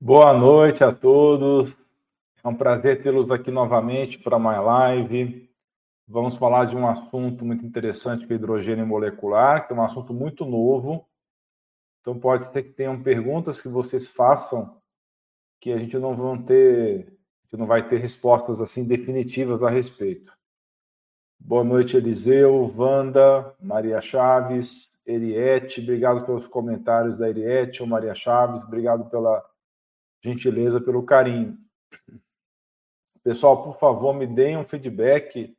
Boa 0.00 0.32
noite 0.32 0.84
a 0.84 0.94
todos. 0.94 1.76
É 2.44 2.46
um 2.46 2.54
prazer 2.54 3.02
tê-los 3.02 3.32
aqui 3.32 3.50
novamente 3.50 4.16
para 4.16 4.38
mais 4.38 4.64
live. 4.64 5.50
Vamos 6.06 6.36
falar 6.36 6.66
de 6.66 6.76
um 6.76 6.86
assunto 6.86 7.44
muito 7.44 7.66
interessante 7.66 8.24
que 8.24 8.32
é 8.32 8.36
hidrogênio 8.36 8.86
molecular, 8.86 9.66
que 9.66 9.72
é 9.72 9.76
um 9.76 9.82
assunto 9.82 10.14
muito 10.14 10.44
novo. 10.44 11.04
Então 12.00 12.16
pode 12.16 12.46
ser 12.46 12.62
que 12.62 12.72
tenham 12.74 13.02
perguntas 13.02 13.60
que 13.60 13.66
vocês 13.66 14.06
façam 14.06 14.80
que 15.60 15.72
a 15.72 15.78
gente 15.78 15.98
não 15.98 16.14
vão 16.14 16.40
ter, 16.40 17.18
que 17.50 17.56
não 17.56 17.66
vai 17.66 17.88
ter 17.88 17.98
respostas 17.98 18.60
assim 18.60 18.86
definitivas 18.86 19.64
a 19.64 19.68
respeito. 19.68 20.32
Boa 21.40 21.64
noite, 21.64 21.96
Eliseu, 21.96 22.72
Wanda, 22.76 23.52
Maria 23.60 24.00
Chaves, 24.00 24.92
Eriette, 25.04 25.80
obrigado 25.80 26.24
pelos 26.24 26.46
comentários 26.46 27.18
da 27.18 27.28
Eriette 27.28 27.82
ou 27.82 27.88
Maria 27.88 28.14
Chaves, 28.14 28.62
obrigado 28.62 29.10
pela 29.10 29.44
gentileza, 30.22 30.80
pelo 30.80 31.04
carinho. 31.04 31.58
Pessoal, 33.22 33.62
por 33.62 33.78
favor, 33.78 34.14
me 34.14 34.26
deem 34.26 34.56
um 34.56 34.66
feedback 34.66 35.56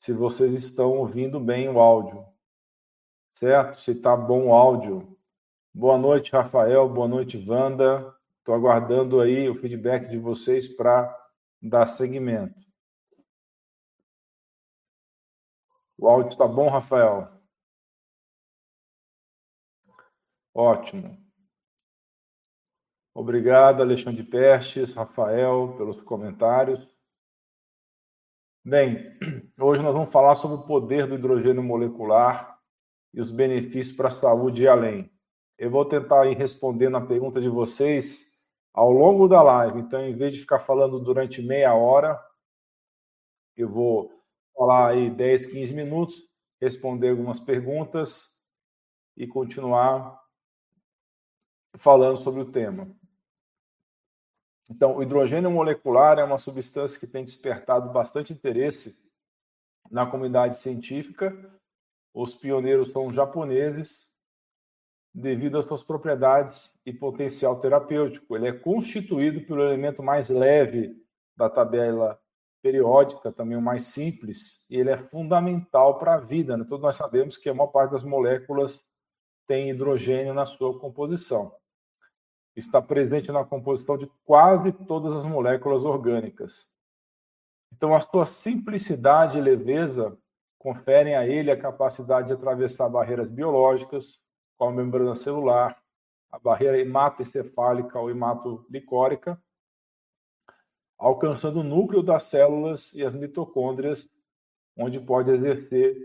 se 0.00 0.12
vocês 0.12 0.54
estão 0.54 0.98
ouvindo 0.98 1.40
bem 1.40 1.68
o 1.68 1.78
áudio. 1.78 2.26
Certo? 3.34 3.80
Se 3.80 3.92
está 3.92 4.16
bom 4.16 4.48
o 4.48 4.54
áudio. 4.54 5.16
Boa 5.74 5.96
noite, 5.96 6.32
Rafael. 6.32 6.88
Boa 6.88 7.08
noite, 7.08 7.38
Wanda. 7.48 8.14
Estou 8.38 8.54
aguardando 8.54 9.20
aí 9.20 9.48
o 9.48 9.54
feedback 9.54 10.08
de 10.08 10.18
vocês 10.18 10.68
para 10.68 11.16
dar 11.60 11.86
seguimento. 11.86 12.60
O 15.96 16.08
áudio 16.08 16.30
está 16.30 16.48
bom, 16.48 16.68
Rafael? 16.68 17.40
Ótimo. 20.52 21.21
Obrigado, 23.14 23.82
Alexandre 23.82 24.22
Pestes, 24.22 24.94
Rafael, 24.94 25.74
pelos 25.76 26.00
comentários. 26.00 26.88
Bem, 28.64 29.18
hoje 29.60 29.82
nós 29.82 29.92
vamos 29.92 30.10
falar 30.10 30.34
sobre 30.34 30.56
o 30.56 30.66
poder 30.66 31.06
do 31.06 31.16
hidrogênio 31.16 31.62
molecular 31.62 32.58
e 33.12 33.20
os 33.20 33.30
benefícios 33.30 33.94
para 33.94 34.08
a 34.08 34.10
saúde 34.10 34.62
e 34.62 34.68
além. 34.68 35.12
Eu 35.58 35.70
vou 35.70 35.84
tentar 35.84 36.26
ir 36.26 36.38
respondendo 36.38 36.96
a 36.96 37.06
pergunta 37.06 37.38
de 37.38 37.50
vocês 37.50 38.32
ao 38.72 38.90
longo 38.90 39.28
da 39.28 39.42
live. 39.42 39.80
Então, 39.80 40.00
em 40.00 40.16
vez 40.16 40.32
de 40.32 40.40
ficar 40.40 40.60
falando 40.60 40.98
durante 40.98 41.42
meia 41.42 41.74
hora, 41.74 42.18
eu 43.54 43.68
vou 43.68 44.10
falar 44.56 44.88
aí 44.88 45.10
10, 45.10 45.46
15 45.46 45.74
minutos, 45.74 46.16
responder 46.58 47.10
algumas 47.10 47.38
perguntas 47.38 48.30
e 49.14 49.26
continuar 49.26 50.18
falando 51.76 52.22
sobre 52.22 52.40
o 52.40 52.50
tema. 52.50 53.01
Então, 54.74 54.96
o 54.96 55.02
hidrogênio 55.02 55.50
molecular 55.50 56.18
é 56.18 56.24
uma 56.24 56.38
substância 56.38 56.98
que 56.98 57.06
tem 57.06 57.22
despertado 57.22 57.90
bastante 57.90 58.32
interesse 58.32 58.96
na 59.90 60.06
comunidade 60.06 60.56
científica. 60.56 61.30
Os 62.14 62.34
pioneiros 62.34 62.90
são 62.90 63.12
japoneses, 63.12 64.10
devido 65.14 65.58
às 65.58 65.66
suas 65.66 65.82
propriedades 65.82 66.74
e 66.86 66.92
potencial 66.92 67.60
terapêutico. 67.60 68.34
Ele 68.34 68.48
é 68.48 68.52
constituído 68.52 69.42
pelo 69.42 69.60
elemento 69.62 70.02
mais 70.02 70.30
leve 70.30 70.96
da 71.36 71.50
tabela 71.50 72.18
periódica, 72.62 73.30
também 73.30 73.58
o 73.58 73.62
mais 73.62 73.82
simples, 73.82 74.64
e 74.70 74.76
ele 74.76 74.88
é 74.88 74.96
fundamental 74.96 75.98
para 75.98 76.14
a 76.14 76.20
vida. 76.20 76.56
Né? 76.56 76.64
Todos 76.66 76.82
nós 76.82 76.96
sabemos 76.96 77.36
que 77.36 77.50
a 77.50 77.54
maior 77.54 77.66
parte 77.66 77.90
das 77.90 78.02
moléculas 78.02 78.82
tem 79.46 79.68
hidrogênio 79.68 80.32
na 80.32 80.46
sua 80.46 80.78
composição 80.80 81.54
está 82.54 82.80
presente 82.82 83.32
na 83.32 83.44
composição 83.44 83.96
de 83.96 84.10
quase 84.24 84.72
todas 84.72 85.12
as 85.12 85.24
moléculas 85.24 85.84
orgânicas. 85.84 86.70
Então, 87.72 87.94
a 87.94 88.00
sua 88.00 88.26
simplicidade 88.26 89.38
e 89.38 89.40
leveza 89.40 90.16
conferem 90.58 91.16
a 91.16 91.26
ele 91.26 91.50
a 91.50 91.60
capacidade 91.60 92.28
de 92.28 92.34
atravessar 92.34 92.88
barreiras 92.88 93.30
biológicas, 93.30 94.20
como 94.56 94.70
a 94.78 94.84
membrana 94.84 95.14
celular, 95.14 95.76
a 96.30 96.38
barreira 96.38 96.78
hematoencefálica 96.78 97.98
ou 97.98 98.10
hematolicórica, 98.10 99.40
alcançando 100.98 101.60
o 101.60 101.64
núcleo 101.64 102.02
das 102.02 102.24
células 102.24 102.92
e 102.92 103.04
as 103.04 103.14
mitocôndrias, 103.14 104.08
onde 104.76 105.00
pode 105.00 105.30
exercer 105.30 105.96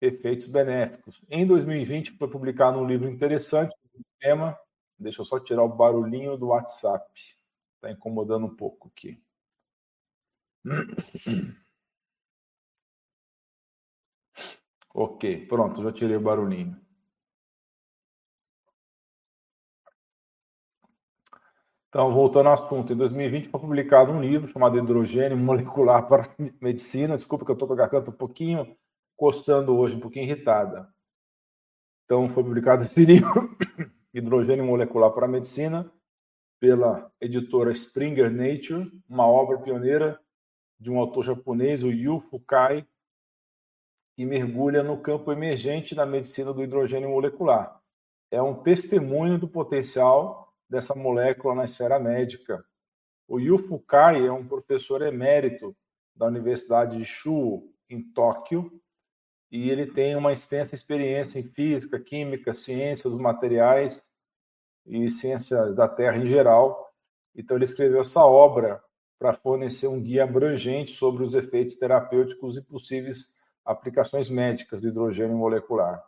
efeitos 0.00 0.46
benéficos. 0.46 1.20
Em 1.28 1.46
2020, 1.46 2.12
foi 2.12 2.28
publicado 2.28 2.78
um 2.78 2.86
livro 2.86 3.08
interessante 3.08 3.74
do 3.92 4.04
tema 4.20 4.56
Deixa 4.98 5.20
eu 5.20 5.24
só 5.24 5.38
tirar 5.38 5.62
o 5.62 5.68
barulhinho 5.68 6.36
do 6.36 6.48
WhatsApp. 6.48 7.06
Está 7.76 7.90
incomodando 7.90 8.46
um 8.46 8.54
pouco 8.56 8.88
aqui. 8.88 9.20
Ok, 14.98 15.46
pronto, 15.46 15.82
já 15.82 15.92
tirei 15.92 16.16
o 16.16 16.20
barulhinho. 16.22 16.74
Então, 21.88 22.12
voltando 22.14 22.46
ao 22.48 22.54
assunto, 22.54 22.92
em 22.92 22.96
2020 22.96 23.48
foi 23.48 23.60
publicado 23.60 24.10
um 24.10 24.22
livro 24.22 24.50
chamado 24.50 24.78
Hidrogênio 24.78 25.36
Molecular 25.36 26.08
para 26.08 26.34
Medicina. 26.60 27.16
Desculpa 27.16 27.44
que 27.44 27.50
eu 27.50 27.54
estou 27.54 27.68
com 27.68 27.74
a 27.74 27.76
garganta 27.76 28.10
um 28.10 28.14
pouquinho 28.14 28.74
coçando 29.16 29.76
hoje, 29.76 29.96
um 29.96 30.00
pouquinho 30.00 30.24
irritada. 30.24 30.88
Então, 32.04 32.28
foi 32.30 32.42
publicado 32.42 32.82
esse 32.84 33.04
livro 33.04 33.54
Hidrogênio 34.16 34.64
Molecular 34.64 35.12
para 35.12 35.26
a 35.26 35.28
Medicina, 35.28 35.92
pela 36.58 37.12
editora 37.20 37.70
Springer 37.72 38.30
Nature, 38.30 38.90
uma 39.06 39.26
obra 39.26 39.58
pioneira 39.58 40.18
de 40.80 40.90
um 40.90 40.98
autor 40.98 41.22
japonês, 41.22 41.82
o 41.82 41.90
Yu 41.90 42.20
Fukai, 42.20 42.86
que 44.14 44.24
mergulha 44.24 44.82
no 44.82 44.98
campo 45.02 45.30
emergente 45.30 45.94
da 45.94 46.06
medicina 46.06 46.50
do 46.54 46.62
hidrogênio 46.62 47.10
molecular. 47.10 47.78
É 48.30 48.40
um 48.40 48.54
testemunho 48.62 49.38
do 49.38 49.46
potencial 49.46 50.50
dessa 50.66 50.94
molécula 50.94 51.54
na 51.54 51.64
esfera 51.64 51.98
médica. 52.00 52.64
O 53.28 53.38
Yu 53.38 53.58
Fukai 53.58 54.26
é 54.26 54.32
um 54.32 54.48
professor 54.48 55.02
emérito 55.02 55.76
da 56.14 56.24
Universidade 56.24 56.96
de 56.96 57.04
Shuo, 57.04 57.70
em 57.90 58.02
Tóquio, 58.02 58.80
e 59.50 59.68
ele 59.68 59.86
tem 59.86 60.16
uma 60.16 60.32
extensa 60.32 60.74
experiência 60.74 61.38
em 61.38 61.42
física, 61.42 62.00
química, 62.00 62.54
ciência 62.54 63.10
dos 63.10 63.20
materiais 63.20 64.05
e 64.86 65.10
ciência 65.10 65.72
da 65.72 65.88
Terra 65.88 66.16
em 66.16 66.26
geral. 66.26 66.92
Então, 67.34 67.56
ele 67.56 67.64
escreveu 67.64 68.00
essa 68.00 68.24
obra 68.24 68.82
para 69.18 69.34
fornecer 69.34 69.88
um 69.88 70.00
guia 70.00 70.24
abrangente 70.24 70.92
sobre 70.92 71.24
os 71.24 71.34
efeitos 71.34 71.76
terapêuticos 71.76 72.56
e 72.56 72.62
possíveis 72.62 73.34
aplicações 73.64 74.28
médicas 74.28 74.80
do 74.80 74.88
hidrogênio 74.88 75.36
molecular. 75.36 76.02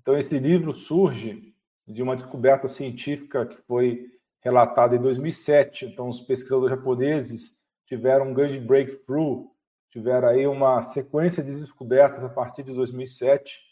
Então, 0.00 0.16
esse 0.16 0.38
livro 0.38 0.74
surge 0.74 1.54
de 1.86 2.02
uma 2.02 2.16
descoberta 2.16 2.68
científica 2.68 3.44
que 3.44 3.60
foi 3.62 4.08
relatada 4.40 4.96
em 4.96 5.00
2007. 5.00 5.86
Então, 5.86 6.08
os 6.08 6.20
pesquisadores 6.20 6.76
japoneses 6.76 7.60
tiveram 7.86 8.30
um 8.30 8.34
grande 8.34 8.58
breakthrough, 8.58 9.50
tiveram 9.90 10.28
aí 10.28 10.46
uma 10.46 10.82
sequência 10.84 11.42
de 11.42 11.54
descobertas 11.54 12.24
a 12.24 12.28
partir 12.28 12.62
de 12.62 12.72
2007 12.72 13.69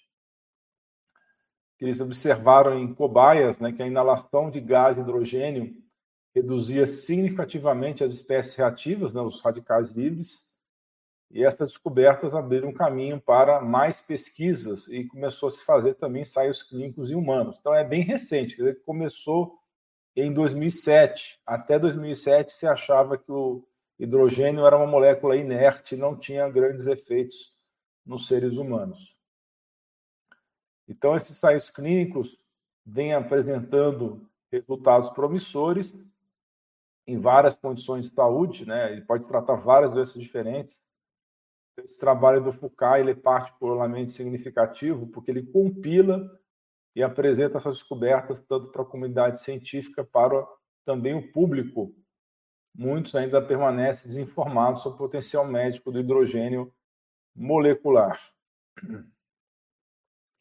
que 1.78 1.84
eles 1.84 2.00
observaram 2.00 2.78
em 2.78 2.92
cobaias 2.92 3.60
né, 3.60 3.72
que 3.72 3.82
a 3.82 3.86
inalação 3.86 4.50
de 4.50 4.60
gás 4.60 4.98
hidrogênio 4.98 5.74
reduzia 6.34 6.86
significativamente 6.86 8.02
as 8.02 8.12
espécies 8.12 8.56
reativas, 8.56 9.14
né, 9.14 9.20
os 9.20 9.40
radicais 9.40 9.92
livres, 9.92 10.48
e 11.30 11.44
essas 11.44 11.68
descobertas 11.68 12.34
abriram 12.34 12.72
caminho 12.72 13.20
para 13.20 13.60
mais 13.60 14.00
pesquisas 14.00 14.88
e 14.88 15.04
começou 15.04 15.48
a 15.48 15.50
se 15.50 15.64
fazer 15.64 15.94
também 15.94 16.22
ensaios 16.22 16.62
clínicos 16.62 17.10
em 17.10 17.14
humanos. 17.14 17.56
Então 17.60 17.74
é 17.74 17.84
bem 17.84 18.02
recente, 18.02 18.56
quer 18.56 18.62
dizer, 18.62 18.82
começou 18.82 19.58
em 20.16 20.32
2007. 20.32 21.38
Até 21.46 21.78
2007 21.78 22.52
se 22.52 22.66
achava 22.66 23.18
que 23.18 23.30
o 23.30 23.62
hidrogênio 23.98 24.64
era 24.64 24.76
uma 24.76 24.86
molécula 24.86 25.36
inerte 25.36 25.96
não 25.96 26.16
tinha 26.16 26.48
grandes 26.48 26.86
efeitos 26.86 27.54
nos 28.06 28.26
seres 28.26 28.54
humanos. 28.54 29.17
Então, 30.88 31.14
esses 31.16 31.32
ensaios 31.32 31.70
clínicos 31.70 32.38
vêm 32.84 33.12
apresentando 33.12 34.26
resultados 34.50 35.10
promissores 35.10 35.94
em 37.06 37.18
várias 37.18 37.54
condições 37.54 38.08
de 38.08 38.14
saúde, 38.14 38.66
né? 38.66 38.92
Ele 38.92 39.02
pode 39.02 39.24
tratar 39.26 39.56
várias 39.56 39.92
doenças 39.92 40.20
diferentes. 40.20 40.80
Esse 41.78 41.98
trabalho 41.98 42.42
do 42.42 42.52
Foucault 42.52 42.98
ele 42.98 43.12
é 43.12 43.14
particularmente 43.14 44.12
significativo 44.12 45.06
porque 45.08 45.30
ele 45.30 45.42
compila 45.42 46.28
e 46.96 47.02
apresenta 47.02 47.58
essas 47.58 47.78
descobertas 47.78 48.40
tanto 48.48 48.72
para 48.72 48.82
a 48.82 48.86
comunidade 48.86 49.40
científica 49.40 50.02
para 50.04 50.46
também 50.84 51.14
o 51.14 51.32
público. 51.32 51.94
Muitos 52.74 53.14
ainda 53.14 53.40
permanecem 53.40 54.08
desinformados 54.08 54.82
sobre 54.82 54.96
o 54.96 54.98
potencial 54.98 55.46
médico 55.46 55.92
do 55.92 56.00
hidrogênio 56.00 56.72
molecular. 57.34 58.20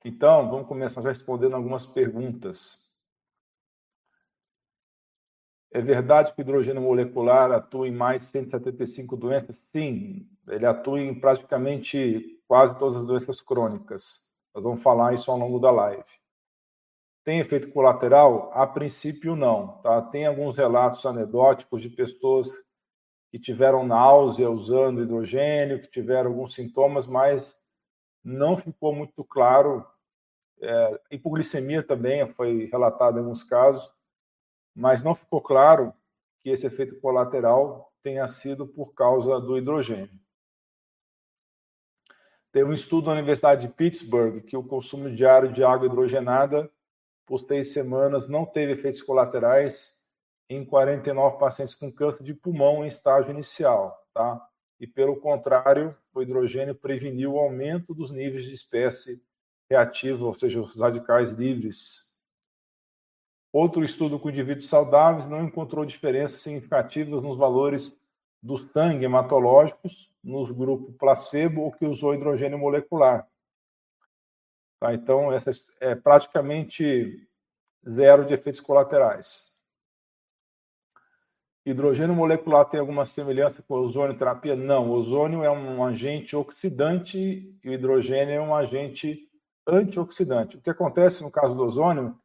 Então, 0.07 0.50
vamos 0.50 0.69
começar 0.69 1.01
respondendo 1.01 1.54
algumas 1.54 1.86
perguntas. 1.86 2.81
É 5.69 5.81
verdade 5.81 6.33
que 6.33 6.39
o 6.39 6.44
hidrogênio 6.44 6.81
molecular 6.81 7.51
atua 7.51 7.89
em 7.89 7.92
mais 7.92 8.24
de 8.24 8.31
175 8.31 9.18
doenças? 9.18 9.57
Sim, 9.69 10.25
ele 10.48 10.65
atua 10.65 11.01
em 11.01 11.13
praticamente 11.13 12.42
quase 12.48 12.80
todas 12.80 13.01
as 13.01 13.06
doenças 13.06 13.42
crônicas. 13.42 14.21
Nós 14.56 14.63
vamos 14.63 14.81
falar 14.81 15.13
isso 15.13 15.30
ao 15.30 15.38
longo 15.38 15.59
da 15.59 15.71
live. 15.71 16.06
Tem 17.25 17.39
efeito 17.42 17.69
colateral? 17.71 18.50
A 18.54 18.65
princípio, 18.65 19.36
não. 19.36 19.80
Tá? 19.80 20.01
Tem 20.04 20.25
alguns 20.25 20.56
relatos 20.56 21.06
anedóticos 21.06 21.81
de 21.81 21.89
pessoas 21.89 22.50
que 23.30 23.38
tiveram 23.38 23.86
náusea 23.86 24.50
usando 24.50 25.04
hidrogênio, 25.04 25.81
que 25.81 25.92
tiveram 25.92 26.30
alguns 26.30 26.54
sintomas, 26.54 27.06
mas 27.06 27.62
não 28.24 28.56
ficou 28.56 28.95
muito 28.95 29.21
claro. 29.25 29.86
É, 30.59 31.01
hipoglicemia 31.12 31.83
também 31.83 32.27
foi 32.33 32.65
relatada 32.71 33.19
em 33.19 33.21
alguns 33.21 33.44
casos, 33.44 33.92
mas 34.75 35.04
não 35.04 35.13
ficou 35.13 35.42
claro 35.42 35.94
que 36.39 36.50
esse 36.50 36.65
efeito 36.65 37.00
colateral 37.00 37.94
tenha 38.01 38.27
sido 38.27 38.68
por 38.68 38.94
causa 38.94 39.39
do 39.39 39.57
hidrogênio. 39.57 40.09
Tem 42.51 42.63
um 42.63 42.74
estudo 42.74 43.06
da 43.06 43.12
Universidade 43.12 43.68
de 43.68 43.74
Pittsburgh 43.74 44.42
que 44.42 44.57
o 44.57 44.63
consumo 44.63 45.13
diário 45.13 45.51
de 45.51 45.63
água 45.63 45.86
hidrogenada 45.86 46.71
por 47.25 47.44
três 47.44 47.74
semanas 47.74 48.27
não 48.27 48.45
teve 48.45 48.71
efeitos 48.74 49.01
colaterais 49.01 49.95
em 50.50 50.65
49 50.65 51.38
pacientes 51.38 51.75
com 51.75 51.92
câncer 51.92 52.24
de 52.24 52.33
pulmão 52.33 52.83
em 52.83 52.88
estágio 52.88 53.31
inicial, 53.31 54.01
tá? 54.13 54.42
E 54.80 54.88
pelo 54.88 55.19
contrário, 55.19 55.95
o 56.13 56.21
hidrogênio 56.21 56.74
preveniu 56.74 57.33
o 57.33 57.39
aumento 57.39 57.94
dos 57.94 58.12
níveis 58.12 58.45
de 58.45 58.54
espécie 58.54 59.21
reativa, 59.69 60.25
ou 60.25 60.37
seja, 60.37 60.61
os 60.61 60.79
radicais 60.79 61.33
livres. 61.33 62.07
Outro 63.51 63.83
estudo 63.83 64.19
com 64.19 64.29
indivíduos 64.29 64.69
saudáveis 64.69 65.27
não 65.27 65.43
encontrou 65.43 65.85
diferenças 65.85 66.41
significativas 66.41 67.23
nos 67.23 67.37
valores 67.37 67.97
do 68.41 68.57
sangue 68.71 69.05
hematológicos 69.05 70.11
nos 70.23 70.51
grupos 70.51 70.95
placebo 70.97 71.61
ou 71.61 71.71
que 71.71 71.85
usou 71.85 72.13
hidrogênio 72.13 72.57
molecular. 72.57 73.27
Tá? 74.79 74.93
Então, 74.93 75.31
essa 75.31 75.51
é 75.79 75.95
praticamente 75.95 77.27
zero 77.87 78.25
de 78.25 78.33
efeitos 78.33 78.59
colaterais. 78.59 79.47
Hidrogênio 81.65 82.15
molecular 82.15 82.65
tem 82.65 82.79
alguma 82.79 83.05
semelhança 83.05 83.61
com 83.61 83.75
a 83.75 83.81
ozonioterapia? 83.81 84.55
Não. 84.55 84.89
O 84.89 84.93
ozônio 84.93 85.43
é 85.43 85.51
um 85.51 85.83
agente 85.83 86.35
oxidante 86.35 87.17
e 87.61 87.69
o 87.69 87.73
hidrogênio 87.73 88.35
é 88.35 88.41
um 88.41 88.55
agente 88.55 89.26
antioxidante. 89.67 90.57
O 90.57 90.61
que 90.61 90.69
acontece 90.69 91.21
no 91.21 91.29
caso 91.29 91.53
do 91.53 91.63
ozônio 91.63 92.17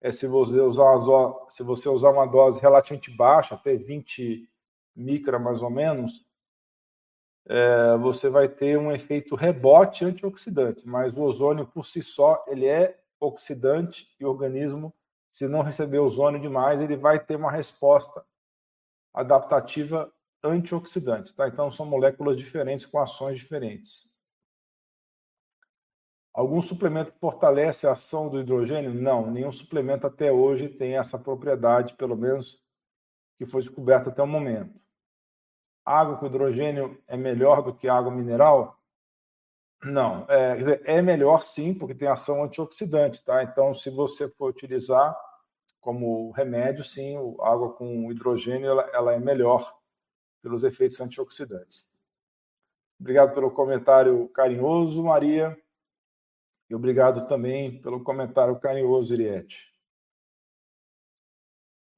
é 0.00 0.12
se 0.12 0.26
você 0.26 0.60
usar, 0.60 0.84
uma, 0.84 1.46
se 1.48 1.62
você 1.62 1.88
usar 1.88 2.10
uma 2.10 2.26
dose 2.26 2.60
relativamente 2.60 3.10
baixa, 3.10 3.54
até 3.54 3.76
20 3.76 4.48
micra 4.94 5.38
mais 5.38 5.62
ou 5.62 5.70
menos, 5.70 6.26
é, 7.48 7.96
você 7.96 8.28
vai 8.28 8.48
ter 8.48 8.78
um 8.78 8.92
efeito 8.92 9.34
rebote 9.34 10.04
antioxidante, 10.04 10.86
mas 10.86 11.16
o 11.16 11.22
ozônio 11.22 11.66
por 11.66 11.86
si 11.86 12.02
só 12.02 12.44
ele 12.46 12.66
é 12.66 12.98
oxidante 13.18 14.06
e 14.20 14.24
o 14.24 14.28
organismo, 14.28 14.92
se 15.32 15.48
não 15.48 15.62
receber 15.62 15.98
ozônio 15.98 16.40
demais, 16.40 16.80
ele 16.80 16.96
vai 16.96 17.18
ter 17.18 17.36
uma 17.36 17.50
resposta 17.50 18.24
adaptativa 19.14 20.12
antioxidante, 20.42 21.34
tá? 21.34 21.48
Então 21.48 21.70
são 21.70 21.86
moléculas 21.86 22.36
diferentes 22.36 22.86
com 22.86 22.98
ações 22.98 23.38
diferentes. 23.38 24.17
Algum 26.38 26.62
suplemento 26.62 27.12
fortalece 27.20 27.86
a 27.86 27.92
ação 27.92 28.28
do 28.28 28.40
hidrogênio? 28.40 28.94
Não, 28.94 29.30
nenhum 29.30 29.50
suplemento 29.50 30.06
até 30.06 30.30
hoje 30.30 30.68
tem 30.68 30.96
essa 30.96 31.18
propriedade, 31.18 31.94
pelo 31.94 32.16
menos 32.16 32.62
que 33.36 33.46
foi 33.46 33.60
descoberta 33.60 34.10
até 34.10 34.22
o 34.22 34.26
momento 34.26 34.78
água 35.88 36.18
com 36.18 36.26
hidrogênio 36.26 37.02
é 37.06 37.16
melhor 37.16 37.62
do 37.62 37.74
que 37.74 37.88
água 37.88 38.12
mineral? 38.12 38.78
Não, 39.82 40.26
é, 40.28 40.56
dizer, 40.56 40.82
é 40.84 41.00
melhor 41.00 41.40
sim, 41.40 41.72
porque 41.72 41.94
tem 41.94 42.08
ação 42.08 42.42
antioxidante, 42.42 43.24
tá? 43.24 43.42
Então, 43.42 43.74
se 43.74 43.88
você 43.88 44.28
for 44.28 44.50
utilizar 44.50 45.16
como 45.80 46.30
remédio, 46.32 46.84
sim, 46.84 47.16
a 47.40 47.50
água 47.50 47.72
com 47.72 48.10
hidrogênio 48.10 48.68
ela, 48.68 48.90
ela 48.92 49.14
é 49.14 49.18
melhor 49.18 49.74
pelos 50.42 50.62
efeitos 50.62 51.00
antioxidantes. 51.00 51.88
Obrigado 53.00 53.32
pelo 53.32 53.50
comentário 53.50 54.28
carinhoso, 54.30 55.02
Maria. 55.02 55.56
E 56.70 56.74
obrigado 56.74 57.26
também 57.26 57.80
pelo 57.80 58.04
comentário 58.04 58.58
carinhoso, 58.60 59.14
Iriete. 59.14 59.72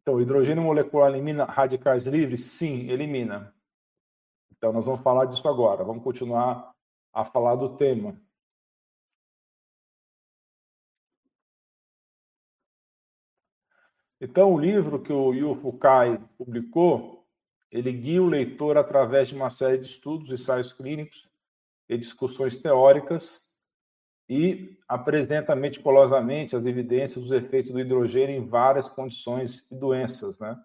Então, 0.03 0.21
hidrogênio 0.21 0.63
molecular 0.63 1.11
elimina 1.11 1.45
radicais 1.45 2.07
livres? 2.07 2.45
Sim, 2.45 2.89
elimina. 2.89 3.55
Então, 4.53 4.73
nós 4.73 4.87
vamos 4.87 5.03
falar 5.03 5.25
disso 5.25 5.47
agora. 5.49 5.85
Vamos 5.85 6.05
continuar 6.05 6.73
a 7.13 7.25
falar 7.25 7.57
do 7.57 7.77
tema. 7.77 8.21
Então, 14.21 14.53
o 14.53 14.59
livro 14.59 15.03
que 15.03 15.13
o 15.13 15.33
Yu 15.33 15.55
Fukai 15.57 16.19
publicou, 16.37 17.27
ele 17.71 17.91
guia 17.91 18.23
o 18.23 18.29
leitor 18.29 18.77
através 18.77 19.29
de 19.29 19.35
uma 19.35 19.51
série 19.51 19.79
de 19.79 19.87
estudos, 19.87 20.31
ensaios 20.31 20.73
clínicos 20.73 21.29
e 21.89 21.97
discussões 21.97 22.57
teóricas 22.57 23.50
e 24.31 24.79
apresenta 24.87 25.57
meticulosamente 25.57 26.55
as 26.55 26.65
evidências 26.65 27.21
dos 27.21 27.33
efeitos 27.33 27.73
do 27.73 27.81
hidrogênio 27.81 28.37
em 28.37 28.47
várias 28.47 28.89
condições 28.89 29.69
e 29.73 29.75
doenças, 29.75 30.39
né? 30.39 30.57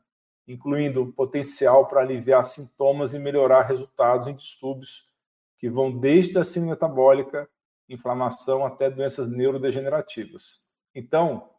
incluindo 0.47 1.11
potencial 1.13 1.87
para 1.87 2.01
aliviar 2.01 2.43
sintomas 2.43 3.15
e 3.15 3.19
melhorar 3.19 3.63
resultados 3.63 4.27
em 4.27 4.35
distúrbios 4.35 5.09
que 5.57 5.67
vão 5.67 5.97
desde 5.97 6.37
a 6.37 6.43
síndrome 6.43 6.73
metabólica, 6.73 7.49
inflamação 7.89 8.63
até 8.63 8.87
doenças 8.87 9.27
neurodegenerativas. 9.27 10.63
Então, 10.93 11.49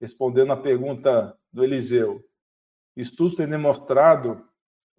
respondendo 0.00 0.52
à 0.52 0.56
pergunta 0.56 1.38
do 1.52 1.62
Eliseu, 1.62 2.24
estudos 2.96 3.36
têm 3.36 3.46
demonstrado 3.46 4.44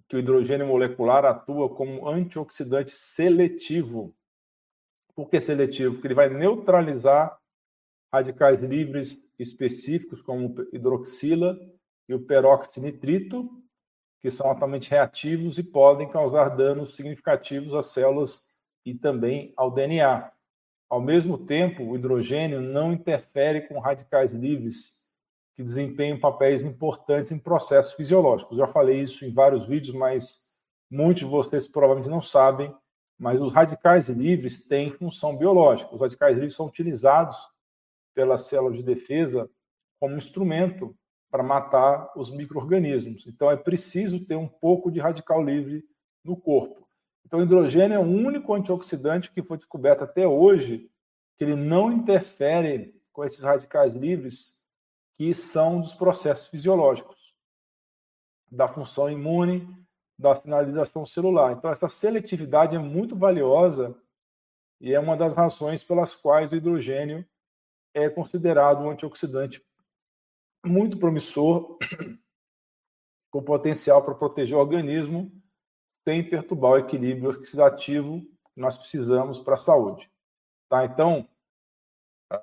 que 0.07 0.15
o 0.15 0.19
hidrogênio 0.19 0.67
molecular 0.67 1.25
atua 1.25 1.75
como 1.75 2.07
antioxidante 2.07 2.91
seletivo. 2.91 4.15
Por 5.15 5.29
que 5.29 5.39
seletivo? 5.39 5.93
Porque 5.93 6.07
ele 6.07 6.13
vai 6.13 6.29
neutralizar 6.29 7.37
radicais 8.11 8.61
livres 8.61 9.19
específicos, 9.39 10.21
como 10.21 10.55
hidroxila 10.71 11.57
e 12.07 12.13
o 12.13 12.25
peroxinitrito, 12.25 13.49
que 14.21 14.31
são 14.31 14.47
altamente 14.47 14.89
reativos 14.89 15.57
e 15.57 15.63
podem 15.63 16.09
causar 16.09 16.49
danos 16.49 16.95
significativos 16.95 17.73
às 17.73 17.87
células 17.87 18.53
e 18.85 18.93
também 18.93 19.53
ao 19.57 19.71
DNA. 19.71 20.31
Ao 20.89 21.01
mesmo 21.01 21.37
tempo, 21.45 21.83
o 21.83 21.95
hidrogênio 21.95 22.61
não 22.61 22.93
interfere 22.93 23.67
com 23.67 23.79
radicais 23.79 24.33
livres 24.33 25.03
que 25.55 25.63
desempenham 25.63 26.19
papéis 26.19 26.63
importantes 26.63 27.31
em 27.31 27.39
processos 27.39 27.93
fisiológicos. 27.93 28.57
Já 28.57 28.67
falei 28.67 29.01
isso 29.01 29.25
em 29.25 29.33
vários 29.33 29.65
vídeos, 29.65 29.95
mas 29.95 30.51
muitos 30.89 31.23
de 31.23 31.29
vocês 31.29 31.67
provavelmente 31.67 32.09
não 32.09 32.21
sabem, 32.21 32.73
mas 33.23 33.39
os 33.39 33.53
radicais 33.53 34.09
livres 34.09 34.65
têm 34.65 34.91
função 34.91 35.37
biológica. 35.37 35.95
Os 35.95 36.01
radicais 36.01 36.35
livres 36.35 36.57
são 36.57 36.65
utilizados 36.65 37.37
pelas 38.13 38.41
células 38.41 38.79
de 38.79 38.83
defesa 38.83 39.49
como 39.97 40.17
instrumento 40.17 40.93
para 41.31 41.41
matar 41.41 42.11
os 42.17 42.29
micro-organismos. 42.29 43.25
Então, 43.25 43.49
é 43.49 43.55
preciso 43.55 44.25
ter 44.25 44.35
um 44.35 44.47
pouco 44.47 44.91
de 44.91 44.99
radical 44.99 45.41
livre 45.41 45.85
no 46.21 46.35
corpo. 46.35 46.85
Então, 47.25 47.39
o 47.39 47.43
hidrogênio 47.43 47.95
é 47.95 47.99
o 47.99 48.01
único 48.01 48.53
antioxidante 48.53 49.31
que 49.31 49.41
foi 49.41 49.55
descoberto 49.55 50.03
até 50.03 50.27
hoje 50.27 50.91
que 51.37 51.45
ele 51.45 51.55
não 51.55 51.93
interfere 51.93 52.93
com 53.13 53.23
esses 53.23 53.41
radicais 53.41 53.95
livres 53.95 54.61
que 55.17 55.33
são 55.33 55.79
dos 55.79 55.93
processos 55.93 56.47
fisiológicos, 56.47 57.33
da 58.51 58.67
função 58.67 59.09
imune, 59.09 59.65
da 60.17 60.35
sinalização 60.35 61.05
celular. 61.05 61.53
Então, 61.53 61.71
essa 61.71 61.87
seletividade 61.87 62.75
é 62.75 62.79
muito 62.79 63.15
valiosa 63.15 63.95
e 64.79 64.93
é 64.93 64.99
uma 64.99 65.17
das 65.17 65.33
razões 65.33 65.83
pelas 65.83 66.13
quais 66.13 66.51
o 66.51 66.55
hidrogênio 66.55 67.25
é 67.93 68.09
considerado 68.09 68.81
um 68.81 68.89
antioxidante 68.89 69.63
muito 70.65 70.97
promissor, 70.97 71.77
com 73.31 73.43
potencial 73.43 74.03
para 74.03 74.15
proteger 74.15 74.55
o 74.55 74.59
organismo 74.59 75.31
sem 76.07 76.23
perturbar 76.23 76.71
o 76.71 76.77
equilíbrio 76.77 77.31
oxidativo 77.31 78.21
que 78.53 78.59
nós 78.59 78.77
precisamos 78.77 79.39
para 79.39 79.55
a 79.55 79.57
saúde. 79.57 80.11
Tá? 80.69 80.85
Então, 80.85 81.27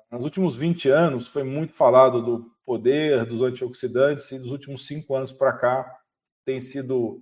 nos 0.09 0.23
últimos 0.23 0.55
20 0.55 0.89
anos 0.89 1.27
foi 1.27 1.43
muito 1.43 1.73
falado 1.73 2.21
do 2.21 2.51
poder 2.65 3.25
dos 3.25 3.41
antioxidantes 3.41 4.31
e 4.31 4.39
dos 4.39 4.51
últimos 4.51 4.87
cinco 4.87 5.15
anos 5.15 5.31
para 5.31 5.53
cá 5.53 6.01
tem 6.45 6.59
sido 6.59 7.21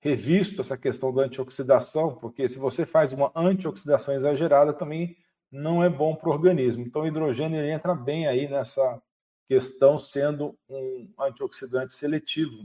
revisto 0.00 0.60
essa 0.60 0.76
questão 0.76 1.12
da 1.12 1.22
antioxidação, 1.22 2.14
porque 2.16 2.48
se 2.48 2.58
você 2.58 2.86
faz 2.86 3.12
uma 3.12 3.32
antioxidação 3.34 4.14
exagerada 4.14 4.72
também 4.72 5.16
não 5.50 5.82
é 5.82 5.88
bom 5.88 6.14
para 6.14 6.28
o 6.28 6.32
organismo. 6.32 6.82
Então, 6.82 7.02
o 7.02 7.06
hidrogênio 7.06 7.60
entra 7.64 7.94
bem 7.94 8.26
aí 8.26 8.48
nessa 8.48 9.00
questão 9.46 9.98
sendo 9.98 10.56
um 10.68 11.08
antioxidante 11.18 11.92
seletivo. 11.92 12.62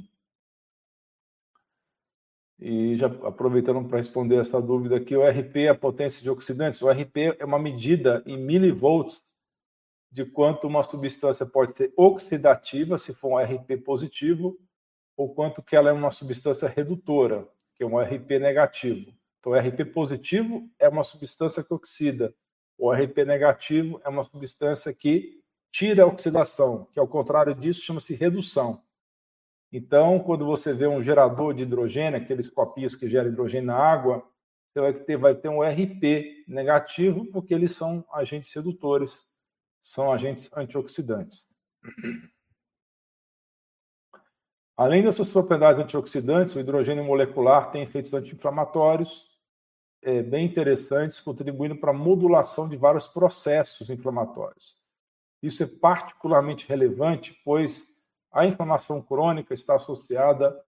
E 2.59 2.95
já 2.95 3.07
aproveitando 3.07 3.87
para 3.87 3.97
responder 3.97 4.37
essa 4.37 4.61
dúvida 4.61 4.97
aqui, 4.97 5.15
o 5.15 5.27
RP 5.27 5.57
é 5.57 5.69
a 5.69 5.75
potência 5.75 6.21
de 6.21 6.29
oxidantes. 6.29 6.81
O 6.81 6.89
RP 6.89 7.35
é 7.39 7.45
uma 7.45 7.59
medida 7.59 8.21
em 8.25 8.37
milivolts 8.37 9.23
de 10.11 10.25
quanto 10.25 10.67
uma 10.67 10.83
substância 10.83 11.45
pode 11.45 11.75
ser 11.75 11.91
oxidativa, 11.97 12.97
se 12.97 13.13
for 13.13 13.31
um 13.31 13.37
RP 13.37 13.83
positivo, 13.83 14.57
ou 15.15 15.33
quanto 15.33 15.61
que 15.61 15.75
ela 15.75 15.89
é 15.89 15.93
uma 15.93 16.11
substância 16.11 16.67
redutora, 16.67 17.47
que 17.75 17.83
é 17.83 17.85
um 17.85 17.99
RP 17.99 18.39
negativo. 18.39 19.13
Então, 19.39 19.53
RP 19.53 19.85
positivo 19.93 20.69
é 20.79 20.87
uma 20.87 21.03
substância 21.03 21.63
que 21.63 21.73
oxida. 21.73 22.33
O 22.77 22.91
RP 22.91 23.25
negativo 23.25 23.99
é 24.03 24.09
uma 24.09 24.23
substância 24.23 24.93
que 24.93 25.41
tira 25.71 26.03
a 26.03 26.07
oxidação, 26.07 26.87
que 26.91 26.99
ao 26.99 27.07
contrário 27.07 27.53
disso 27.53 27.81
chama-se 27.81 28.15
redução. 28.15 28.81
Então, 29.71 30.19
quando 30.19 30.45
você 30.45 30.71
vê 30.71 30.87
um 30.87 31.01
gerador 31.01 31.53
de 31.53 31.63
hidrogênio, 31.63 32.19
aqueles 32.19 32.47
copinhos 32.47 32.95
que 32.95 33.07
geram 33.07 33.29
hidrogênio 33.29 33.67
na 33.67 33.75
água, 33.75 34.23
você 34.71 34.79
vai 34.79 34.93
ter, 34.93 35.17
vai 35.17 35.35
ter 35.35 35.49
um 35.49 35.61
RP 35.61 36.45
negativo, 36.47 37.25
porque 37.31 37.53
eles 37.53 37.75
são 37.75 38.05
agentes 38.13 38.53
redutores, 38.53 39.21
são 39.81 40.11
agentes 40.11 40.49
antioxidantes. 40.55 41.47
Além 44.75 45.03
das 45.03 45.15
suas 45.15 45.31
propriedades 45.31 45.79
antioxidantes, 45.79 46.55
o 46.55 46.59
hidrogênio 46.59 47.03
molecular 47.03 47.71
tem 47.71 47.83
efeitos 47.83 48.13
anti-inflamatórios 48.13 49.27
é, 50.01 50.21
bem 50.21 50.45
interessantes, 50.45 51.19
contribuindo 51.19 51.75
para 51.75 51.91
a 51.91 51.93
modulação 51.93 52.67
de 52.67 52.75
vários 52.75 53.07
processos 53.07 53.89
inflamatórios. 53.89 54.75
Isso 55.41 55.63
é 55.63 55.67
particularmente 55.67 56.67
relevante, 56.67 57.39
pois 57.45 57.93
a 58.31 58.45
inflamação 58.45 59.01
crônica 59.01 59.53
está 59.53 59.75
associada 59.75 60.59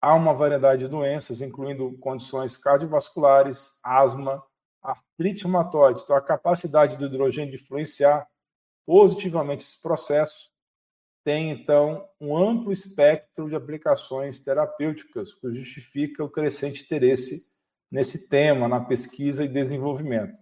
a 0.00 0.14
uma 0.14 0.32
variedade 0.32 0.84
de 0.84 0.88
doenças, 0.88 1.42
incluindo 1.42 1.98
condições 1.98 2.56
cardiovasculares, 2.56 3.70
asma, 3.84 4.42
artrite 4.82 5.44
reumatoide. 5.44 6.02
Então, 6.02 6.16
a 6.16 6.22
capacidade 6.22 6.96
do 6.96 7.04
hidrogênio 7.04 7.50
de 7.50 7.62
influenciar 7.62 8.26
positivamente 8.86 9.64
esse 9.64 9.80
processo 9.82 10.49
tem, 11.30 11.52
então, 11.52 12.10
um 12.20 12.36
amplo 12.36 12.72
espectro 12.72 13.48
de 13.48 13.54
aplicações 13.54 14.40
terapêuticas, 14.40 15.32
que 15.32 15.54
justifica 15.54 16.24
o 16.24 16.28
crescente 16.28 16.82
interesse 16.82 17.48
nesse 17.88 18.28
tema, 18.28 18.66
na 18.66 18.84
pesquisa 18.84 19.44
e 19.44 19.48
desenvolvimento. 19.48 20.36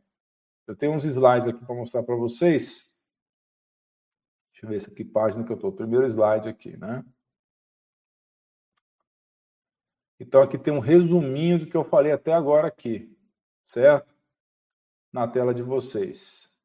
Eu 0.66 0.74
tenho 0.74 0.94
uns 0.94 1.04
slides 1.04 1.46
aqui 1.46 1.62
para 1.62 1.74
mostrar 1.74 2.02
para 2.02 2.16
vocês. 2.16 2.90
Deixa 4.50 4.64
eu 4.64 4.70
ver 4.70 4.80
se 4.80 4.90
aqui 4.90 5.04
página 5.04 5.44
que 5.44 5.52
eu 5.52 5.56
estou. 5.56 5.70
Primeiro 5.70 6.06
slide 6.06 6.48
aqui, 6.48 6.74
né? 6.78 7.04
Então 10.18 10.40
aqui 10.40 10.56
tem 10.56 10.72
um 10.72 10.80
resuminho 10.80 11.58
do 11.58 11.66
que 11.66 11.76
eu 11.76 11.84
falei 11.84 12.12
até 12.12 12.32
agora 12.32 12.66
aqui, 12.66 13.14
certo? 13.66 14.10
Na 15.12 15.28
tela 15.28 15.52
de 15.52 15.62
vocês. 15.62 16.58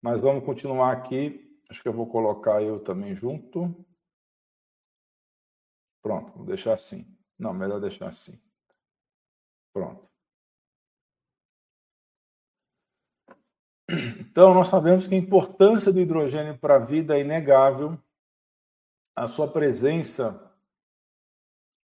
Mas 0.00 0.22
vamos 0.22 0.46
continuar 0.46 0.92
aqui. 0.92 1.46
Acho 1.68 1.82
que 1.82 1.88
eu 1.88 1.92
vou 1.92 2.08
colocar 2.08 2.62
eu 2.62 2.82
também 2.82 3.14
junto. 3.14 3.74
Pronto, 6.02 6.32
vou 6.32 6.46
deixar 6.46 6.72
assim. 6.72 7.06
Não, 7.38 7.52
melhor 7.52 7.80
deixar 7.80 8.08
assim. 8.08 8.32
Pronto. 9.72 10.08
Então, 14.20 14.52
nós 14.54 14.68
sabemos 14.68 15.06
que 15.06 15.14
a 15.14 15.18
importância 15.18 15.92
do 15.92 16.00
hidrogênio 16.00 16.58
para 16.58 16.76
a 16.76 16.78
vida 16.78 17.16
é 17.16 17.20
inegável. 17.20 17.98
A 19.16 19.26
sua 19.26 19.50
presença 19.50 20.48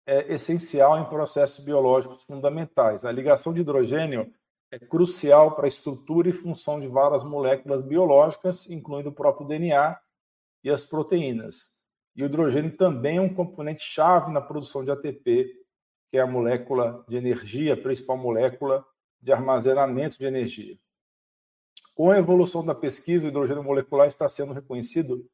é 0.07 0.33
essencial 0.33 0.99
em 0.99 1.09
processos 1.09 1.65
biológicos 1.65 2.23
fundamentais. 2.25 3.05
A 3.05 3.13
ligação 3.13 3.53
de 3.53 3.61
hidrogênio 3.61 4.33
é 4.71 4.79
crucial 4.79 5.57
para 5.57 5.67
a 5.67 5.69
estrutura 5.69 6.29
e 6.29 6.33
função 6.33 6.79
de 6.79 6.87
várias 6.87 7.25
moléculas 7.25 7.83
biológicas, 7.83 8.71
incluindo 8.71 9.09
o 9.09 9.15
próprio 9.15 9.47
DNA 9.47 9.99
e 10.63 10.71
as 10.71 10.85
proteínas. 10.85 11.69
E 12.15 12.23
o 12.23 12.27
hidrogênio 12.27 12.77
também 12.77 13.17
é 13.17 13.21
um 13.21 13.35
componente 13.35 13.83
chave 13.83 14.31
na 14.33 14.41
produção 14.41 14.85
de 14.85 14.91
ATP, 14.91 15.47
que 16.11 16.17
é 16.17 16.21
a 16.21 16.27
molécula 16.27 17.05
de 17.09 17.17
energia, 17.17 17.75
a 17.75 17.77
principal 17.77 18.17
molécula 18.17 18.85
de 19.21 19.33
armazenamento 19.33 20.19
de 20.19 20.25
energia. 20.25 20.79
Com 21.95 22.11
a 22.11 22.19
evolução 22.19 22.65
da 22.65 22.75
pesquisa, 22.75 23.27
o 23.27 23.29
hidrogênio 23.29 23.63
molecular 23.63 24.07
está 24.07 24.29
sendo 24.29 24.53
reconhecido 24.53 25.29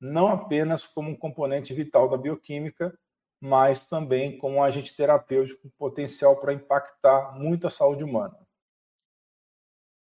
não 0.00 0.28
apenas 0.28 0.86
como 0.86 1.10
um 1.10 1.16
componente 1.16 1.74
vital 1.74 2.08
da 2.08 2.16
bioquímica, 2.16 2.96
mas 3.40 3.88
também 3.88 4.38
como 4.38 4.56
um 4.56 4.62
agente 4.62 4.94
terapêutico 4.96 5.62
com 5.62 5.70
potencial 5.70 6.40
para 6.40 6.52
impactar 6.52 7.38
muito 7.38 7.66
a 7.66 7.70
saúde 7.70 8.04
humana. 8.04 8.45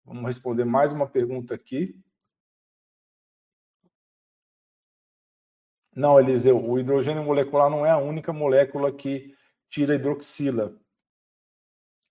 Vamos 0.09 0.25
responder 0.25 0.65
mais 0.65 0.91
uma 0.91 1.07
pergunta 1.07 1.53
aqui. 1.53 1.95
Não, 5.95 6.19
Eliseu, 6.19 6.57
o 6.59 6.79
hidrogênio 6.79 7.23
molecular 7.23 7.69
não 7.69 7.85
é 7.85 7.91
a 7.91 7.99
única 7.99 8.33
molécula 8.33 8.91
que 8.91 9.35
tira 9.69 9.93
hidroxila. 9.93 10.75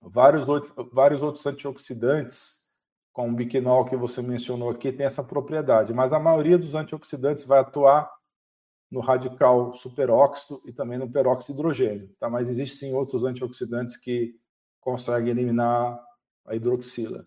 Vários 0.01 0.49
outros, 0.49 0.73
vários 0.93 1.23
outros 1.23 1.45
antioxidantes 1.45 2.71
com 3.13 3.29
o 3.29 3.35
biquinol 3.35 3.85
que 3.85 3.97
você 3.97 4.23
mencionou 4.23 4.71
aqui, 4.71 4.93
tem 4.93 5.05
essa 5.05 5.25
propriedade, 5.25 5.93
mas 5.93 6.13
a 6.13 6.21
maioria 6.21 6.57
dos 6.57 6.77
antioxidantes 6.77 7.45
vai 7.45 7.59
atuar 7.59 8.09
no 8.89 9.01
radical 9.01 9.75
superóxido 9.75 10.63
e 10.65 10.73
também 10.73 10.99
no 10.99 11.11
peróxido 11.11 11.53
de 11.53 11.59
hidrogênio, 11.59 12.15
tá? 12.21 12.31
Mas 12.31 12.49
existem 12.49 12.91
sim 12.91 12.95
outros 12.95 13.25
antioxidantes 13.25 13.97
que 13.97 14.39
conseguem 14.81 15.31
eliminar 15.31 16.01
a 16.47 16.55
hidroxila. 16.55 17.27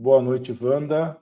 Boa 0.00 0.22
noite, 0.22 0.52
Wanda. 0.62 1.20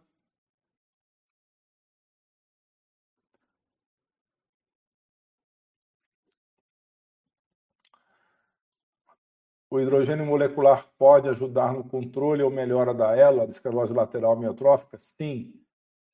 O 9.70 9.80
hidrogênio 9.80 10.26
molecular 10.26 10.86
pode 10.98 11.26
ajudar 11.30 11.72
no 11.72 11.84
controle 11.84 12.42
ou 12.42 12.50
melhora 12.50 12.92
da 12.92 13.16
ELA, 13.16 13.46
da 13.46 13.50
esclerose 13.50 13.94
lateral 13.94 14.32
amiotrófica? 14.32 14.98
Sim. 14.98 15.54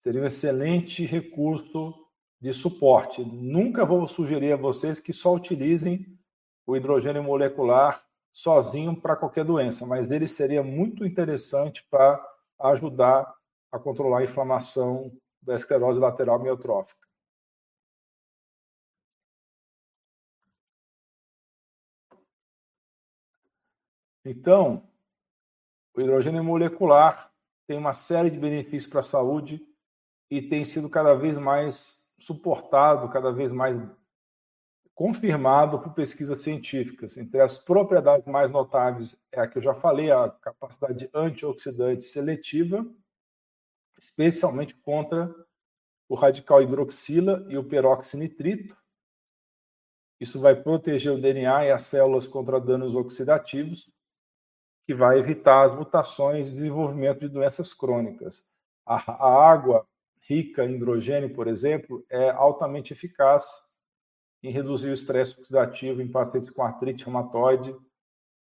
Seria 0.04 0.22
um 0.22 0.26
excelente 0.26 1.04
recurso 1.04 1.92
de 2.40 2.52
suporte. 2.52 3.24
Nunca 3.24 3.84
vou 3.84 4.06
sugerir 4.06 4.52
a 4.52 4.56
vocês 4.56 5.00
que 5.00 5.12
só 5.12 5.34
utilizem 5.34 6.06
o 6.64 6.76
hidrogênio 6.76 7.24
molecular 7.24 8.04
sozinho 8.30 8.94
para 8.94 9.16
qualquer 9.16 9.44
doença, 9.44 9.84
mas 9.84 10.12
ele 10.12 10.28
seria 10.28 10.62
muito 10.62 11.04
interessante 11.04 11.84
para 11.90 12.31
ajudar 12.70 13.34
a 13.70 13.78
controlar 13.78 14.18
a 14.18 14.24
inflamação 14.24 15.10
da 15.40 15.54
esclerose 15.54 15.98
lateral 15.98 16.36
amiotrófica. 16.36 17.02
Então, 24.24 24.88
o 25.94 26.00
hidrogênio 26.00 26.44
molecular 26.44 27.32
tem 27.66 27.76
uma 27.76 27.92
série 27.92 28.30
de 28.30 28.38
benefícios 28.38 28.86
para 28.86 29.00
a 29.00 29.04
saúde 29.04 29.60
e 30.30 30.40
tem 30.40 30.64
sido 30.64 30.88
cada 30.88 31.14
vez 31.14 31.36
mais 31.36 32.12
suportado, 32.18 33.10
cada 33.10 33.32
vez 33.32 33.50
mais 33.50 33.76
confirmado 34.94 35.80
por 35.80 35.94
pesquisas 35.94 36.42
científicas. 36.42 37.16
Entre 37.16 37.40
as 37.40 37.58
propriedades 37.58 38.26
mais 38.26 38.52
notáveis 38.52 39.20
é 39.32 39.40
a 39.40 39.48
que 39.48 39.58
eu 39.58 39.62
já 39.62 39.74
falei, 39.74 40.10
a 40.10 40.28
capacidade 40.28 41.08
antioxidante 41.14 42.04
seletiva, 42.04 42.86
especialmente 43.98 44.74
contra 44.74 45.34
o 46.08 46.14
radical 46.14 46.62
hidroxila 46.62 47.46
e 47.48 47.56
o 47.56 47.64
peroxinitrito. 47.64 48.76
Isso 50.20 50.38
vai 50.38 50.54
proteger 50.54 51.12
o 51.12 51.20
DNA 51.20 51.66
e 51.66 51.70
as 51.70 51.82
células 51.82 52.26
contra 52.26 52.60
danos 52.60 52.94
oxidativos 52.94 53.90
que 54.86 54.94
vai 54.94 55.18
evitar 55.18 55.64
as 55.64 55.74
mutações 55.74 56.48
e 56.48 56.52
desenvolvimento 56.52 57.20
de 57.20 57.28
doenças 57.28 57.72
crônicas. 57.72 58.46
A, 58.84 58.96
a 58.96 59.50
água 59.50 59.86
rica 60.20 60.64
em 60.64 60.74
hidrogênio, 60.74 61.32
por 61.34 61.46
exemplo, 61.46 62.04
é 62.10 62.30
altamente 62.30 62.92
eficaz 62.92 63.71
em 64.42 64.50
reduzir 64.50 64.90
o 64.90 64.94
estresse 64.94 65.38
oxidativo 65.38 66.02
em 66.02 66.10
pacientes 66.10 66.50
com 66.50 66.62
artrite 66.62 67.04
reumatoide, 67.04 67.74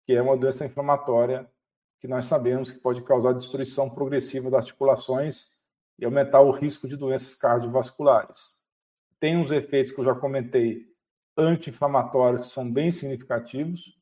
que 0.04 0.12
é 0.12 0.22
uma 0.22 0.36
doença 0.36 0.64
inflamatória 0.64 1.50
que 2.00 2.06
nós 2.06 2.26
sabemos 2.26 2.70
que 2.70 2.80
pode 2.80 3.02
causar 3.02 3.32
destruição 3.32 3.90
progressiva 3.90 4.50
das 4.50 4.66
articulações 4.66 5.48
e 5.98 6.04
aumentar 6.04 6.40
o 6.40 6.52
risco 6.52 6.86
de 6.86 6.96
doenças 6.96 7.34
cardiovasculares. 7.34 8.56
Tem 9.18 9.36
uns 9.36 9.50
efeitos 9.50 9.90
que 9.90 10.00
eu 10.00 10.04
já 10.04 10.14
comentei 10.14 10.86
anti-inflamatórios 11.36 12.46
que 12.46 12.52
são 12.54 12.72
bem 12.72 12.92
significativos, 12.92 13.98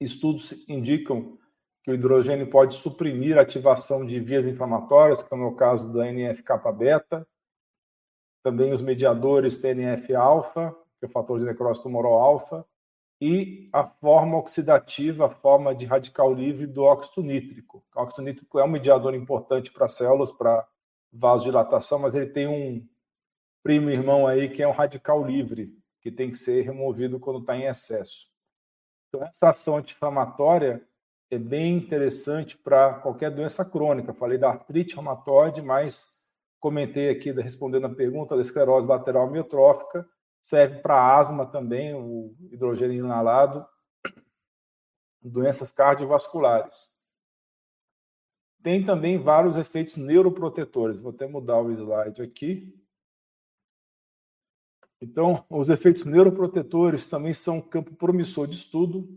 Estudos 0.00 0.54
indicam 0.68 1.36
que 1.82 1.90
o 1.90 1.94
hidrogênio 1.94 2.48
pode 2.48 2.76
suprimir 2.76 3.36
a 3.36 3.42
ativação 3.42 4.06
de 4.06 4.20
vias 4.20 4.46
inflamatórias, 4.46 5.22
como 5.24 5.42
é 5.44 5.46
o 5.46 5.56
caso 5.56 5.92
da 5.92 6.06
NF-kappa 6.06 6.70
beta, 6.70 7.26
também 8.48 8.72
os 8.72 8.80
mediadores 8.80 9.58
TNF-alfa 9.58 10.74
que 10.98 11.06
é 11.06 11.08
o 11.08 11.10
fator 11.10 11.38
de 11.38 11.44
necrose 11.44 11.82
tumoral 11.82 12.14
alfa, 12.14 12.64
e 13.20 13.68
a 13.72 13.84
forma 13.84 14.36
oxidativa, 14.36 15.26
a 15.26 15.30
forma 15.30 15.74
de 15.74 15.86
radical 15.86 16.32
livre 16.32 16.66
do 16.66 16.84
óxido 16.84 17.22
nítrico. 17.22 17.84
O 17.94 18.00
óxido 18.00 18.22
nítrico 18.22 18.58
é 18.58 18.64
um 18.64 18.68
mediador 18.68 19.14
importante 19.14 19.72
para 19.72 19.88
células, 19.88 20.30
para 20.30 20.66
vasodilatação, 21.12 21.98
mas 21.98 22.14
ele 22.14 22.26
tem 22.26 22.46
um 22.46 22.86
primo 23.62 23.90
irmão 23.90 24.26
aí 24.26 24.48
que 24.48 24.62
é 24.62 24.68
um 24.68 24.72
radical 24.72 25.24
livre, 25.24 25.76
que 26.00 26.12
tem 26.12 26.30
que 26.30 26.38
ser 26.38 26.62
removido 26.62 27.18
quando 27.18 27.40
está 27.40 27.56
em 27.56 27.64
excesso. 27.64 28.28
Então, 29.08 29.24
essa 29.24 29.50
ação 29.50 29.76
anti-inflamatória 29.76 30.82
é 31.30 31.38
bem 31.38 31.76
interessante 31.76 32.56
para 32.56 32.94
qualquer 32.94 33.30
doença 33.30 33.64
crônica. 33.64 34.14
Falei 34.14 34.38
da 34.38 34.50
artrite 34.50 34.94
reumatoide, 34.94 35.60
mas 35.60 36.17
comentei 36.60 37.10
aqui, 37.10 37.30
respondendo 37.32 37.86
a 37.86 37.94
pergunta, 37.94 38.34
da 38.34 38.42
esclerose 38.42 38.88
lateral 38.88 39.26
amiotrófica, 39.26 40.08
serve 40.40 40.80
para 40.80 41.16
asma 41.16 41.46
também, 41.46 41.94
o 41.94 42.34
hidrogênio 42.50 43.04
inalado, 43.04 43.66
doenças 45.22 45.70
cardiovasculares. 45.70 46.96
Tem 48.62 48.84
também 48.84 49.18
vários 49.18 49.56
efeitos 49.56 49.96
neuroprotetores. 49.96 50.98
Vou 50.98 51.12
até 51.12 51.26
mudar 51.26 51.60
o 51.60 51.70
slide 51.70 52.22
aqui. 52.22 52.74
Então, 55.00 55.44
os 55.48 55.70
efeitos 55.70 56.04
neuroprotetores 56.04 57.06
também 57.06 57.32
são 57.32 57.56
um 57.56 57.62
campo 57.62 57.94
promissor 57.94 58.46
de 58.46 58.56
estudo. 58.56 59.08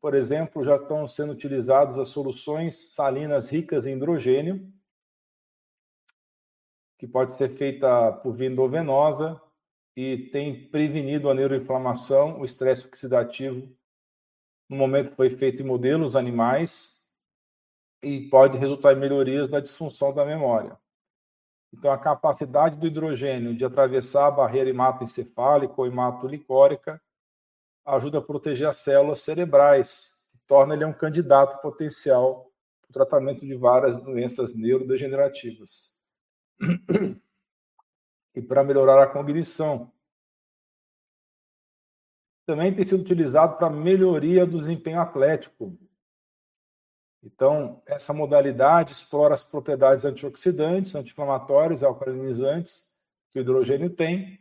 Por 0.00 0.14
exemplo, 0.14 0.64
já 0.64 0.76
estão 0.76 1.08
sendo 1.08 1.32
utilizados 1.32 1.98
as 1.98 2.08
soluções 2.08 2.92
salinas 2.92 3.48
ricas 3.48 3.86
em 3.86 3.96
hidrogênio, 3.96 4.70
que 6.98 7.06
pode 7.06 7.32
ser 7.36 7.56
feita 7.56 8.12
por 8.12 8.34
via 8.34 8.48
endovenosa 8.48 9.40
e 9.96 10.28
tem 10.32 10.68
prevenido 10.68 11.30
a 11.30 11.34
neuroinflamação, 11.34 12.40
o 12.40 12.44
estresse 12.44 12.86
oxidativo, 12.86 13.68
no 14.68 14.76
momento 14.76 15.14
foi 15.14 15.30
feito 15.30 15.62
em 15.62 15.66
modelos 15.66 16.16
animais, 16.16 16.94
e 18.04 18.28
pode 18.28 18.58
resultar 18.58 18.92
em 18.92 19.00
melhorias 19.00 19.48
na 19.48 19.60
disfunção 19.60 20.12
da 20.12 20.24
memória. 20.24 20.78
Então, 21.72 21.90
a 21.90 21.98
capacidade 21.98 22.76
do 22.76 22.86
hidrogênio 22.86 23.56
de 23.56 23.64
atravessar 23.64 24.26
a 24.26 24.30
barreira 24.30 24.70
hematoencefálica 24.70 25.74
ou 25.76 25.86
hematolicórica 25.86 27.00
ajuda 27.84 28.18
a 28.18 28.22
proteger 28.22 28.68
as 28.68 28.76
células 28.76 29.22
cerebrais, 29.22 30.12
que 30.30 30.38
torna 30.46 30.74
ele 30.74 30.84
um 30.84 30.92
candidato 30.92 31.60
potencial 31.60 32.50
para 32.80 32.90
o 32.90 32.92
tratamento 32.92 33.44
de 33.44 33.54
várias 33.56 33.96
doenças 33.96 34.54
neurodegenerativas. 34.54 35.93
E 38.34 38.42
para 38.42 38.64
melhorar 38.64 39.02
a 39.02 39.06
cognição. 39.06 39.92
Também 42.44 42.74
tem 42.74 42.84
sido 42.84 43.00
utilizado 43.00 43.56
para 43.56 43.70
melhoria 43.70 44.44
do 44.44 44.58
desempenho 44.58 45.00
atlético, 45.00 45.78
então, 47.24 47.82
essa 47.86 48.12
modalidade 48.12 48.92
explora 48.92 49.32
as 49.32 49.42
propriedades 49.42 50.04
antioxidantes, 50.04 50.94
anti-inflamatórias, 50.94 51.82
alcalinizantes 51.82 52.84
que 53.30 53.38
o 53.38 53.40
hidrogênio 53.40 53.88
tem, 53.88 54.38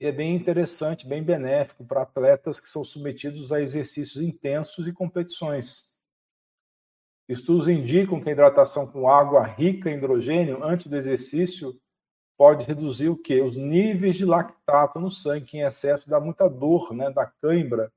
e 0.00 0.06
é 0.06 0.12
bem 0.12 0.36
interessante, 0.36 1.06
bem 1.06 1.22
benéfico 1.22 1.84
para 1.84 2.02
atletas 2.02 2.60
que 2.60 2.68
são 2.68 2.84
submetidos 2.84 3.52
a 3.52 3.60
exercícios 3.60 4.22
intensos 4.22 4.86
e 4.86 4.92
competições. 4.92 5.91
Estudos 7.28 7.68
indicam 7.68 8.20
que 8.20 8.28
a 8.28 8.32
hidratação 8.32 8.86
com 8.86 9.08
água 9.08 9.42
rica 9.44 9.90
em 9.90 9.96
hidrogênio 9.96 10.62
antes 10.62 10.86
do 10.86 10.96
exercício 10.96 11.74
pode 12.36 12.66
reduzir 12.66 13.08
o 13.08 13.16
quê? 13.16 13.40
Os 13.40 13.56
níveis 13.56 14.16
de 14.16 14.24
lactato 14.24 14.98
no 14.98 15.10
sangue, 15.10 15.46
que 15.46 15.58
em 15.58 15.62
excesso 15.62 16.10
dá 16.10 16.18
muita 16.18 16.48
dor, 16.48 16.92
né, 16.92 17.10
da 17.10 17.26
cãibra 17.26 17.92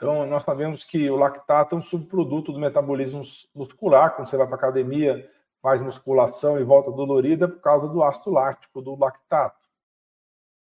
Então, 0.00 0.24
nós 0.24 0.44
sabemos 0.44 0.82
que 0.82 1.10
o 1.10 1.16
lactato 1.16 1.74
é 1.74 1.78
um 1.78 1.82
subproduto 1.82 2.52
do 2.52 2.58
metabolismo 2.58 3.22
muscular. 3.54 4.16
Quando 4.16 4.30
você 4.30 4.36
vai 4.38 4.46
para 4.46 4.56
academia, 4.56 5.30
faz 5.60 5.82
musculação 5.82 6.58
e 6.58 6.64
volta 6.64 6.90
dolorida 6.90 7.46
por 7.46 7.60
causa 7.60 7.86
do 7.86 8.02
ácido 8.02 8.30
láctico, 8.30 8.80
do 8.80 8.98
lactato. 8.98 9.68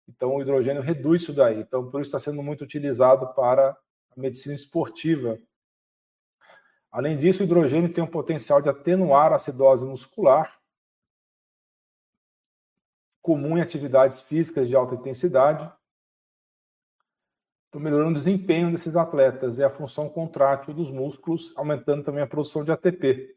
Então, 0.09 0.35
o 0.35 0.43
hidrogênio 0.43 0.83
reduz 0.83 1.23
isso 1.23 1.33
daí. 1.33 1.61
Então, 1.61 1.89
por 1.89 2.01
isso 2.01 2.09
está 2.09 2.19
sendo 2.19 2.43
muito 2.43 2.65
utilizado 2.65 3.33
para 3.33 3.79
a 4.17 4.21
medicina 4.21 4.55
esportiva. 4.55 5.39
Além 6.91 7.17
disso, 7.17 7.41
o 7.41 7.45
hidrogênio 7.45 7.93
tem 7.93 8.05
um 8.05 8.11
potencial 8.11 8.61
de 8.61 8.69
atenuar 8.69 9.33
a 9.33 9.37
acidose 9.37 9.85
muscular, 9.85 10.61
comum 13.23 13.57
em 13.57 13.63
atividades 13.63 14.21
físicas 14.21 14.69
de 14.69 14.77
alta 14.77 14.95
intensidade, 14.95 15.73
Estou 17.73 17.81
melhorando 17.81 18.11
o 18.11 18.23
desempenho 18.23 18.71
desses 18.71 18.95
atletas 18.97 19.59
e 19.59 19.65
a 19.65 19.71
função 19.71 20.07
contrátil 20.07 20.75
dos 20.75 20.91
músculos, 20.91 21.55
aumentando 21.57 22.05
também 22.05 22.23
a 22.23 22.27
produção 22.27 22.63
de 22.63 22.71
ATP. 22.71 23.35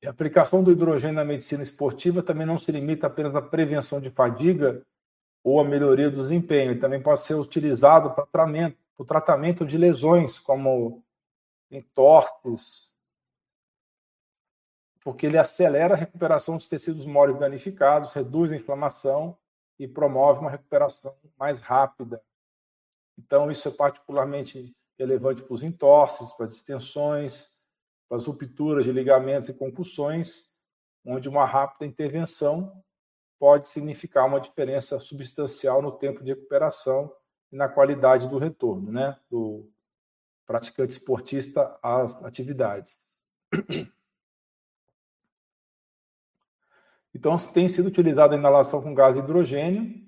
E 0.00 0.06
a 0.06 0.10
aplicação 0.10 0.62
do 0.62 0.70
hidrogênio 0.70 1.16
na 1.16 1.24
medicina 1.24 1.64
esportiva 1.64 2.22
também 2.22 2.46
não 2.46 2.56
se 2.56 2.70
limita 2.70 3.08
apenas 3.08 3.34
à 3.34 3.42
prevenção 3.42 4.00
de 4.00 4.10
fadiga 4.10 4.86
ou 5.44 5.60
à 5.60 5.64
melhoria 5.64 6.10
do 6.10 6.22
desempenho, 6.22 6.70
ele 6.70 6.80
também 6.80 7.02
pode 7.02 7.20
ser 7.20 7.34
utilizado 7.34 8.14
para 8.14 8.24
tratamento, 8.24 8.78
o 8.96 9.04
tratamento 9.04 9.66
de 9.66 9.76
lesões, 9.76 10.38
como 10.38 11.04
entortes, 11.70 12.98
porque 15.02 15.26
ele 15.26 15.36
acelera 15.36 15.92
a 15.92 15.98
recuperação 15.98 16.56
dos 16.56 16.66
tecidos 16.66 17.04
moles 17.04 17.38
danificados, 17.38 18.14
reduz 18.14 18.52
a 18.52 18.56
inflamação 18.56 19.36
e 19.78 19.86
promove 19.86 20.40
uma 20.40 20.50
recuperação 20.50 21.14
mais 21.38 21.60
rápida. 21.60 22.22
Então, 23.18 23.50
isso 23.50 23.68
é 23.68 23.70
particularmente 23.70 24.74
relevante 24.98 25.42
para 25.42 25.54
os 25.54 25.62
entorses, 25.62 26.32
para 26.32 26.46
as 26.46 26.52
extensões, 26.52 27.54
para 28.08 28.16
as 28.16 28.26
rupturas 28.26 28.84
de 28.86 28.92
ligamentos 28.92 29.50
e 29.50 29.54
concussões, 29.54 30.54
onde 31.04 31.28
uma 31.28 31.44
rápida 31.44 31.84
intervenção 31.84 32.82
pode 33.44 33.68
significar 33.68 34.26
uma 34.26 34.40
diferença 34.40 34.98
substancial 34.98 35.82
no 35.82 35.92
tempo 35.92 36.24
de 36.24 36.30
recuperação 36.30 37.14
e 37.52 37.56
na 37.56 37.68
qualidade 37.68 38.26
do 38.26 38.38
retorno, 38.38 38.90
né, 38.90 39.18
do 39.30 39.70
praticante 40.46 40.92
esportista 40.92 41.78
às 41.82 42.14
atividades. 42.24 42.98
Então, 47.14 47.36
tem 47.36 47.68
sido 47.68 47.88
utilizada 47.88 48.34
a 48.34 48.38
inalação 48.38 48.80
com 48.80 48.94
gás 48.94 49.14
hidrogênio. 49.14 50.02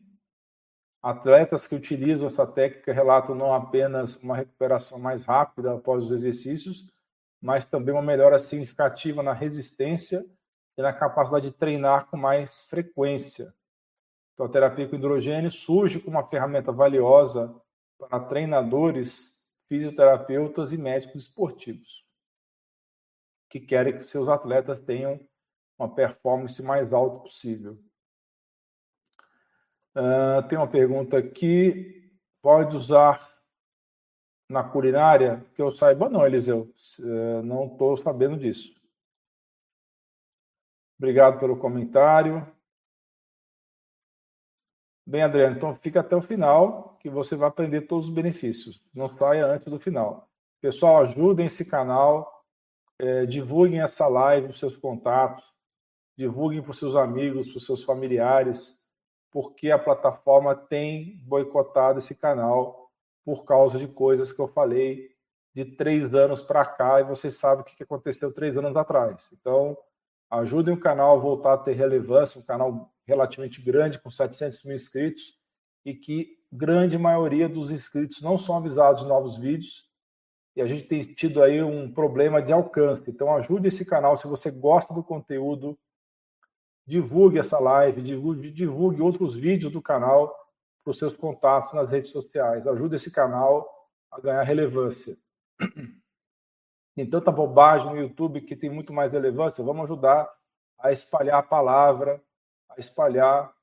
Atletas 1.03 1.67
que 1.67 1.77
utilizam 1.77 2.27
essa 2.27 2.47
técnica 2.47 2.91
relatam 2.91 3.35
não 3.35 3.53
apenas 3.53 4.17
uma 4.23 4.35
recuperação 4.35 4.99
mais 4.99 5.25
rápida 5.25 5.75
após 5.75 6.05
os 6.05 6.11
exercícios, 6.11 6.91
mas 7.39 7.67
também 7.67 7.95
uma 7.95 8.03
melhora 8.03 8.39
significativa 8.39 9.23
na 9.23 9.35
resistência 9.35 10.25
e 10.77 10.83
na 10.83 10.93
capacidade 10.93 11.51
de 11.51 11.57
treinar 11.57 12.07
com 12.07 12.17
mais 12.17 12.65
frequência. 12.69 13.55
Então, 14.35 14.47
a 14.47 14.49
terapia 14.49 14.89
com 14.89 14.97
hidrogênio 14.97 15.51
surge 15.51 15.99
como 16.01 16.17
uma 16.17 16.29
ferramenta 16.29 16.71
valiosa 16.71 17.55
para 17.99 18.21
treinadores, 18.21 19.33
fisioterapeutas 19.69 20.73
e 20.73 20.79
médicos 20.79 21.23
esportivos 21.23 22.07
que 23.49 23.61
querem 23.61 23.97
que 23.97 24.05
seus 24.05 24.29
atletas 24.29 24.79
tenham 24.79 25.21
uma 25.79 25.89
performance 25.89 26.63
mais 26.63 26.93
alta 26.93 27.21
possível. 27.21 27.79
Uh, 29.95 30.47
tem 30.49 30.59
uma 30.59 30.69
pergunta 30.69 31.17
aqui: 31.19 32.11
pode 32.43 32.77
usar 32.77 33.35
na 34.49 34.63
culinária? 34.63 35.45
Que 35.55 35.63
eu 35.63 35.73
saiba, 35.73 36.09
não, 36.09 36.27
Eliseu. 36.27 36.73
Uh, 36.99 37.43
não 37.43 37.67
estou 37.67 37.97
sabendo 37.97 38.37
disso. 38.37 38.75
Obrigado 40.99 41.39
pelo 41.39 41.57
comentário. 41.57 42.47
Bem, 45.07 45.23
Adriano, 45.23 45.57
então 45.57 45.75
fica 45.77 46.01
até 46.01 46.17
o 46.17 46.23
final 46.23 46.97
que 47.01 47.09
você 47.09 47.37
vai 47.37 47.49
aprender 47.49 47.83
todos 47.83 48.09
os 48.09 48.15
benefícios. 48.15 48.83
Não 48.93 49.09
saia 49.17 49.47
antes 49.47 49.69
do 49.69 49.79
final. 49.79 50.29
Pessoal, 50.61 51.03
ajudem 51.03 51.47
esse 51.47 51.65
canal, 51.65 52.45
é, 52.99 53.25
divulguem 53.27 53.81
essa 53.81 54.09
live 54.09 54.49
para 54.49 54.57
seus 54.57 54.77
contatos 54.77 55.57
divulguem 56.17 56.63
para 56.63 56.71
os 56.71 56.79
seus 56.79 56.97
amigos, 56.97 57.49
para 57.49 57.59
os 57.59 57.67
seus 57.67 57.85
familiares, 57.85 58.83
porque 59.31 59.71
a 59.71 59.79
plataforma 59.79 60.57
tem 60.57 61.19
boicotado 61.19 61.99
esse 61.99 62.15
canal 62.15 62.91
por 63.25 63.45
causa 63.45 63.79
de 63.79 63.87
coisas 63.87 64.33
que 64.33 64.41
eu 64.41 64.49
falei 64.49 65.15
de 65.55 65.65
três 65.65 66.15
anos 66.15 66.43
para 66.43 66.65
cá 66.65 67.01
e 67.01 67.05
vocês 67.05 67.39
sabem 67.39 67.63
o 67.63 67.65
que 67.65 67.83
aconteceu 67.83 68.33
três 68.33 68.57
anos 68.57 68.77
atrás. 68.77 69.31
Então, 69.33 69.77
ajudem 70.31 70.75
o 70.75 70.81
canal 70.81 71.17
a 71.17 71.21
voltar 71.21 71.55
a 71.55 71.59
ter 71.59 71.75
relevância, 71.75 72.41
um 72.41 72.45
canal 72.45 72.93
relativamente 73.07 73.63
grande, 73.63 73.99
com 73.99 74.11
700 74.11 74.65
mil 74.65 74.75
inscritos, 74.75 75.39
e 75.85 75.95
que 75.95 76.37
grande 76.51 76.99
maioria 76.99 77.49
dos 77.49 77.71
inscritos 77.71 78.21
não 78.23 78.37
são 78.37 78.57
avisados 78.57 79.03
de 79.03 79.09
novos 79.09 79.39
vídeos, 79.39 79.87
e 80.57 80.63
a 80.63 80.67
gente 80.67 80.85
tem 80.85 81.03
tido 81.03 81.43
aí 81.43 81.63
um 81.63 81.93
problema 81.93 82.41
de 82.41 82.53
alcance. 82.53 83.03
Então, 83.09 83.35
ajude 83.35 83.69
esse 83.69 83.85
canal 83.85 84.17
se 84.17 84.27
você 84.27 84.51
gosta 84.51 84.95
do 84.95 85.05
conteúdo 85.05 85.79
divulgue 86.87 87.39
essa 87.39 87.59
live, 87.59 88.01
divulgue, 88.01 88.51
divulgue 88.51 89.03
outros 89.03 89.35
vídeos 89.35 89.73
do 89.73 89.83
canal 89.83 90.35
para 90.85 90.93
os 90.93 90.99
seus 90.99 91.17
contatos 91.17 91.73
nas 91.75 91.91
redes 91.91 92.11
sociais. 92.11 92.67
Ajude 92.67 92.95
esse 92.95 93.13
canal 93.13 93.69
a 94.11 94.21
ganhar 94.21 94.43
relevância. 94.45 95.17
Tem 96.97 97.09
tanta 97.09 97.31
bobagem 97.31 97.91
no 97.91 98.01
YouTube 98.01 98.41
que 98.41 98.57
tem 98.57 98.71
muito 98.71 98.91
mais 98.91 99.13
relevância. 99.13 99.63
Vamos 99.63 99.85
ajudar 99.85 100.35
a 100.79 100.91
espalhar 100.91 101.39
a 101.39 101.43
palavra, 101.43 102.25
a 102.71 102.81
espalhar 102.81 103.55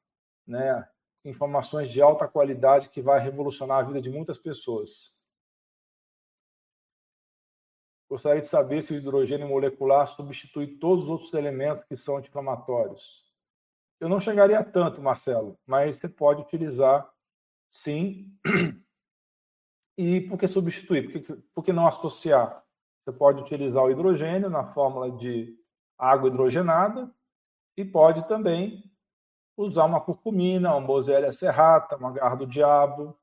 né, 0.45 0.87
informações 1.25 1.89
de 1.89 1.99
alta 1.99 2.27
qualidade 2.27 2.89
que 2.89 3.01
vai 3.01 3.19
revolucionar 3.19 3.79
a 3.79 3.81
vida 3.87 3.99
de 3.99 4.11
muitas 4.11 4.37
pessoas. 4.37 5.19
Gostaria 8.07 8.39
de 8.41 8.47
saber 8.47 8.83
se 8.83 8.93
o 8.93 8.97
hidrogênio 8.97 9.47
molecular 9.47 10.07
substitui 10.07 10.67
todos 10.77 11.05
os 11.05 11.09
outros 11.09 11.33
elementos 11.33 11.83
que 11.85 11.97
são 11.97 12.17
anti-inflamatórios. 12.17 13.25
Eu 13.99 14.07
não 14.07 14.19
chegaria 14.19 14.59
a 14.59 14.63
tanto, 14.63 15.01
Marcelo, 15.01 15.57
mas 15.65 15.97
você 15.97 16.07
pode 16.07 16.41
utilizar 16.41 17.11
sim. 17.67 18.31
E 19.95 20.21
por 20.21 20.39
que 20.39 20.47
substituir? 20.47 21.03
Por 21.03 21.21
que, 21.21 21.33
por 21.53 21.63
que 21.63 21.71
não 21.71 21.85
associar? 21.85 22.63
Você 23.03 23.11
pode 23.11 23.41
utilizar 23.41 23.83
o 23.83 23.91
hidrogênio 23.91 24.49
na 24.49 24.63
fórmula 24.73 25.11
de 25.11 25.57
água 25.97 26.29
hidrogenada 26.29 27.13
e 27.75 27.83
pode 27.83 28.25
também 28.29 28.89
usar 29.57 29.83
uma 29.85 29.99
curcumina, 29.99 30.75
uma 30.75 30.87
Boswellia 30.87 31.31
serrata, 31.31 31.97
uma 31.97 32.11
garra 32.11 32.35
do 32.35 32.47
diabo, 32.47 33.17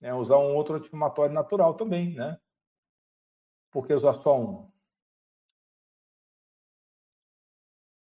né? 0.00 0.14
usar 0.14 0.38
um 0.38 0.54
outro 0.54 0.76
anti-inflamatório 0.76 1.34
natural 1.34 1.74
também, 1.74 2.14
né? 2.14 2.40
Por 3.70 3.86
que 3.86 3.92
usar 3.92 4.14
só 4.14 4.38
um? 4.38 4.70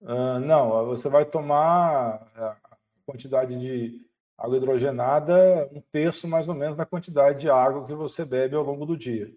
Uh, 0.02 0.38
não, 0.40 0.84
você 0.86 1.08
vai 1.08 1.24
tomar 1.24 2.30
a 2.36 2.76
quantidade 3.06 3.58
de 3.58 4.06
água 4.36 4.56
hidrogenada, 4.58 5.70
um 5.72 5.80
terço 5.80 6.28
mais 6.28 6.46
ou 6.46 6.54
menos 6.54 6.76
da 6.76 6.84
quantidade 6.84 7.40
de 7.40 7.48
água 7.48 7.86
que 7.86 7.94
você 7.94 8.24
bebe 8.24 8.54
ao 8.54 8.64
longo 8.64 8.84
do 8.84 8.96
dia. 8.96 9.34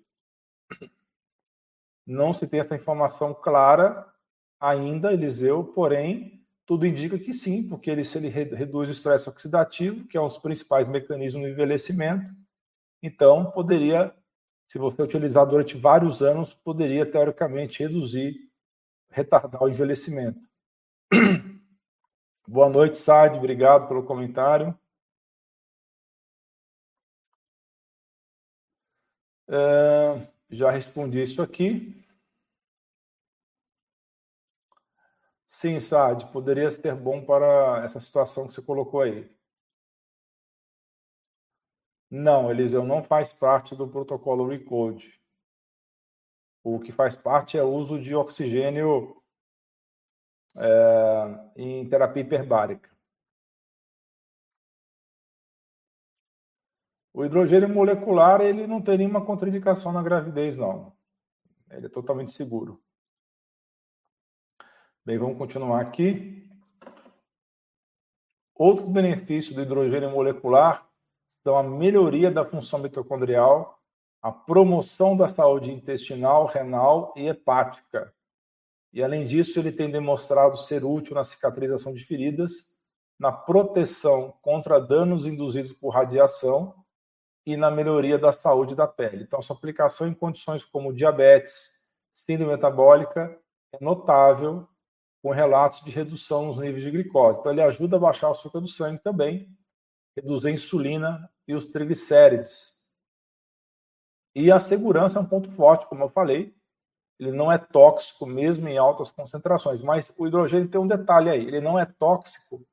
Não 2.05 2.33
se 2.33 2.45
tem 2.47 2.59
essa 2.59 2.75
informação 2.75 3.33
clara 3.33 4.05
ainda, 4.59 5.11
Eliseu, 5.11 5.63
porém, 5.63 6.45
tudo 6.65 6.85
indica 6.85 7.17
que 7.17 7.33
sim, 7.33 7.67
porque 7.67 7.89
ele, 7.89 8.03
se 8.03 8.17
ele 8.17 8.29
reduz 8.29 8.89
o 8.89 8.91
estresse 8.91 9.29
oxidativo, 9.29 10.07
que 10.07 10.17
é 10.17 10.21
um 10.21 10.27
dos 10.27 10.37
principais 10.37 10.87
mecanismos 10.87 11.43
do 11.43 11.49
envelhecimento, 11.49 12.25
então 13.01 13.51
poderia, 13.51 14.13
se 14.67 14.77
você 14.77 15.01
utilizar 15.01 15.45
durante 15.45 15.77
vários 15.77 16.21
anos, 16.21 16.53
poderia 16.53 17.05
teoricamente 17.05 17.83
reduzir, 17.83 18.35
retardar 19.09 19.63
o 19.63 19.69
envelhecimento. 19.69 20.39
Boa 22.47 22.69
noite, 22.69 22.97
Sad, 22.97 23.37
obrigado 23.37 23.87
pelo 23.87 24.03
comentário. 24.03 24.77
É, 29.47 30.27
já 30.49 30.71
respondi 30.71 31.21
isso 31.21 31.41
aqui. 31.41 32.03
Sim, 35.47 35.79
Sad, 35.79 36.31
poderia 36.31 36.69
ser 36.69 36.95
bom 36.95 37.23
para 37.25 37.83
essa 37.83 37.99
situação 37.99 38.47
que 38.47 38.53
você 38.53 38.61
colocou 38.61 39.01
aí. 39.01 39.29
Não, 42.09 42.51
Eliseu, 42.51 42.83
não 42.83 43.03
faz 43.03 43.33
parte 43.33 43.75
do 43.75 43.87
protocolo 43.87 44.47
Recode. 44.47 45.19
O 46.63 46.79
que 46.79 46.91
faz 46.91 47.15
parte 47.15 47.57
é 47.57 47.63
o 47.63 47.71
uso 47.71 47.99
de 47.99 48.15
oxigênio 48.15 49.21
é, 50.57 51.51
em 51.55 51.87
terapia 51.87 52.23
hiperbárica. 52.23 52.94
O 57.15 57.23
hidrogênio 57.23 57.69
molecular 57.69 58.41
ele 58.41 58.67
não 58.67 58.81
tem 58.81 58.97
nenhuma 58.97 59.25
contraindicação 59.25 59.93
na 59.93 60.03
gravidez, 60.03 60.57
não. 60.57 60.91
Ele 61.71 61.85
é 61.85 61.89
totalmente 61.89 62.31
seguro. 62.31 62.83
Bem, 65.05 65.17
vamos 65.17 65.37
continuar 65.37 65.79
aqui. 65.79 66.45
Outros 68.53 68.89
benefícios 68.89 69.55
do 69.55 69.61
hidrogênio 69.61 70.11
molecular 70.11 70.85
são 71.41 71.55
a 71.57 71.63
melhoria 71.63 72.29
da 72.29 72.43
função 72.43 72.79
mitocondrial, 72.79 73.79
a 74.21 74.29
promoção 74.29 75.15
da 75.15 75.29
saúde 75.29 75.71
intestinal, 75.71 76.47
renal 76.47 77.13
e 77.15 77.29
hepática. 77.29 78.13
E, 78.91 79.01
além 79.01 79.25
disso, 79.25 79.57
ele 79.57 79.71
tem 79.71 79.89
demonstrado 79.89 80.57
ser 80.57 80.83
útil 80.83 81.15
na 81.15 81.23
cicatrização 81.23 81.93
de 81.93 82.03
feridas, 82.03 82.51
na 83.17 83.31
proteção 83.31 84.33
contra 84.41 84.81
danos 84.81 85.25
induzidos 85.25 85.71
por 85.71 85.91
radiação 85.91 86.83
e 87.45 87.55
na 87.55 87.69
melhoria 87.69 88.17
da 88.17 88.31
saúde 88.31 88.75
da 88.75 88.87
pele. 88.87 89.23
Então, 89.23 89.41
sua 89.41 89.55
aplicação 89.55 90.07
em 90.07 90.13
condições 90.13 90.65
como 90.65 90.93
diabetes, 90.93 91.79
síndrome 92.13 92.53
metabólica 92.53 93.37
é 93.71 93.83
notável 93.83 94.67
com 95.21 95.31
relatos 95.31 95.83
de 95.83 95.91
redução 95.91 96.47
nos 96.47 96.57
níveis 96.57 96.83
de 96.83 96.91
glicose. 96.91 97.39
Então, 97.39 97.51
ele 97.51 97.61
ajuda 97.61 97.97
a 97.97 97.99
baixar 97.99 98.29
o 98.29 98.31
açúcar 98.31 98.59
do 98.59 98.67
sangue 98.67 99.01
também, 99.01 99.49
reduzir 100.15 100.47
a 100.47 100.51
insulina 100.51 101.29
e 101.47 101.53
os 101.53 101.65
triglicérides. 101.65 102.73
E 104.33 104.51
a 104.51 104.59
segurança 104.59 105.19
é 105.19 105.21
um 105.21 105.25
ponto 105.25 105.49
forte, 105.51 105.87
como 105.87 106.03
eu 106.03 106.09
falei. 106.09 106.53
Ele 107.19 107.31
não 107.31 107.51
é 107.51 107.57
tóxico 107.57 108.25
mesmo 108.25 108.67
em 108.67 108.77
altas 108.77 109.09
concentrações, 109.09 109.81
mas 109.81 110.13
o 110.17 110.27
hidrogênio 110.27 110.69
tem 110.69 110.81
um 110.81 110.87
detalhe 110.87 111.29
aí, 111.29 111.45
ele 111.45 111.61
não 111.61 111.79
é 111.79 111.85
tóxico, 111.85 112.67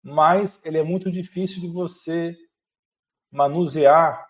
mas 0.00 0.64
ele 0.64 0.78
é 0.78 0.82
muito 0.84 1.10
difícil 1.10 1.60
de 1.60 1.68
você 1.68 2.36
manusear 3.34 4.28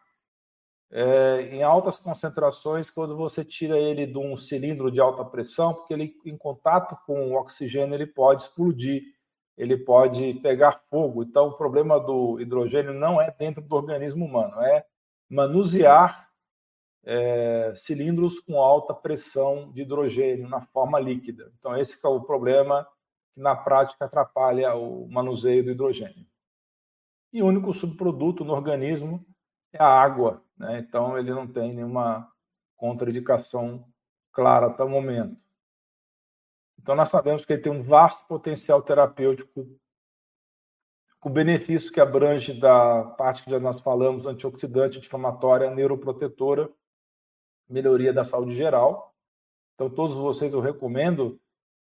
é, 0.90 1.43
em 1.53 1.62
altas 1.62 1.99
concentrações 1.99 2.88
quando 2.88 3.14
você 3.14 3.45
tira 3.45 3.79
ele 3.79 4.07
de 4.07 4.17
um 4.17 4.35
cilindro 4.35 4.90
de 4.90 4.99
alta 4.99 5.23
pressão, 5.23 5.75
porque 5.75 5.93
ele 5.93 6.17
em 6.25 6.38
contato 6.38 6.97
com 7.07 7.31
o 7.31 7.35
oxigênio 7.35 7.95
ele 7.95 8.07
pode 8.07 8.43
explodir, 8.43 9.03
ele 9.59 9.77
pode 9.77 10.35
pegar 10.35 10.81
fogo. 10.88 11.23
Então 11.23 11.49
o 11.49 11.57
problema 11.57 12.01
do 12.01 12.40
hidrogênio 12.40 12.95
não 12.95 13.21
é 13.21 13.31
dentro 13.31 13.62
do 13.62 13.77
organismo 13.77 14.25
humano, 14.25 14.59
é 14.62 14.87
manusear 15.29 16.31
é, 17.05 17.75
cilindros 17.77 18.40
com 18.40 18.59
alta 18.59 18.95
pressão 18.95 19.71
de 19.71 19.83
hidrogênio 19.83 20.49
na 20.49 20.62
forma 20.62 20.99
líquida. 20.99 21.53
Então 21.59 21.77
esse 21.77 21.99
é 22.03 22.09
o 22.09 22.23
problema 22.23 22.88
que 23.35 23.40
na 23.40 23.55
prática 23.55 24.07
atrapalha 24.07 24.75
o 24.75 25.07
manuseio 25.11 25.62
do 25.62 25.73
hidrogênio. 25.73 26.27
E 27.35 27.42
o 27.42 27.47
único 27.47 27.75
subproduto 27.75 28.44
no 28.44 28.53
organismo 28.53 29.27
é 29.73 29.83
a 29.83 29.88
água, 29.88 30.40
né? 30.57 30.79
então 30.79 31.18
ele 31.18 31.33
não 31.33 31.49
tem 31.49 31.75
nenhuma 31.75 32.33
contraindicação 32.77 33.85
clara 34.31 34.68
até 34.68 34.85
o 34.85 34.88
momento. 34.88 35.37
Então 36.79 36.94
nós 36.94 37.09
sabemos 37.09 37.44
que 37.44 37.53
ele 37.53 37.62
tem 37.62 37.73
um 37.73 37.83
vasto 37.83 38.25
potencial 38.29 38.81
terapêutico, 38.83 39.66
com 41.18 41.29
benefício 41.29 41.90
que 41.90 42.01
abrange 42.01 42.53
da 42.53 43.03
parte 43.03 43.42
que 43.42 43.51
já 43.51 43.59
nós 43.59 43.81
falamos, 43.81 44.27
antioxidante, 44.27 44.99
anti-inflamatória, 44.99 45.75
neuroprotetora, 45.75 46.70
melhoria 47.68 48.12
da 48.12 48.23
saúde 48.23 48.55
geral. 48.55 49.12
Então 49.75 49.90
todos 49.90 50.16
vocês 50.16 50.53
eu 50.53 50.61
recomendo 50.61 51.40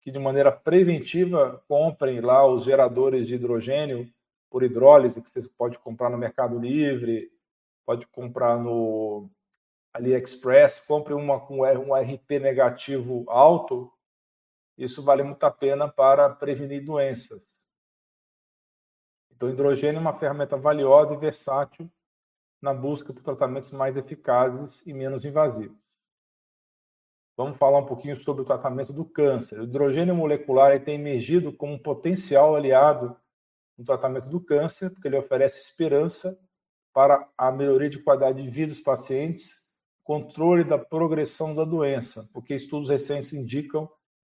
que 0.03 0.11
de 0.11 0.19
maneira 0.19 0.53
preventiva 0.53 1.65
comprem 1.67 2.21
lá 2.21 2.47
os 2.47 2.65
geradores 2.65 3.27
de 3.27 3.37
hidrogênio 3.37 4.13
por 4.51 4.65
hidrólise 4.65 5.23
que 5.23 5.31
você 5.33 5.49
pode 5.57 5.79
comprar 5.79 6.11
no 6.11 6.19
Mercado 6.19 6.59
Livre, 6.59 7.33
pode 7.87 8.07
comprar 8.09 8.59
no 8.59 9.31
AliExpress, 9.95 10.81
compre 10.81 11.15
uma 11.15 11.41
com 11.41 11.61
um 11.61 11.95
RP 11.95 12.41
negativo 12.41 13.25
alto, 13.29 13.93
isso 14.77 15.03
vale 15.03 15.23
muito 15.23 15.43
a 15.45 15.51
pena 15.51 15.89
para 15.89 16.29
prevenir 16.29 16.85
doenças. 16.85 17.41
Então, 19.31 19.49
hidrogênio 19.49 19.99
é 19.99 20.01
uma 20.01 20.19
ferramenta 20.19 20.57
valiosa 20.57 21.15
e 21.15 21.17
versátil 21.17 21.91
na 22.61 22.75
busca 22.75 23.13
por 23.13 23.23
tratamentos 23.23 23.71
mais 23.71 23.97
eficazes 23.97 24.83
e 24.85 24.93
menos 24.93 25.25
invasivos. 25.25 25.79
Vamos 27.37 27.57
falar 27.57 27.79
um 27.79 27.87
pouquinho 27.87 28.21
sobre 28.23 28.43
o 28.43 28.45
tratamento 28.45 28.93
do 28.93 29.05
câncer. 29.05 29.61
O 29.61 29.65
hidrogênio 29.65 30.15
molecular 30.15 30.79
tem 30.85 30.97
emergido 30.97 31.53
como 31.53 31.73
um 31.73 31.79
potencial 31.79 32.55
aliado 32.55 33.17
no 33.81 33.87
tratamento 33.87 34.29
do 34.29 34.39
câncer, 34.39 34.91
porque 34.91 35.09
ele 35.09 35.17
oferece 35.17 35.63
esperança 35.63 36.39
para 36.93 37.27
a 37.37 37.51
melhoria 37.51 37.89
de 37.89 37.99
qualidade 37.99 38.43
de 38.43 38.51
vida 38.51 38.69
dos 38.69 38.81
pacientes, 38.81 39.55
controle 40.05 40.65
da 40.65 40.77
progressão 40.77 41.55
da 41.55 41.65
doença, 41.65 42.29
porque 42.33 42.55
estudos 42.55 42.91
recentes 42.91 43.33
indicam 43.33 43.89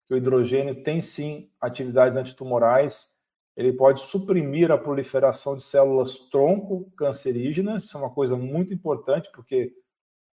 que 0.06 0.14
o 0.14 0.16
hidrogênio 0.18 0.82
tem 0.82 1.00
sim 1.00 1.50
atividades 1.58 2.16
antitumorais, 2.16 3.08
ele 3.56 3.72
pode 3.72 4.00
suprimir 4.00 4.70
a 4.70 4.76
proliferação 4.76 5.56
de 5.56 5.62
células 5.62 6.28
tronco 6.30 6.90
cancerígenas, 6.96 7.84
isso 7.84 7.96
é 7.96 8.00
uma 8.00 8.12
coisa 8.12 8.36
muito 8.36 8.74
importante, 8.74 9.30
porque 9.32 9.72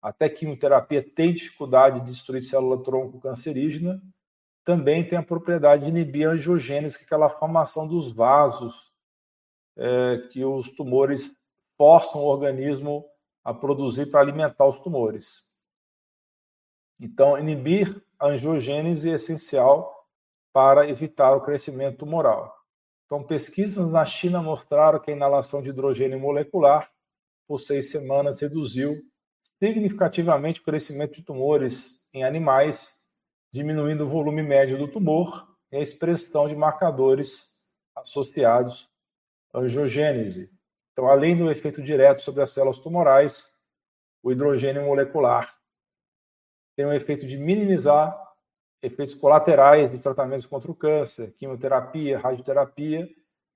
até 0.01 0.29
quimioterapia 0.29 1.03
tem 1.03 1.35
dificuldade 1.35 2.01
de 2.01 2.07
destruir 2.07 2.43
célula 2.43 2.83
tronco 2.83 3.21
cancerígena, 3.21 4.01
também 4.65 5.07
tem 5.07 5.19
a 5.19 5.23
propriedade 5.23 5.85
de 5.85 5.91
inibir 5.91 6.29
angiogênese, 6.29 6.97
que 6.97 7.05
é 7.05 7.07
aquela 7.07 7.29
formação 7.29 7.87
dos 7.87 8.11
vasos 8.11 8.92
é, 9.77 10.29
que 10.31 10.45
os 10.45 10.71
tumores 10.73 11.37
forçam 11.77 12.21
o 12.21 12.27
organismo 12.27 13.05
a 13.45 13.53
produzir 13.53 14.07
para 14.07 14.21
alimentar 14.21 14.67
os 14.67 14.79
tumores. 14.81 15.51
Então, 17.01 17.39
inibir 17.39 18.01
a 18.19 18.29
angiogênese 18.29 19.11
é 19.11 19.15
essencial 19.15 20.07
para 20.53 20.89
evitar 20.89 21.35
o 21.35 21.41
crescimento 21.41 21.99
tumoral. 21.99 22.55
Então, 23.07 23.25
pesquisas 23.25 23.89
na 23.89 24.05
China 24.05 24.41
mostraram 24.41 25.01
que 25.01 25.11
a 25.11 25.15
inalação 25.15 25.61
de 25.63 25.71
hidrogênio 25.71 26.21
molecular 26.21 26.91
por 27.49 27.59
seis 27.59 27.91
semanas 27.91 28.41
reduziu 28.41 29.03
significativamente 29.59 30.61
o 30.61 30.65
crescimento 30.65 31.15
de 31.15 31.23
tumores 31.23 32.07
em 32.15 32.25
animais, 32.25 32.95
diminuindo 33.53 34.05
o 34.05 34.09
volume 34.09 34.43
médio 34.43 34.79
do 34.79 34.89
tumor 34.89 35.49
e 35.71 35.77
a 35.77 35.81
expressão 35.81 36.49
de 36.49 36.55
marcadores 36.55 37.61
associados 37.97 38.92
angiogênese. 39.55 40.51
Então, 40.93 41.07
além 41.09 41.37
do 41.37 41.51
efeito 41.51 41.83
direto 41.83 42.23
sobre 42.23 42.43
as 42.43 42.51
células 42.51 42.79
tumorais, 42.79 43.55
o 44.23 44.31
hidrogênio 44.31 44.85
molecular 44.85 45.55
tem 46.77 46.87
o 46.87 46.93
efeito 46.93 47.27
de 47.27 47.37
minimizar 47.37 48.19
efeitos 48.83 49.15
colaterais 49.15 49.91
de 49.91 49.99
tratamentos 49.99 50.47
contra 50.47 50.71
o 50.71 50.75
câncer, 50.75 51.33
quimioterapia, 51.39 52.19
radioterapia, 52.19 53.09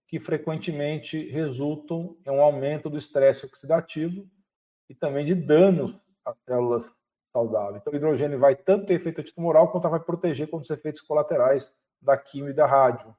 que 0.06 0.20
frequentemente 0.20 1.28
resultam 1.30 2.16
em 2.24 2.30
um 2.30 2.40
aumento 2.40 2.88
do 2.88 2.96
estresse 2.96 3.44
oxidativo 3.44 4.24
e 4.88 4.94
também 4.94 5.24
de 5.24 5.34
danos 5.34 5.98
às 6.24 6.36
células 6.44 6.88
saudáveis. 7.32 7.80
Então, 7.80 7.92
o 7.92 7.96
hidrogênio 7.96 8.38
vai 8.38 8.54
tanto 8.54 8.86
ter 8.86 8.94
efeito 8.94 9.20
antitumoral 9.20 9.70
quanto 9.72 9.88
vai 9.88 10.00
proteger 10.00 10.48
contra 10.48 10.64
os 10.64 10.70
efeitos 10.70 11.00
colaterais 11.00 11.74
da 12.00 12.16
quimio 12.16 12.50
e 12.50 12.54
da 12.54 12.66
rádio. 12.66 13.14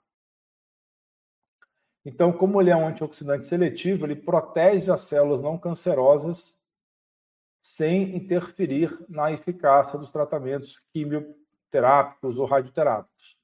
Então, 2.08 2.32
como 2.32 2.62
ele 2.62 2.70
é 2.70 2.76
um 2.76 2.88
antioxidante 2.88 3.46
seletivo, 3.46 4.06
ele 4.06 4.16
protege 4.16 4.90
as 4.90 5.02
células 5.02 5.42
não 5.42 5.58
cancerosas 5.58 6.58
sem 7.62 8.16
interferir 8.16 8.98
na 9.10 9.30
eficácia 9.30 10.00
dos 10.00 10.10
tratamentos 10.10 10.82
quimioterápicos 10.94 12.38
ou 12.38 12.46
radioterápicos. 12.46 13.38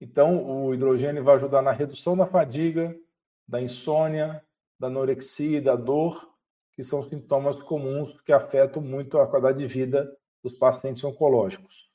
Então, 0.00 0.68
o 0.68 0.72
hidrogênio 0.72 1.24
vai 1.24 1.34
ajudar 1.34 1.60
na 1.60 1.72
redução 1.72 2.16
da 2.16 2.24
fadiga, 2.24 2.96
da 3.44 3.60
insônia, 3.60 4.40
da 4.78 4.86
anorexia 4.86 5.58
e 5.58 5.60
da 5.60 5.74
dor, 5.74 6.32
que 6.74 6.84
são 6.84 7.02
sintomas 7.08 7.60
comuns 7.64 8.20
que 8.20 8.32
afetam 8.32 8.80
muito 8.80 9.18
a 9.18 9.26
qualidade 9.26 9.58
de 9.58 9.66
vida 9.66 10.16
dos 10.40 10.52
pacientes 10.52 11.02
oncológicos. 11.02 11.90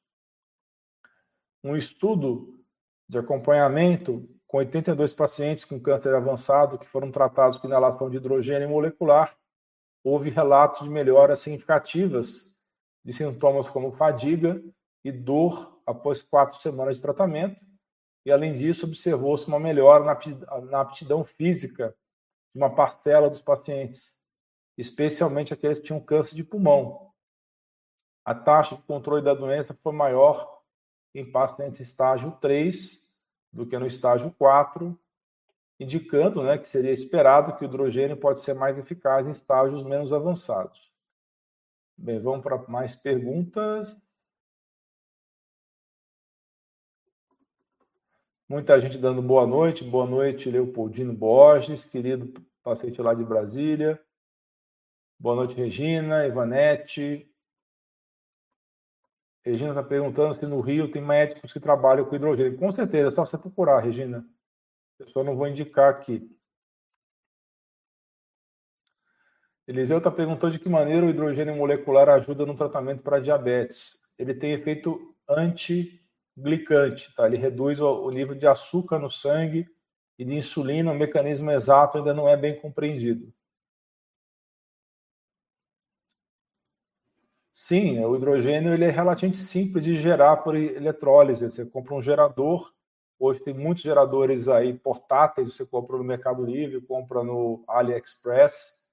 Um 1.64 1.78
estudo 1.78 2.60
de 3.08 3.18
acompanhamento 3.18 4.33
com 4.54 4.60
82 4.60 5.14
pacientes 5.14 5.66
com 5.66 5.80
câncer 5.80 6.14
avançado 6.14 6.78
que 6.78 6.88
foram 6.88 7.12
tratados 7.12 7.58
com 7.58 7.66
inalação 7.66 8.08
de 8.08 8.18
hidrogênio 8.18 8.70
molecular 8.70 9.36
houve 10.04 10.30
relatos 10.30 10.84
de 10.84 10.92
melhoras 10.92 11.40
significativas 11.40 12.56
de 13.04 13.14
sintomas 13.14 13.68
como 13.68 13.94
fadiga 13.94 14.64
e 15.04 15.12
dor 15.12 15.82
após 15.88 16.22
quatro 16.22 16.62
semanas 16.62 16.98
de 16.98 17.02
tratamento. 17.02 17.60
E, 18.24 18.32
além 18.32 18.54
disso, 18.54 18.86
observou-se 18.86 19.48
uma 19.48 19.60
melhora 19.60 20.06
na 20.70 20.82
aptidão 20.82 21.26
física 21.26 21.96
de 22.54 22.62
uma 22.62 22.76
parcela 22.76 23.32
dos 23.32 23.42
pacientes, 23.42 24.22
especialmente 24.78 25.52
aqueles 25.52 25.80
que 25.80 25.88
tinham 25.88 26.00
câncer 26.00 26.36
de 26.36 26.44
pulmão. 26.44 27.12
A 28.24 28.36
taxa 28.36 28.76
de 28.76 28.84
controle 28.84 29.24
da 29.24 29.34
doença 29.34 29.76
foi 29.82 29.94
maior 29.94 30.62
em 31.16 31.30
pacientes 31.30 31.80
estágio 31.80 32.38
3 32.40 33.03
do 33.54 33.66
que 33.66 33.78
no 33.78 33.88
estágio 33.88 34.34
4 34.38 35.00
indicando 35.80 36.44
né, 36.44 36.58
que 36.58 36.70
seria 36.70 36.92
esperado 36.92 37.56
que 37.56 37.64
o 37.64 37.68
hidrogênio 37.68 38.18
pode 38.18 38.42
ser 38.42 38.54
mais 38.54 38.78
eficaz 38.78 39.28
em 39.28 39.32
estágios 39.32 39.84
menos 39.84 40.14
avançados. 40.14 40.92
Bem, 41.98 42.20
vamos 42.20 42.42
para 42.42 42.58
mais 42.68 42.96
perguntas. 42.96 44.00
Muita 48.48 48.80
gente 48.80 48.98
dando 48.98 49.22
boa 49.22 49.46
noite. 49.46 49.84
Boa 49.84 50.06
noite, 50.06 50.50
Leopoldino 50.50 51.14
Borges, 51.14 51.84
querido 51.84 52.34
paciente 52.64 53.02
lá 53.02 53.14
de 53.14 53.24
Brasília. 53.24 54.02
Boa 55.20 55.36
noite, 55.36 55.56
Regina, 55.56 56.26
Ivanete. 56.26 57.30
Regina 59.46 59.72
está 59.72 59.84
perguntando 59.84 60.36
se 60.36 60.46
no 60.46 60.62
Rio 60.62 60.90
tem 60.90 61.02
médicos 61.02 61.52
que 61.52 61.60
trabalham 61.60 62.06
com 62.06 62.16
hidrogênio. 62.16 62.58
Com 62.58 62.72
certeza, 62.72 63.10
é 63.10 63.12
só 63.12 63.26
você 63.26 63.38
procurar, 63.38 63.80
Regina. 63.80 64.26
Eu 64.98 65.08
só 65.10 65.24
não 65.24 65.36
vou 65.36 65.48
indicar 65.48 65.90
aqui. 65.90 66.30
Eliseu 69.68 69.98
está 69.98 70.12
perguntando 70.12 70.54
de 70.54 70.60
que 70.60 70.70
maneira 70.70 71.06
o 71.06 71.10
hidrogênio 71.10 71.56
molecular 71.56 72.10
ajuda 72.10 72.46
no 72.46 72.56
tratamento 72.56 73.02
para 73.02 73.20
diabetes. 73.20 74.00
Ele 74.18 74.34
tem 74.34 74.54
efeito 74.54 75.16
antiglicante, 75.28 77.14
tá? 77.16 77.26
Ele 77.28 77.38
reduz 77.38 77.80
o 77.80 78.10
nível 78.12 78.36
de 78.36 78.48
açúcar 78.48 79.00
no 79.00 79.10
sangue 79.10 79.68
e 80.18 80.24
de 80.24 80.36
insulina. 80.36 80.92
O 80.92 80.96
mecanismo 80.96 81.52
exato 81.52 81.98
ainda 81.98 82.14
não 82.14 82.28
é 82.28 82.36
bem 82.38 82.60
compreendido. 82.60 83.34
Sim, 87.54 88.04
o 88.04 88.16
hidrogênio 88.16 88.74
ele 88.74 88.86
é 88.86 88.90
relativamente 88.90 89.38
simples 89.38 89.86
de 89.86 89.96
gerar 89.96 90.38
por 90.38 90.56
eletrólise. 90.56 91.50
Você 91.50 91.66
compra 91.66 91.94
um 91.94 92.02
gerador 92.02 92.74
Hoje 93.26 93.40
tem 93.40 93.54
muitos 93.54 93.84
geradores 93.84 94.50
aí 94.50 94.74
portáteis, 94.74 95.56
você 95.56 95.66
compra 95.66 95.98
no 95.98 96.04
Mercado 96.04 96.44
Livre, 96.44 96.82
compra 96.82 97.24
no 97.24 97.64
AliExpress. 97.70 98.84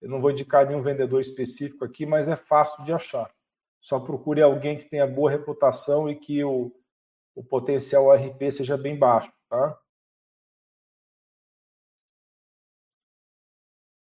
Eu 0.00 0.08
não 0.08 0.18
vou 0.18 0.30
indicar 0.30 0.66
nenhum 0.66 0.80
vendedor 0.80 1.20
específico 1.20 1.84
aqui, 1.84 2.06
mas 2.06 2.26
é 2.26 2.36
fácil 2.36 2.82
de 2.86 2.92
achar. 2.94 3.30
Só 3.78 4.00
procure 4.00 4.40
alguém 4.40 4.78
que 4.78 4.86
tenha 4.86 5.06
boa 5.06 5.30
reputação 5.30 6.08
e 6.08 6.16
que 6.16 6.42
o, 6.42 6.72
o 7.34 7.44
potencial 7.44 8.10
RP 8.14 8.50
seja 8.50 8.78
bem 8.78 8.98
baixo, 8.98 9.30
tá? 9.46 9.78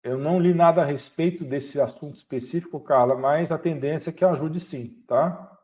Eu 0.07 0.17
não 0.17 0.39
li 0.39 0.55
nada 0.55 0.83
a 0.83 0.85
respeito 0.85 1.45
desse 1.45 1.81
assunto 1.81 2.15
específico, 2.15 2.79
Carla, 2.79 3.17
mas 3.17 3.51
a 3.51 3.59
tendência 3.59 4.11
é 4.11 4.13
que 4.13 4.25
ajude 4.25 4.61
sim, 4.61 5.03
tá? 5.05 5.59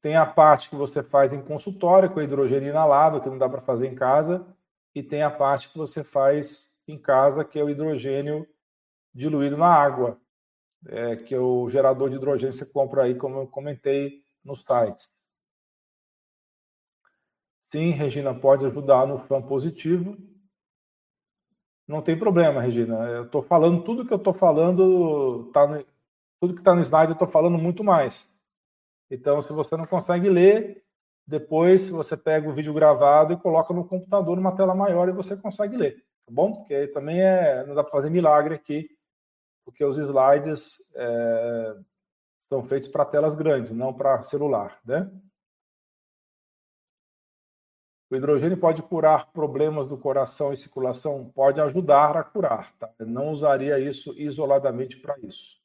Tem 0.00 0.16
a 0.16 0.26
parte 0.26 0.68
que 0.68 0.74
você 0.74 1.00
faz 1.00 1.32
em 1.32 1.40
consultório 1.40 2.12
com 2.12 2.20
hidrogênio 2.20 2.70
inalado, 2.70 3.20
que 3.20 3.30
não 3.30 3.38
dá 3.38 3.48
para 3.48 3.60
fazer 3.60 3.86
em 3.86 3.94
casa, 3.94 4.44
e 4.92 5.04
tem 5.04 5.22
a 5.22 5.30
parte 5.30 5.68
que 5.68 5.78
você 5.78 6.02
faz 6.02 6.76
em 6.88 6.98
casa, 6.98 7.44
que 7.44 7.60
é 7.60 7.62
o 7.62 7.70
hidrogênio 7.70 8.44
diluído 9.14 9.56
na 9.56 9.72
água, 9.72 10.20
é, 10.88 11.14
que 11.14 11.32
é 11.32 11.38
o 11.38 11.70
gerador 11.70 12.10
de 12.10 12.16
hidrogênio 12.16 12.52
você 12.52 12.66
compra 12.66 13.04
aí, 13.04 13.14
como 13.14 13.38
eu 13.38 13.46
comentei 13.46 14.24
nos 14.44 14.62
sites. 14.62 15.14
Sim, 17.66 17.90
Regina, 17.90 18.34
pode 18.34 18.66
ajudar 18.66 19.06
no 19.06 19.20
FAM 19.20 19.42
positivo. 19.42 20.31
Não 21.86 22.00
tem 22.00 22.18
problema, 22.18 22.60
Regina. 22.60 22.94
Eu 23.08 23.24
estou 23.24 23.42
falando 23.42 23.82
tudo 23.82 24.06
que 24.06 24.12
eu 24.12 24.18
estou 24.18 24.32
falando, 24.32 25.50
tá 25.52 25.66
no, 25.66 25.84
tudo 26.40 26.54
que 26.54 26.60
está 26.60 26.74
no 26.74 26.80
slide, 26.80 27.10
eu 27.10 27.14
estou 27.14 27.28
falando 27.28 27.58
muito 27.58 27.82
mais. 27.84 28.30
Então, 29.10 29.42
se 29.42 29.52
você 29.52 29.76
não 29.76 29.86
consegue 29.86 30.28
ler, 30.28 30.82
depois 31.26 31.90
você 31.90 32.16
pega 32.16 32.48
o 32.48 32.52
vídeo 32.52 32.74
gravado 32.74 33.32
e 33.32 33.36
coloca 33.36 33.72
no 33.72 33.86
computador 33.86 34.36
numa 34.36 34.56
tela 34.56 34.74
maior 34.74 35.08
e 35.08 35.12
você 35.12 35.36
consegue 35.36 35.76
ler, 35.76 35.96
tá 36.26 36.32
bom? 36.32 36.52
Porque 36.54 36.88
também 36.88 37.20
é, 37.20 37.64
não 37.66 37.74
dá 37.74 37.82
para 37.82 37.92
fazer 37.92 38.10
milagre 38.10 38.54
aqui, 38.54 38.88
porque 39.64 39.84
os 39.84 39.98
slides 39.98 40.78
é, 40.96 41.76
são 42.48 42.62
feitos 42.64 42.88
para 42.88 43.04
telas 43.04 43.34
grandes, 43.34 43.72
não 43.72 43.92
para 43.94 44.22
celular, 44.22 44.78
né? 44.84 45.10
O 48.12 48.16
hidrogênio 48.16 48.58
pode 48.58 48.82
curar 48.82 49.32
problemas 49.32 49.88
do 49.88 49.96
coração 49.96 50.52
e 50.52 50.56
circulação? 50.56 51.32
Pode 51.34 51.58
ajudar 51.62 52.14
a 52.14 52.22
curar, 52.22 52.70
tá? 52.78 52.92
Eu 52.98 53.06
não 53.06 53.30
usaria 53.32 53.78
isso 53.78 54.12
isoladamente 54.18 54.98
para 54.98 55.18
isso. 55.20 55.62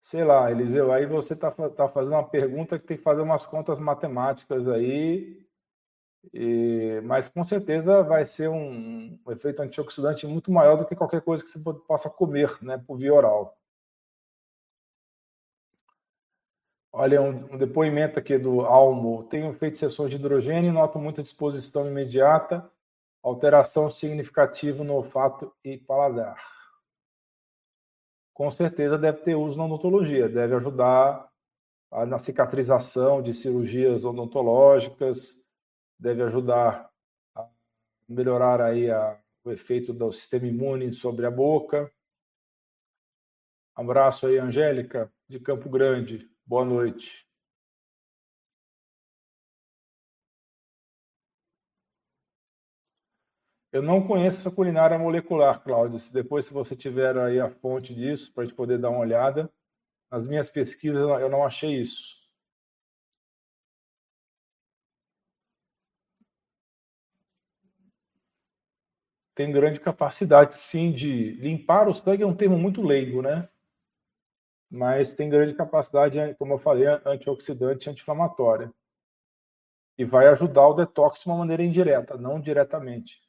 sei 0.00 0.24
lá, 0.24 0.50
Eliseu, 0.50 0.90
aí 0.92 1.06
você 1.06 1.34
está 1.34 1.52
tá 1.52 1.88
fazendo 1.88 2.14
uma 2.14 2.28
pergunta 2.28 2.78
que 2.78 2.86
tem 2.86 2.96
que 2.96 3.02
fazer 3.02 3.20
umas 3.22 3.46
contas 3.46 3.78
matemáticas 3.78 4.66
aí, 4.66 5.46
e, 6.34 7.00
mas 7.04 7.28
com 7.28 7.46
certeza 7.46 8.02
vai 8.02 8.24
ser 8.24 8.48
um, 8.48 9.18
um, 9.24 9.30
efeito 9.30 9.62
antioxidante 9.62 10.26
muito 10.26 10.50
maior 10.50 10.76
do 10.76 10.86
que 10.86 10.96
qualquer 10.96 11.20
coisa 11.22 11.44
que 11.44 11.50
você 11.50 11.60
possa 11.86 12.10
comer, 12.10 12.50
né, 12.62 12.76
por 12.78 12.98
via 12.98 13.14
oral. 13.14 13.59
Olha, 17.02 17.22
um, 17.22 17.54
um 17.54 17.56
depoimento 17.56 18.18
aqui 18.18 18.36
do 18.36 18.60
Almo. 18.60 19.24
Tenho 19.24 19.54
feito 19.54 19.78
sessões 19.78 20.10
de 20.10 20.16
hidrogênio 20.16 20.68
e 20.68 20.70
noto 20.70 20.98
muita 20.98 21.22
disposição 21.22 21.86
imediata, 21.86 22.70
alteração 23.22 23.90
significativa 23.90 24.84
no 24.84 24.92
olfato 24.92 25.50
e 25.64 25.78
paladar. 25.78 26.36
com 28.34 28.50
certeza 28.50 28.98
deve 28.98 29.22
ter 29.22 29.34
uso 29.34 29.56
na 29.56 29.64
odontologia, 29.64 30.28
deve 30.28 30.54
ajudar 30.54 31.26
na 32.06 32.18
cicatrização 32.18 33.22
de 33.22 33.32
cirurgias 33.32 34.04
odontológicas, 34.04 35.42
deve 35.98 36.22
ajudar 36.24 36.90
a 37.34 37.48
melhorar 38.06 38.60
aí 38.60 38.90
a, 38.90 39.18
o 39.42 39.50
efeito 39.50 39.94
do 39.94 40.12
sistema 40.12 40.46
imune 40.46 40.92
sobre 40.92 41.24
a 41.24 41.30
boca. 41.30 41.90
Abraço 43.74 44.26
aí, 44.26 44.36
Angélica, 44.36 45.10
de 45.26 45.40
Campo 45.40 45.70
Grande. 45.70 46.29
Boa 46.50 46.64
noite. 46.64 47.24
Eu 53.72 53.80
não 53.82 54.04
conheço 54.04 54.40
essa 54.40 54.50
culinária 54.50 54.98
molecular, 54.98 55.62
Cláudio. 55.62 56.00
Se 56.00 56.12
depois, 56.12 56.44
se 56.46 56.52
você 56.52 56.74
tiver 56.74 57.16
aí 57.16 57.38
a 57.38 57.48
fonte 57.48 57.94
disso, 57.94 58.34
para 58.34 58.42
a 58.42 58.46
gente 58.46 58.56
poder 58.56 58.80
dar 58.80 58.90
uma 58.90 58.98
olhada. 58.98 59.48
Nas 60.10 60.26
minhas 60.26 60.50
pesquisas, 60.50 60.98
eu 60.98 61.28
não 61.30 61.44
achei 61.44 61.80
isso. 61.80 62.18
Tem 69.36 69.52
grande 69.52 69.78
capacidade, 69.78 70.56
sim, 70.56 70.90
de 70.90 71.32
limpar 71.34 71.88
o 71.88 71.94
sangue, 71.94 72.24
é 72.24 72.26
um 72.26 72.36
termo 72.36 72.58
muito 72.58 72.82
leigo, 72.82 73.22
né? 73.22 73.48
Mas 74.70 75.14
tem 75.14 75.28
grande 75.28 75.54
capacidade, 75.54 76.34
como 76.38 76.54
eu 76.54 76.58
falei, 76.58 76.86
antioxidante 77.04 77.88
e 77.88 77.90
anti-inflamatória. 77.90 78.72
E 79.98 80.04
vai 80.04 80.28
ajudar 80.28 80.68
o 80.68 80.74
detox 80.74 81.20
de 81.20 81.26
uma 81.26 81.38
maneira 81.38 81.62
indireta, 81.62 82.16
não 82.16 82.40
diretamente. 82.40 83.20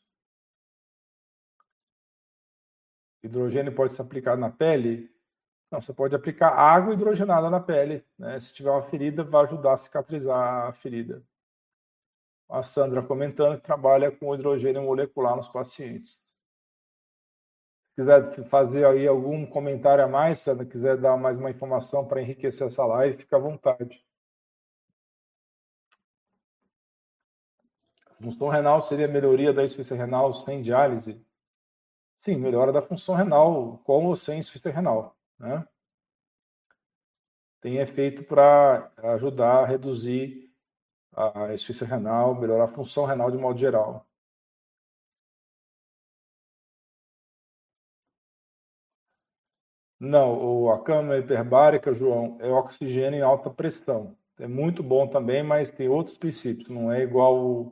hidrogênio 3.23 3.73
pode 3.73 3.93
ser 3.93 4.01
aplicado 4.01 4.39
na 4.39 4.49
pele? 4.49 5.10
Não, 5.71 5.80
você 5.80 5.93
pode 5.93 6.15
aplicar 6.15 6.49
água 6.49 6.93
hidrogenada 6.93 7.49
na 7.49 7.60
pele. 7.60 8.06
Né? 8.17 8.39
Se 8.39 8.54
tiver 8.54 8.71
uma 8.71 8.84
ferida, 8.84 9.23
vai 9.23 9.45
ajudar 9.45 9.73
a 9.73 9.77
cicatrizar 9.77 10.67
a 10.67 10.73
ferida. 10.73 11.23
A 12.49 12.62
Sandra 12.62 13.01
comentando 13.01 13.58
que 13.58 13.63
trabalha 13.63 14.12
com 14.12 14.36
hidrogênio 14.36 14.82
molecular 14.82 15.36
nos 15.36 15.47
pacientes. 15.47 16.21
Se 18.02 18.06
quiser 18.06 18.50
fazer 18.50 18.84
aí 18.84 19.08
algum 19.08 19.46
comentário 19.46 20.04
a 20.04 20.08
mais, 20.08 20.40
Sandra, 20.40 20.66
quiser 20.66 20.98
dar 20.98 21.16
mais 21.18 21.38
uma 21.38 21.52
informação 21.52 22.04
para 22.04 22.20
enriquecer 22.20 22.66
essa 22.66 22.84
live, 22.84 23.18
fica 23.18 23.36
à 23.36 23.40
vontade. 23.40 24.04
Função 28.20 28.50
renal 28.50 28.82
seria 28.82 29.08
melhoria 29.08 29.54
da 29.54 29.64
insuficiência 29.64 30.04
renal 30.04 30.34
sem 30.34 30.64
diálise? 30.64 31.24
Sim, 32.20 32.38
melhora 32.38 32.72
da 32.74 32.82
função 32.82 33.14
renal, 33.14 33.78
com 33.84 34.08
ou 34.08 34.16
sem 34.16 34.40
insuficiência 34.40 34.76
renal. 34.76 35.16
Né? 35.38 35.64
Tem 37.62 37.78
efeito 37.78 38.24
para 38.24 38.92
ajudar 39.14 39.64
a 39.64 39.66
reduzir 39.68 40.52
a 41.16 41.54
insuficiência 41.54 41.86
renal, 41.86 42.34
melhorar 42.34 42.64
a 42.64 42.74
função 42.74 43.06
renal 43.06 43.30
de 43.30 43.38
modo 43.38 43.60
geral. 43.60 44.11
Não, 50.04 50.72
a 50.72 50.80
câmara 50.80 51.20
hiperbárica, 51.20 51.94
João, 51.94 52.36
é 52.40 52.50
oxigênio 52.50 53.20
em 53.20 53.22
alta 53.22 53.52
pressão. 53.52 54.18
É 54.40 54.48
muito 54.48 54.82
bom 54.82 55.08
também, 55.08 55.44
mas 55.44 55.70
tem 55.70 55.88
outros 55.88 56.18
princípios. 56.18 56.68
Não 56.70 56.92
é 56.92 57.04
igual 57.04 57.72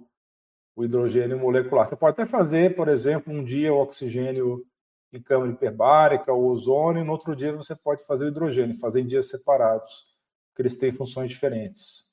o 0.75 0.85
hidrogênio 0.85 1.39
molecular. 1.39 1.87
Você 1.87 1.95
pode 1.95 2.11
até 2.11 2.27
fazer, 2.29 2.75
por 2.75 2.87
exemplo, 2.87 3.33
um 3.33 3.43
dia 3.43 3.73
o 3.73 3.79
oxigênio 3.81 4.63
em 5.11 5.19
câmara 5.19 5.51
hiperbárica, 5.51 6.31
o 6.31 6.45
ozônio, 6.45 7.01
e 7.01 7.03
no 7.03 7.13
outro 7.13 7.35
dia 7.35 7.51
você 7.51 7.75
pode 7.75 8.05
fazer 8.05 8.25
o 8.25 8.27
hidrogênio, 8.27 8.77
fazer 8.77 9.01
em 9.01 9.07
dias 9.07 9.27
separados, 9.27 10.05
porque 10.49 10.61
eles 10.61 10.77
têm 10.77 10.93
funções 10.93 11.31
diferentes. 11.31 12.03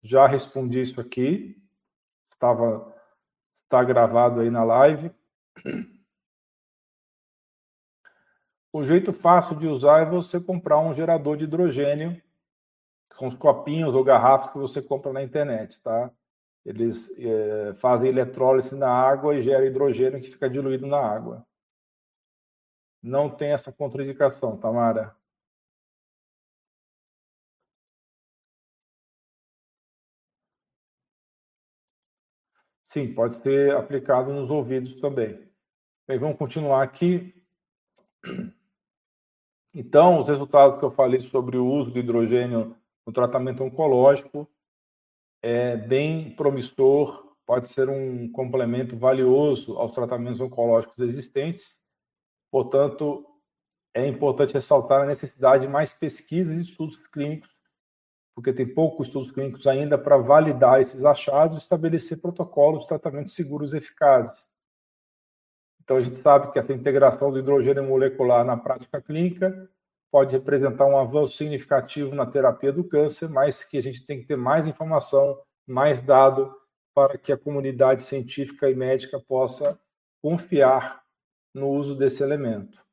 Já 0.00 0.28
respondi 0.28 0.80
isso 0.80 1.00
aqui, 1.00 1.60
estava 2.32 2.94
está 3.52 3.82
gravado 3.82 4.38
aí 4.38 4.48
na 4.48 4.62
live. 4.62 5.10
O 8.76 8.84
jeito 8.84 9.10
fácil 9.10 9.56
de 9.56 9.66
usar 9.66 10.02
é 10.02 10.04
você 10.04 10.38
comprar 10.38 10.78
um 10.78 10.92
gerador 10.92 11.34
de 11.38 11.44
hidrogênio, 11.44 12.20
são 13.10 13.26
os 13.26 13.34
copinhos 13.34 13.94
ou 13.94 14.04
garrafas 14.04 14.50
que 14.52 14.58
você 14.58 14.82
compra 14.82 15.14
na 15.14 15.22
internet, 15.22 15.82
tá? 15.82 16.12
eles 16.62 17.18
é, 17.18 17.72
fazem 17.76 18.10
eletrólise 18.10 18.76
na 18.76 18.90
água 18.90 19.34
e 19.34 19.40
gera 19.40 19.64
hidrogênio 19.64 20.20
que 20.20 20.28
fica 20.28 20.50
diluído 20.50 20.86
na 20.86 20.98
água. 20.98 21.46
Não 23.02 23.34
tem 23.34 23.52
essa 23.52 23.72
contraindicação, 23.72 24.58
Tamara. 24.58 25.16
Sim, 32.84 33.14
pode 33.14 33.36
ser 33.36 33.74
aplicado 33.74 34.30
nos 34.34 34.50
ouvidos 34.50 35.00
também. 35.00 35.50
Bem, 36.06 36.18
vamos 36.18 36.36
continuar 36.36 36.82
aqui. 36.82 37.34
Então, 39.78 40.22
os 40.22 40.26
resultados 40.26 40.78
que 40.78 40.84
eu 40.86 40.90
falei 40.90 41.20
sobre 41.20 41.58
o 41.58 41.66
uso 41.66 41.90
do 41.90 41.98
hidrogênio 41.98 42.74
no 43.06 43.12
tratamento 43.12 43.62
oncológico 43.62 44.48
é 45.42 45.76
bem 45.76 46.34
promissor, 46.34 47.36
pode 47.44 47.68
ser 47.68 47.90
um 47.90 48.32
complemento 48.32 48.96
valioso 48.96 49.76
aos 49.76 49.92
tratamentos 49.92 50.40
oncológicos 50.40 50.98
existentes. 51.04 51.78
Portanto, 52.50 53.26
é 53.92 54.06
importante 54.06 54.54
ressaltar 54.54 55.02
a 55.02 55.06
necessidade 55.06 55.66
de 55.66 55.70
mais 55.70 55.92
pesquisas 55.92 56.56
e 56.56 56.62
estudos 56.62 56.96
clínicos, 57.08 57.50
porque 58.34 58.54
tem 58.54 58.66
poucos 58.66 59.08
estudos 59.08 59.30
clínicos 59.30 59.66
ainda 59.66 59.98
para 59.98 60.16
validar 60.16 60.80
esses 60.80 61.04
achados 61.04 61.58
e 61.58 61.60
estabelecer 61.60 62.18
protocolos 62.18 62.84
de 62.84 62.88
tratamento 62.88 63.28
seguros 63.28 63.74
e 63.74 63.76
eficazes. 63.76 64.50
Então, 65.86 65.98
a 65.98 66.00
gente 66.00 66.16
sabe 66.16 66.50
que 66.50 66.58
essa 66.58 66.72
integração 66.72 67.30
do 67.30 67.38
hidrogênio 67.38 67.84
molecular 67.84 68.44
na 68.44 68.56
prática 68.56 69.00
clínica 69.00 69.70
pode 70.10 70.34
representar 70.34 70.84
um 70.84 70.98
avanço 70.98 71.36
significativo 71.36 72.12
na 72.12 72.26
terapia 72.26 72.72
do 72.72 72.82
câncer, 72.82 73.28
mas 73.28 73.62
que 73.62 73.78
a 73.78 73.80
gente 73.80 74.04
tem 74.04 74.20
que 74.20 74.26
ter 74.26 74.36
mais 74.36 74.66
informação, 74.66 75.40
mais 75.64 76.00
dado 76.00 76.52
para 76.92 77.16
que 77.16 77.32
a 77.32 77.38
comunidade 77.38 78.02
científica 78.02 78.68
e 78.68 78.74
médica 78.74 79.20
possa 79.20 79.80
confiar 80.20 81.04
no 81.54 81.68
uso 81.68 81.94
desse 81.94 82.20
elemento. 82.20 82.84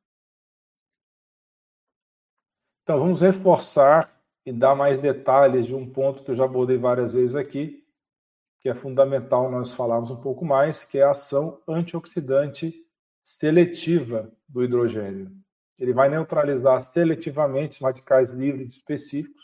Então, 2.84 3.00
vamos 3.00 3.22
reforçar 3.22 4.22
e 4.46 4.52
dar 4.52 4.76
mais 4.76 4.98
detalhes 4.98 5.66
de 5.66 5.74
um 5.74 5.90
ponto 5.90 6.22
que 6.22 6.30
eu 6.30 6.36
já 6.36 6.44
abordei 6.44 6.78
várias 6.78 7.12
vezes 7.12 7.34
aqui, 7.34 7.84
que 8.60 8.68
é 8.68 8.74
fundamental 8.74 9.50
nós 9.50 9.74
falarmos 9.74 10.12
um 10.12 10.20
pouco 10.20 10.44
mais, 10.44 10.84
que 10.84 10.98
é 10.98 11.02
a 11.02 11.10
ação 11.10 11.60
antioxidante 11.66 12.83
seletiva 13.24 14.30
do 14.46 14.62
hidrogênio. 14.62 15.32
Ele 15.78 15.94
vai 15.94 16.10
neutralizar 16.10 16.78
seletivamente 16.80 17.82
radicais 17.82 18.34
livres 18.34 18.68
específicos, 18.68 19.42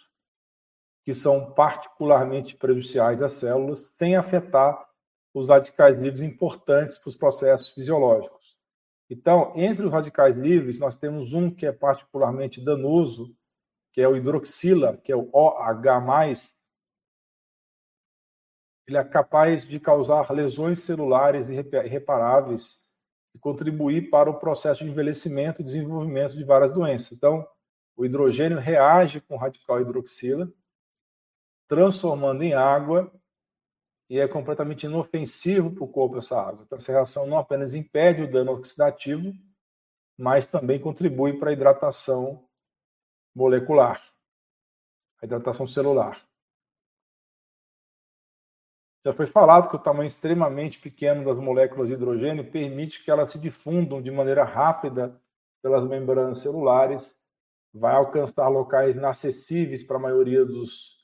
que 1.03 1.15
são 1.15 1.53
particularmente 1.55 2.55
prejudiciais 2.55 3.23
às 3.23 3.33
células, 3.33 3.91
sem 3.99 4.15
afetar 4.15 4.87
os 5.33 5.49
radicais 5.49 5.99
livres 5.99 6.23
importantes 6.23 6.99
para 6.99 7.09
os 7.09 7.17
processos 7.17 7.71
fisiológicos. 7.71 8.55
Então, 9.09 9.53
entre 9.57 9.87
os 9.87 9.93
radicais 9.93 10.37
livres, 10.37 10.79
nós 10.79 10.95
temos 10.95 11.33
um 11.33 11.51
que 11.51 11.67
é 11.67 11.73
particularmente 11.73 12.63
danoso, 12.63 13.35
que 13.93 14.01
é 14.01 14.07
o 14.07 14.15
hidroxila, 14.15 14.99
que 14.99 15.11
é 15.11 15.17
o 15.17 15.29
OH+. 15.33 15.83
Ele 18.87 18.99
é 18.99 19.05
capaz 19.05 19.67
de 19.67 19.81
causar 19.81 20.31
lesões 20.31 20.81
celulares 20.81 21.49
irreparáveis 21.49 22.90
e 23.35 23.39
contribuir 23.39 24.11
para 24.11 24.31
o 24.31 24.39
processo 24.39 24.85
de 24.85 24.91
envelhecimento 24.91 25.61
e 25.61 25.65
desenvolvimento 25.65 26.37
de 26.37 26.45
várias 26.45 26.73
doenças. 26.73 27.13
Então, 27.13 27.47
o 27.97 28.05
hidrogênio 28.05 28.59
reage 28.59 29.21
com 29.21 29.35
o 29.35 29.39
radical 29.39 29.81
hidroxila, 29.81 30.51
transformando 31.69 32.43
em 32.43 32.55
água 32.55 33.13
e 34.09 34.19
é 34.19 34.27
completamente 34.27 34.87
inofensivo 34.87 35.71
para 35.71 35.85
o 35.85 35.89
corpo 35.89 36.19
essa 36.19 36.41
água. 36.41 36.65
Então, 36.67 36.79
essa 36.79 36.93
reação 36.93 37.27
não 37.27 37.39
apenas 37.39 37.75
impede 37.75 38.23
o 38.23 38.31
dano 38.31 38.53
oxidativo, 38.53 39.33
mas 40.19 40.47
também 40.47 40.81
contribui 40.81 41.39
para 41.39 41.51
a 41.51 41.53
hidratação 41.53 42.45
molecular, 43.35 44.03
a 45.23 45.27
hidratação 45.27 45.69
celular. 45.69 46.30
Já 49.05 49.15
foi 49.15 49.27
falado 49.27 49.71
que 49.71 49.77
o 49.77 49.79
tamanho 49.79 50.07
extremamente 50.07 50.79
pequeno 50.79 51.25
das 51.25 51.39
moléculas 51.39 51.89
de 51.89 51.95
hidrogênio 51.95 52.51
permite 52.51 53.03
que 53.03 53.11
elas 53.11 53.31
se 53.31 53.39
difundam 53.39 54.03
de 54.03 54.11
maneira 54.11 54.45
rápida 54.45 55.19
pelas 55.63 55.87
membranas 55.87 56.39
celulares, 56.39 57.19
vai 57.73 57.95
alcançar 57.95 58.49
locais 58.49 58.97
inacessíveis 58.97 59.83
para 59.83 59.97
a 59.97 60.01
maioria 60.01 60.45
dos 60.45 60.99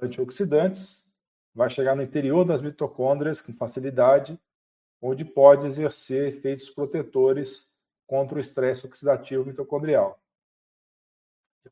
antioxidantes, 0.00 1.10
vai 1.54 1.70
chegar 1.70 1.94
no 1.94 2.02
interior 2.02 2.44
das 2.44 2.60
mitocôndrias 2.60 3.40
com 3.40 3.52
facilidade, 3.52 4.38
onde 5.00 5.24
pode 5.24 5.66
exercer 5.66 6.28
efeitos 6.28 6.68
protetores 6.68 7.76
contra 8.06 8.36
o 8.36 8.40
estresse 8.40 8.86
oxidativo 8.86 9.44
mitocondrial. 9.44 10.20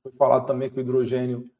Foi 0.02 0.12
falado 0.12 0.46
também 0.46 0.70
que 0.70 0.78
o 0.78 0.80
hidrogênio 0.80 1.50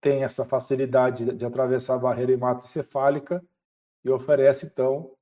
tem 0.00 0.22
essa 0.22 0.44
facilidade 0.44 1.24
de 1.36 1.44
atravessar 1.44 1.94
a 1.94 1.98
barreira 1.98 2.32
hematoencefálica 2.32 3.44
e 4.04 4.10
oferece, 4.10 4.66
então, 4.66 5.14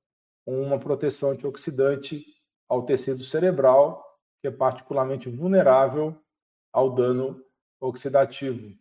uma 0.45 0.79
proteção 0.79 1.31
antioxidante 1.31 2.25
ao 2.69 2.83
tecido 2.83 3.23
cerebral, 3.23 4.03
que 4.41 4.47
é 4.47 4.51
particularmente 4.51 5.29
vulnerável 5.29 6.15
ao 6.71 6.93
dano 6.93 7.43
oxidativo. 7.79 8.77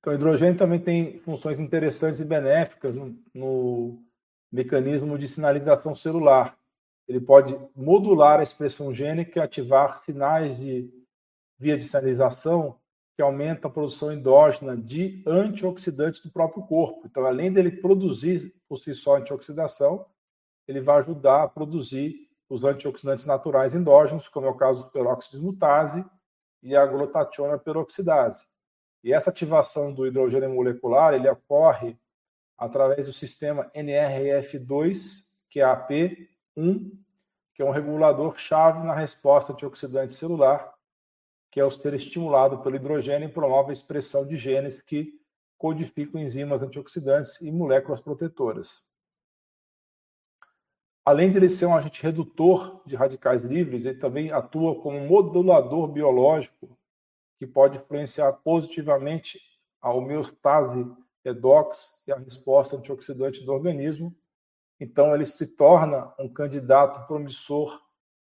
Então, 0.00 0.12
o 0.12 0.16
hidrogênio 0.16 0.58
também 0.58 0.80
tem 0.80 1.20
funções 1.20 1.60
interessantes 1.60 2.18
e 2.18 2.24
benéficas 2.24 2.94
no, 2.94 3.16
no 3.32 4.02
mecanismo 4.50 5.16
de 5.16 5.28
sinalização 5.28 5.94
celular. 5.94 6.58
Ele 7.06 7.20
pode 7.20 7.56
modular 7.74 8.40
a 8.40 8.42
expressão 8.42 8.92
gênica 8.92 9.38
e 9.38 9.42
ativar 9.42 10.02
sinais 10.02 10.58
de 10.58 11.01
via 11.62 11.76
de 11.76 11.84
sinalização 11.84 12.76
que 13.14 13.22
aumentam 13.22 13.70
a 13.70 13.72
produção 13.72 14.12
endógena 14.12 14.76
de 14.76 15.22
antioxidantes 15.24 16.20
do 16.20 16.30
próprio 16.30 16.64
corpo. 16.64 17.06
Então, 17.06 17.24
além 17.24 17.52
dele 17.52 17.70
produzir 17.70 18.52
por 18.68 18.78
si 18.78 18.92
só 18.94 19.16
antioxidação, 19.16 20.04
ele 20.66 20.80
vai 20.80 20.98
ajudar 20.98 21.44
a 21.44 21.48
produzir 21.48 22.28
os 22.48 22.64
antioxidantes 22.64 23.26
naturais 23.26 23.74
endógenos, 23.74 24.28
como 24.28 24.46
é 24.46 24.50
o 24.50 24.56
caso 24.56 24.82
do 24.82 24.90
peróxido 24.90 25.38
de 25.38 25.44
mutase 25.46 26.04
e 26.62 26.74
a 26.74 26.84
glutationa 26.84 27.56
peroxidase. 27.56 28.44
E 29.04 29.12
essa 29.12 29.30
ativação 29.30 29.92
do 29.94 30.04
hidrogênio 30.04 30.50
molecular, 30.50 31.14
ele 31.14 31.28
ocorre 31.28 31.96
através 32.58 33.06
do 33.06 33.12
sistema 33.12 33.70
NRF2, 33.74 35.26
que 35.48 35.60
é 35.60 35.64
AP1, 35.64 36.90
que 37.54 37.62
é 37.62 37.64
um 37.64 37.70
regulador 37.70 38.36
chave 38.36 38.84
na 38.84 38.94
resposta 38.94 39.52
antioxidante 39.52 40.12
celular, 40.12 40.72
que 41.52 41.60
é 41.60 41.64
o 41.64 41.70
ser 41.70 41.92
estimulado 41.92 42.62
pelo 42.62 42.76
hidrogênio 42.76 43.28
e 43.28 43.32
promove 43.32 43.68
a 43.68 43.72
expressão 43.74 44.26
de 44.26 44.38
genes 44.38 44.80
que 44.80 45.20
codificam 45.58 46.18
enzimas 46.18 46.62
antioxidantes 46.62 47.38
e 47.42 47.52
moléculas 47.52 48.00
protetoras. 48.00 48.82
Além 51.04 51.30
de 51.30 51.36
ele 51.36 51.50
ser 51.50 51.66
um 51.66 51.74
agente 51.76 52.02
redutor 52.02 52.82
de 52.86 52.96
radicais 52.96 53.44
livres, 53.44 53.84
ele 53.84 53.98
também 53.98 54.32
atua 54.32 54.80
como 54.80 55.06
modulador 55.06 55.88
biológico 55.88 56.78
que 57.38 57.46
pode 57.46 57.76
influenciar 57.76 58.32
positivamente 58.32 59.38
a 59.80 59.92
homeostase 59.92 60.90
redox 61.22 62.02
e 62.06 62.12
a 62.12 62.16
resposta 62.16 62.76
antioxidante 62.76 63.44
do 63.44 63.52
organismo. 63.52 64.16
Então, 64.80 65.14
ele 65.14 65.26
se 65.26 65.46
torna 65.46 66.14
um 66.18 66.32
candidato 66.32 67.06
promissor 67.06 67.78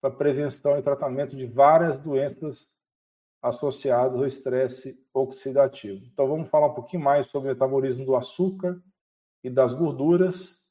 para 0.01 0.11
prevenção 0.11 0.77
e 0.77 0.81
tratamento 0.81 1.35
de 1.37 1.45
várias 1.45 1.97
doenças 1.99 2.74
associadas 3.45 4.19
ao 4.19 4.25
estresse 4.25 4.99
oxidativo. 5.13 6.03
Então, 6.11 6.27
vamos 6.27 6.49
falar 6.49 6.67
um 6.67 6.73
pouquinho 6.73 7.03
mais 7.03 7.27
sobre 7.27 7.49
o 7.49 7.53
metabolismo 7.53 8.03
do 8.03 8.15
açúcar 8.15 8.81
e 9.43 9.51
das 9.51 9.71
gorduras, 9.71 10.67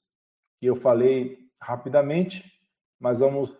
que 0.58 0.66
eu 0.66 0.74
falei 0.74 1.48
rapidamente, 1.60 2.60
mas 2.98 3.20
vamos 3.20 3.56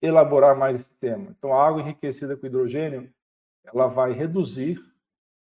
elaborar 0.00 0.56
mais 0.56 0.80
esse 0.80 0.94
tema. 0.94 1.34
Então, 1.36 1.52
a 1.52 1.66
água 1.66 1.82
enriquecida 1.82 2.36
com 2.36 2.46
hidrogênio 2.46 3.12
ela 3.64 3.86
vai 3.86 4.12
reduzir 4.12 4.82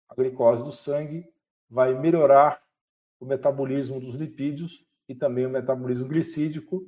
a 0.09 0.13
glicose 0.13 0.61
do 0.61 0.73
sangue, 0.73 1.25
vai 1.69 1.97
melhorar 1.97 2.61
o 3.21 3.25
metabolismo 3.25 4.01
dos 4.01 4.15
lipídios 4.15 4.85
e 5.07 5.15
também 5.15 5.45
o 5.45 5.49
metabolismo 5.49 6.09
glicídico, 6.09 6.85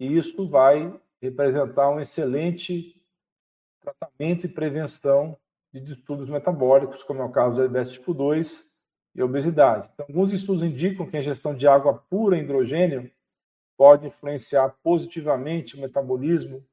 e 0.00 0.16
isso 0.16 0.48
vai 0.48 1.00
representar 1.22 1.90
um 1.90 2.00
excelente 2.00 2.97
tratamento 3.80 4.46
e 4.46 4.48
prevenção 4.48 5.36
de 5.72 5.80
distúrbios 5.80 6.28
metabólicos, 6.28 7.02
como 7.02 7.22
é 7.22 7.24
o 7.24 7.30
caso 7.30 7.56
do 7.56 7.62
diabetes 7.62 7.92
tipo 7.92 8.14
2 8.14 8.68
e 9.14 9.22
obesidade. 9.22 9.88
Então, 9.92 10.06
alguns 10.08 10.32
estudos 10.32 10.62
indicam 10.62 11.06
que 11.06 11.16
a 11.16 11.20
ingestão 11.20 11.54
de 11.54 11.66
água 11.66 11.94
pura 11.94 12.36
em 12.36 12.42
hidrogênio 12.42 13.10
pode 13.76 14.06
influenciar 14.06 14.74
positivamente 14.82 15.76
o 15.76 15.80
metabolismo 15.80 16.64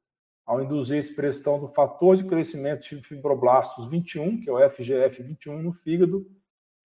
ao 0.45 0.62
induzir 0.62 0.97
a 0.97 0.99
expressão 0.99 1.60
do 1.60 1.68
fator 1.68 2.16
de 2.16 2.24
crescimento 2.24 2.88
de 2.88 3.01
fibroblastos 3.01 3.89
21, 3.89 4.41
que 4.41 4.49
é 4.49 4.53
o 4.53 4.58
FGF21 4.58 5.62
no 5.62 5.74
fígado. 5.74 6.26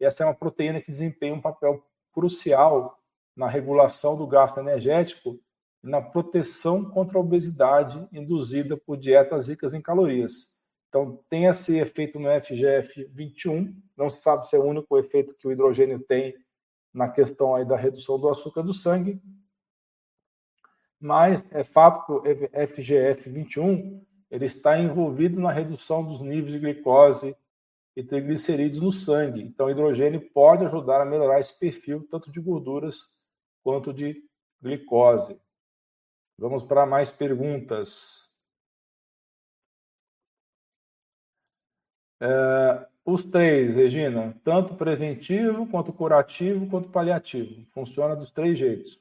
Essa 0.01 0.25
é 0.25 0.27
uma 0.27 0.35
proteína 0.35 0.81
que 0.81 0.91
desempenha 0.91 1.35
um 1.35 1.41
papel 1.41 1.85
crucial 2.13 2.99
na 3.37 3.49
regulação 3.49 4.17
do 4.17 4.27
gasto 4.27 4.59
energético 4.59 5.31
e 5.31 5.50
na 5.83 6.01
proteção 6.01 6.85
contra 6.85 7.19
a 7.19 7.21
obesidade 7.21 8.07
induzida 8.13 8.77
por 8.77 8.97
dietas 8.97 9.49
ricas 9.49 9.73
em 9.73 9.81
calorias. 9.81 10.59
Então, 10.89 11.23
tem 11.31 11.47
esse 11.47 11.79
efeito 11.79 12.19
no 12.19 12.29
FGF21, 12.29 13.75
não 13.97 14.11
se 14.11 14.21
sabe 14.21 14.49
se 14.49 14.57
é 14.57 14.59
o 14.59 14.65
único 14.65 14.99
efeito 14.99 15.35
que 15.35 15.47
o 15.47 15.53
hidrogênio 15.53 16.01
tem 16.01 16.35
na 16.93 17.09
questão 17.09 17.55
aí 17.55 17.65
da 17.65 17.77
redução 17.77 18.19
do 18.19 18.29
açúcar 18.29 18.63
do 18.63 18.75
sangue, 18.75 19.23
mas 21.01 21.47
é 21.53 21.65
fato 21.65 22.05
que 22.05 22.13
o 22.13 22.23
FGF21 22.23 24.03
ele 24.31 24.47
está 24.47 24.79
envolvido 24.79 25.41
na 25.41 25.53
redução 25.53 26.05
dos 26.05 26.21
níveis 26.21 26.53
de 26.53 26.59
glicose 26.59 27.37
e 27.97 28.03
triglicerídeos 28.03 28.83
no 28.83 28.93
sangue. 28.93 29.43
Então, 29.43 29.67
o 29.67 29.71
hidrogênio 29.71 30.21
pode 30.33 30.65
ajudar 30.65 31.01
a 31.01 31.05
melhorar 31.05 31.41
esse 31.41 31.59
perfil, 31.59 32.07
tanto 32.11 32.31
de 32.31 32.41
gorduras 32.41 32.99
quanto 33.63 33.93
de 33.93 34.23
glicose. 34.61 35.41
Vamos 36.41 36.63
para 36.63 36.87
mais 36.87 37.13
perguntas. 37.13 38.35
É, 42.19 42.87
os 43.05 43.23
três, 43.25 43.75
Regina, 43.77 44.35
tanto 44.43 44.75
preventivo, 44.75 45.67
quanto 45.67 45.93
curativo, 45.93 46.67
quanto 46.71 46.89
paliativo. 46.89 47.67
Funciona 47.75 48.17
dos 48.17 48.31
três 48.31 48.59
jeitos. 48.59 48.99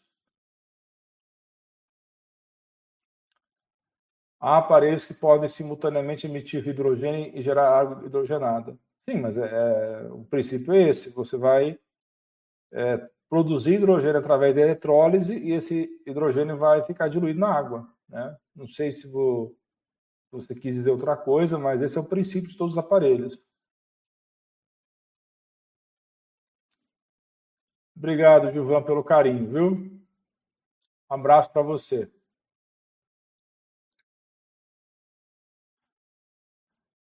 Há 4.42 4.58
aparelhos 4.58 5.06
que 5.06 5.14
podem 5.14 5.48
simultaneamente 5.48 6.28
emitir 6.28 6.68
hidrogênio 6.68 7.32
e 7.38 7.42
gerar 7.42 7.70
água 7.80 8.06
hidrogenada. 8.06 8.78
Sim, 9.10 9.22
mas 9.22 9.38
é, 9.38 9.46
é, 9.46 10.12
o 10.12 10.26
princípio 10.26 10.74
é 10.74 10.90
esse: 10.90 11.12
você 11.12 11.38
vai 11.38 11.80
é, 12.74 13.10
produzir 13.30 13.75
hidrogênio 13.75 14.19
através 14.19 14.55
da 14.55 14.61
eletrólise 14.61 15.38
e 15.38 15.51
esse 15.51 15.89
hidrogênio 16.05 16.57
vai 16.57 16.84
ficar 16.84 17.07
diluído 17.07 17.39
na 17.39 17.53
água. 17.53 17.88
Né? 18.09 18.38
Não 18.55 18.67
sei 18.67 18.91
se 18.91 19.09
você 20.32 20.55
quis 20.55 20.75
dizer 20.75 20.89
outra 20.89 21.15
coisa, 21.15 21.57
mas 21.57 21.82
esse 21.82 21.97
é 21.97 22.01
o 22.01 22.05
princípio 22.05 22.49
de 22.49 22.57
todos 22.57 22.73
os 22.75 22.80
aparelhos. 22.80 23.39
Obrigado, 27.95 28.51
Gilvan, 28.51 28.82
pelo 28.82 29.03
carinho, 29.03 29.45
viu? 29.47 29.71
Um 31.11 31.13
abraço 31.13 31.51
para 31.51 31.61
você. 31.61 32.09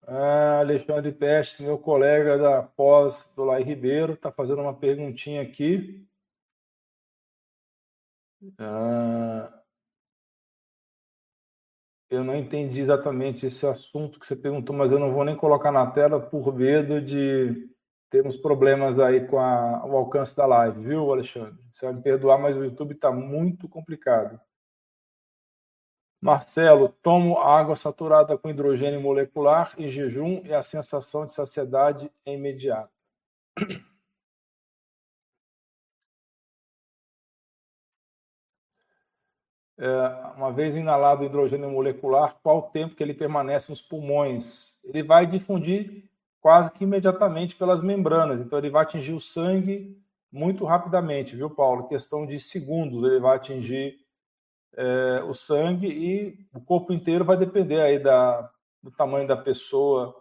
Ah, 0.06 0.60
Alexandre 0.60 1.10
Peste, 1.12 1.62
meu 1.62 1.78
colega 1.78 2.38
da 2.38 2.62
pós 2.62 3.32
do 3.34 3.44
Lai 3.44 3.62
Ribeiro, 3.62 4.12
está 4.12 4.30
fazendo 4.30 4.60
uma 4.60 4.74
perguntinha 4.74 5.42
aqui. 5.42 6.06
Ah, 8.58 9.62
eu 12.10 12.22
não 12.22 12.36
entendi 12.36 12.80
exatamente 12.80 13.46
esse 13.46 13.66
assunto 13.66 14.20
que 14.20 14.26
você 14.26 14.36
perguntou, 14.36 14.74
mas 14.74 14.90
eu 14.92 14.98
não 14.98 15.12
vou 15.12 15.24
nem 15.24 15.36
colocar 15.36 15.72
na 15.72 15.90
tela 15.90 16.20
por 16.20 16.54
medo 16.54 17.00
de 17.00 17.68
termos 18.10 18.36
problemas 18.36 18.98
aí 18.98 19.26
com 19.26 19.38
a, 19.38 19.84
o 19.86 19.96
alcance 19.96 20.36
da 20.36 20.46
live, 20.46 20.80
viu, 20.80 21.10
Alexandre? 21.10 21.58
Você 21.70 21.86
vai 21.86 21.94
me 21.96 22.02
perdoar, 22.02 22.38
mas 22.38 22.56
o 22.56 22.64
YouTube 22.64 22.92
está 22.92 23.10
muito 23.10 23.68
complicado. 23.68 24.40
Marcelo, 26.20 26.88
tomo 27.02 27.38
água 27.38 27.76
saturada 27.76 28.38
com 28.38 28.48
hidrogênio 28.48 29.00
molecular 29.00 29.74
em 29.76 29.88
jejum 29.88 30.40
e 30.44 30.54
a 30.54 30.62
sensação 30.62 31.26
de 31.26 31.34
saciedade 31.34 32.10
é 32.24 32.34
imediata. 32.34 32.90
Uma 40.36 40.52
vez 40.52 40.74
inalado 40.74 41.22
o 41.22 41.26
hidrogênio 41.26 41.70
molecular, 41.70 42.36
qual 42.42 42.58
o 42.58 42.70
tempo 42.70 42.94
que 42.94 43.02
ele 43.02 43.14
permanece 43.14 43.70
nos 43.70 43.82
pulmões? 43.82 44.80
Ele 44.84 45.02
vai 45.02 45.26
difundir 45.26 46.08
quase 46.40 46.70
que 46.70 46.84
imediatamente 46.84 47.56
pelas 47.56 47.82
membranas, 47.82 48.40
então 48.40 48.58
ele 48.58 48.70
vai 48.70 48.82
atingir 48.82 49.12
o 49.12 49.20
sangue 49.20 49.98
muito 50.30 50.64
rapidamente, 50.64 51.36
viu, 51.36 51.48
Paulo? 51.48 51.88
Questão 51.88 52.26
de 52.26 52.38
segundos 52.38 53.02
ele 53.04 53.20
vai 53.20 53.36
atingir 53.36 53.96
é, 54.76 55.22
o 55.24 55.32
sangue 55.32 55.86
e 55.86 56.46
o 56.52 56.60
corpo 56.60 56.92
inteiro 56.92 57.24
vai 57.24 57.36
depender 57.36 57.80
aí 57.80 57.98
da, 57.98 58.50
do 58.82 58.90
tamanho 58.90 59.26
da 59.26 59.36
pessoa 59.36 60.14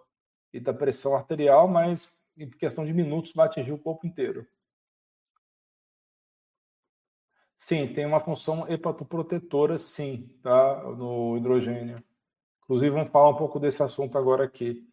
e 0.53 0.59
da 0.59 0.73
pressão 0.73 1.15
arterial, 1.15 1.67
mas 1.67 2.11
em 2.37 2.49
questão 2.49 2.85
de 2.85 2.93
minutos 2.93 3.33
vai 3.33 3.47
atingir 3.47 3.71
o 3.71 3.77
corpo 3.77 4.05
inteiro. 4.07 4.45
Sim, 7.55 7.87
tem 7.93 8.05
uma 8.05 8.19
função 8.19 8.69
hepatoprotetora, 8.69 9.77
sim, 9.77 10.29
tá? 10.41 10.83
No 10.97 11.37
hidrogênio. 11.37 12.03
Inclusive, 12.63 12.91
vamos 12.91 13.11
falar 13.11 13.29
um 13.29 13.37
pouco 13.37 13.59
desse 13.59 13.81
assunto 13.83 14.17
agora 14.17 14.43
aqui. 14.43 14.85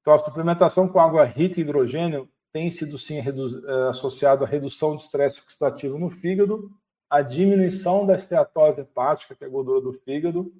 Então, 0.00 0.14
a 0.14 0.18
suplementação 0.18 0.88
com 0.88 1.00
água 1.00 1.24
rica 1.24 1.60
em 1.60 1.62
hidrogênio 1.62 2.28
tem 2.52 2.70
sido, 2.70 2.98
sim, 2.98 3.18
eh, 3.18 3.88
associado 3.88 4.44
à 4.44 4.46
redução 4.46 4.96
de 4.96 5.04
estresse 5.04 5.40
oxidativo 5.40 5.98
no 5.98 6.10
fígado, 6.10 6.70
à 7.08 7.22
diminuição 7.22 8.06
da 8.06 8.14
esteatose 8.16 8.80
hepática, 8.80 9.34
que 9.34 9.44
é 9.44 9.46
a 9.46 9.50
gordura 9.50 9.80
do 9.80 9.92
fígado, 9.92 10.52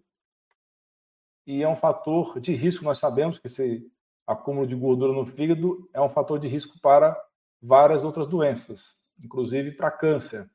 e 1.47 1.63
é 1.63 1.69
um 1.69 1.77
fator 1.77 2.39
de 2.41 2.55
risco. 2.55 2.85
Nós 2.85 2.99
sabemos 2.99 3.39
que 3.39 3.47
esse 3.47 3.91
acúmulo 4.27 4.67
de 4.67 4.77
gordura 4.77 5.13
no 5.13 5.25
fígado 5.25 5.89
é 5.93 6.01
um 6.01 6.09
fator 6.09 6.39
de 6.39 6.47
risco 6.49 6.79
para 6.81 7.21
várias 7.61 8.05
outras 8.05 8.27
doenças, 8.29 8.97
inclusive 9.23 9.73
para 9.73 9.91
câncer. 9.91 10.49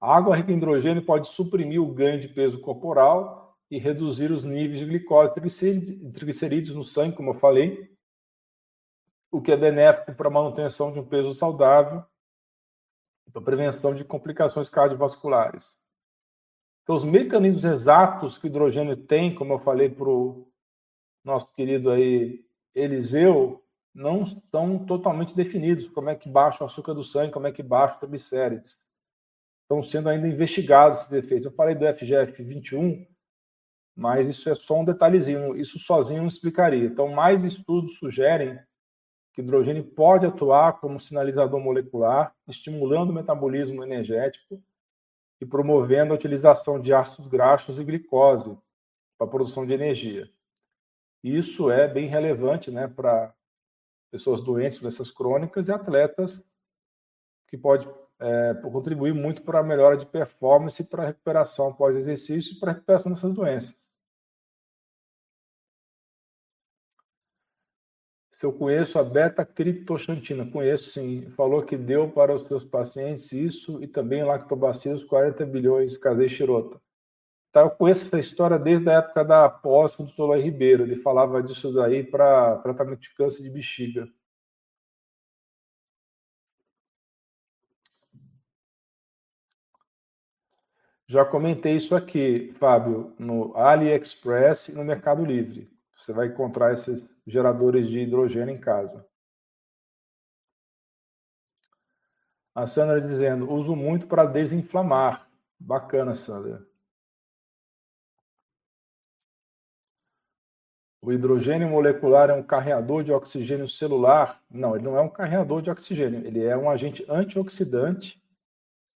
A 0.00 0.16
água 0.16 0.34
rica 0.34 0.50
em 0.50 0.56
hidrogênio 0.56 1.04
pode 1.04 1.28
suprimir 1.28 1.80
o 1.82 1.92
ganho 1.92 2.18
de 2.18 2.28
peso 2.28 2.58
corporal 2.60 3.54
e 3.70 3.78
reduzir 3.78 4.32
os 4.32 4.44
níveis 4.44 4.78
de 4.78 4.86
glicose 4.86 5.30
e 5.30 6.10
triglicerídeos 6.10 6.74
no 6.74 6.84
sangue, 6.84 7.16
como 7.16 7.30
eu 7.30 7.38
falei, 7.38 7.94
o 9.30 9.42
que 9.42 9.52
é 9.52 9.56
benéfico 9.56 10.14
para 10.14 10.28
a 10.28 10.30
manutenção 10.30 10.90
de 10.90 10.98
um 10.98 11.04
peso 11.04 11.34
saudável 11.34 12.02
e 13.26 13.30
para 13.30 13.42
a 13.42 13.44
prevenção 13.44 13.94
de 13.94 14.02
complicações 14.02 14.70
cardiovasculares. 14.70 15.78
Então, 16.82 16.96
os 16.96 17.04
mecanismos 17.04 17.64
exatos 17.64 18.38
que 18.38 18.46
o 18.46 18.48
hidrogênio 18.48 18.96
tem, 18.96 19.34
como 19.34 19.52
eu 19.52 19.58
falei 19.58 19.90
para 19.90 20.08
o 20.08 20.50
nosso 21.22 21.54
querido 21.54 21.90
aí 21.90 22.42
Eliseu, 22.74 23.62
não 23.94 24.22
estão 24.22 24.84
totalmente 24.86 25.36
definidos. 25.36 25.86
Como 25.88 26.08
é 26.08 26.14
que 26.16 26.28
baixa 26.28 26.64
o 26.64 26.66
açúcar 26.66 26.94
do 26.94 27.04
sangue, 27.04 27.32
como 27.32 27.46
é 27.46 27.52
que 27.52 27.62
baixa 27.62 27.96
o 27.96 27.98
triglicérides 28.00 28.80
estão 29.70 29.84
sendo 29.84 30.08
ainda 30.08 30.26
investigados 30.26 30.98
esses 31.02 31.12
efeitos. 31.12 31.46
Eu 31.46 31.52
falei 31.52 31.76
do 31.76 31.86
FGF 31.86 32.42
21, 32.42 33.06
mas 33.96 34.26
isso 34.26 34.50
é 34.50 34.54
só 34.56 34.80
um 34.80 34.84
detalhezinho, 34.84 35.56
isso 35.56 35.78
sozinho 35.78 36.22
não 36.22 36.26
explicaria. 36.26 36.86
Então, 36.86 37.08
mais 37.08 37.44
estudos 37.44 37.96
sugerem 37.98 38.58
que 39.32 39.40
hidrogênio 39.40 39.84
pode 39.84 40.26
atuar 40.26 40.80
como 40.80 40.98
sinalizador 40.98 41.60
molecular, 41.60 42.34
estimulando 42.48 43.10
o 43.10 43.12
metabolismo 43.12 43.84
energético 43.84 44.60
e 45.40 45.46
promovendo 45.46 46.12
a 46.12 46.16
utilização 46.16 46.80
de 46.80 46.92
ácidos 46.92 47.28
graxos 47.28 47.78
e 47.78 47.84
glicose 47.84 48.58
para 49.16 49.28
a 49.28 49.30
produção 49.30 49.64
de 49.64 49.72
energia. 49.72 50.28
Isso 51.22 51.70
é 51.70 51.86
bem 51.86 52.08
relevante 52.08 52.72
né, 52.72 52.88
para 52.88 53.32
pessoas 54.10 54.42
doentes, 54.42 54.80
doenças 54.80 55.12
crônicas 55.12 55.68
e 55.68 55.72
atletas, 55.72 56.44
que 57.46 57.56
pode 57.56 57.86
é, 58.20 58.54
contribuir 58.54 59.14
muito 59.14 59.42
para 59.42 59.60
a 59.60 59.62
melhora 59.62 59.96
de 59.96 60.06
performance, 60.06 60.84
para 60.84 61.02
a 61.02 61.06
recuperação 61.06 61.72
pós-exercício 61.72 62.54
e 62.54 62.60
para 62.60 62.70
a 62.70 62.74
recuperação 62.74 63.10
dessas 63.12 63.32
doenças. 63.32 63.80
Se 68.40 68.46
eu 68.46 68.52
conheço 68.54 68.98
a 68.98 69.04
beta-criptoxantina, 69.04 70.50
conheço 70.50 70.92
sim. 70.92 71.28
Falou 71.36 71.62
que 71.62 71.76
deu 71.76 72.10
para 72.10 72.34
os 72.34 72.46
seus 72.48 72.64
pacientes 72.64 73.32
isso 73.32 73.82
e 73.82 73.86
também 73.86 74.24
lactobacilos 74.24 75.04
40 75.04 75.44
bilhões 75.44 75.98
casei 75.98 76.26
xirota. 76.28 76.80
Tá, 77.52 77.62
eu 77.62 77.70
conheço 77.70 78.06
essa 78.06 78.18
história 78.18 78.58
desde 78.58 78.88
a 78.88 78.94
época 78.94 79.24
da 79.24 79.48
pós 79.48 79.92
do 79.92 80.06
Dr. 80.06 80.42
Ribeiro. 80.42 80.84
Ele 80.84 80.96
falava 80.96 81.42
disso 81.42 81.72
daí 81.72 82.02
para 82.02 82.56
tratamento 82.58 83.00
de 83.00 83.12
câncer 83.14 83.42
de 83.42 83.50
bexiga. 83.50 84.08
Já 91.10 91.24
comentei 91.24 91.74
isso 91.74 91.96
aqui, 91.96 92.52
Fábio, 92.52 93.12
no 93.18 93.52
AliExpress 93.56 94.68
e 94.68 94.72
no 94.76 94.84
Mercado 94.84 95.24
Livre. 95.24 95.68
Você 95.96 96.12
vai 96.12 96.28
encontrar 96.28 96.72
esses 96.72 97.04
geradores 97.26 97.88
de 97.88 97.98
hidrogênio 97.98 98.54
em 98.54 98.60
casa. 98.60 99.04
A 102.54 102.64
Sandra 102.64 103.00
dizendo, 103.00 103.50
uso 103.50 103.74
muito 103.74 104.06
para 104.06 104.24
desinflamar. 104.24 105.28
Bacana, 105.58 106.14
Sandra. 106.14 106.64
O 111.02 111.12
hidrogênio 111.12 111.68
molecular 111.68 112.30
é 112.30 112.34
um 112.34 112.42
carreador 112.44 113.02
de 113.02 113.10
oxigênio 113.10 113.68
celular? 113.68 114.40
Não, 114.48 114.76
ele 114.76 114.84
não 114.84 114.96
é 114.96 115.00
um 115.00 115.10
carreador 115.10 115.60
de 115.60 115.70
oxigênio, 115.72 116.24
ele 116.24 116.44
é 116.44 116.56
um 116.56 116.70
agente 116.70 117.04
antioxidante 117.08 118.22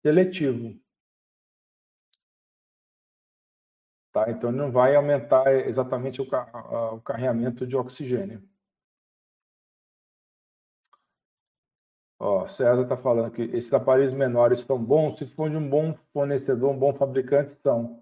seletivo. 0.04 0.83
Tá? 4.14 4.30
Então, 4.30 4.52
ele 4.52 4.60
não 4.60 4.72
vai 4.72 4.96
aumentar 4.96 5.52
exatamente 5.68 6.22
o, 6.22 6.26
o 6.26 7.02
carreamento 7.02 7.66
de 7.66 7.76
oxigênio. 7.76 8.42
Ó, 12.20 12.46
César 12.48 12.84
está 12.84 12.96
falando 12.96 13.32
que 13.32 13.42
esses 13.42 13.74
aparelhos 13.74 14.14
menores 14.14 14.60
são 14.60 14.82
bons, 14.82 15.18
se 15.18 15.26
for 15.26 15.50
de 15.50 15.58
um 15.58 15.68
bom 15.68 15.94
fornecedor, 16.14 16.70
um 16.72 16.78
bom 16.78 16.94
fabricante, 16.94 17.58
são. 17.62 18.02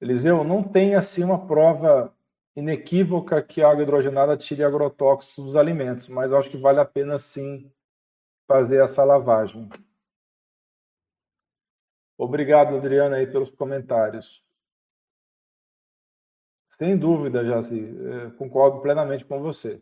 Eliseu, 0.00 0.44
não 0.44 0.62
tem 0.62 0.94
assim 0.96 1.24
uma 1.24 1.46
prova 1.46 2.12
inequívoca 2.56 3.40
que 3.42 3.62
a 3.62 3.70
água 3.70 3.84
hidrogenada 3.84 4.36
tire 4.36 4.64
agrotóxicos 4.64 5.44
dos 5.44 5.56
alimentos, 5.56 6.08
mas 6.08 6.32
acho 6.32 6.50
que 6.50 6.56
vale 6.56 6.80
a 6.80 6.84
pena 6.84 7.16
sim 7.16 7.72
fazer 8.48 8.82
essa 8.82 9.04
lavagem. 9.04 9.70
Obrigado, 12.18 12.76
Adriana, 12.76 13.16
aí 13.16 13.28
pelos 13.28 13.48
comentários. 13.50 14.42
Sem 16.76 16.98
dúvida, 16.98 17.44
Jaci, 17.44 17.80
é, 17.80 18.30
concordo 18.30 18.80
plenamente 18.80 19.24
com 19.24 19.40
você. 19.40 19.80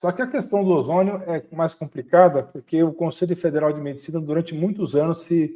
Só 0.00 0.10
que 0.12 0.22
a 0.22 0.26
questão 0.26 0.64
do 0.64 0.70
ozônio 0.70 1.22
é 1.26 1.44
mais 1.54 1.74
complicada 1.74 2.42
porque 2.42 2.82
o 2.82 2.94
Conselho 2.94 3.36
Federal 3.36 3.72
de 3.72 3.80
Medicina, 3.80 4.20
durante 4.20 4.54
muitos 4.54 4.96
anos, 4.96 5.22
se 5.22 5.54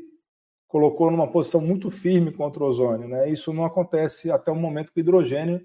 colocou 0.69 1.11
numa 1.11 1.31
posição 1.31 1.61
muito 1.61 1.91
firme 1.91 2.33
contra 2.33 2.63
o 2.63 2.67
ozônio. 2.67 3.09
Né? 3.09 3.31
Isso 3.31 3.53
não 3.53 3.65
acontece 3.65 4.31
até 4.31 4.51
o 4.51 4.57
momento 4.57 4.93
com 4.93 4.99
o 4.99 5.01
hidrogênio 5.01 5.65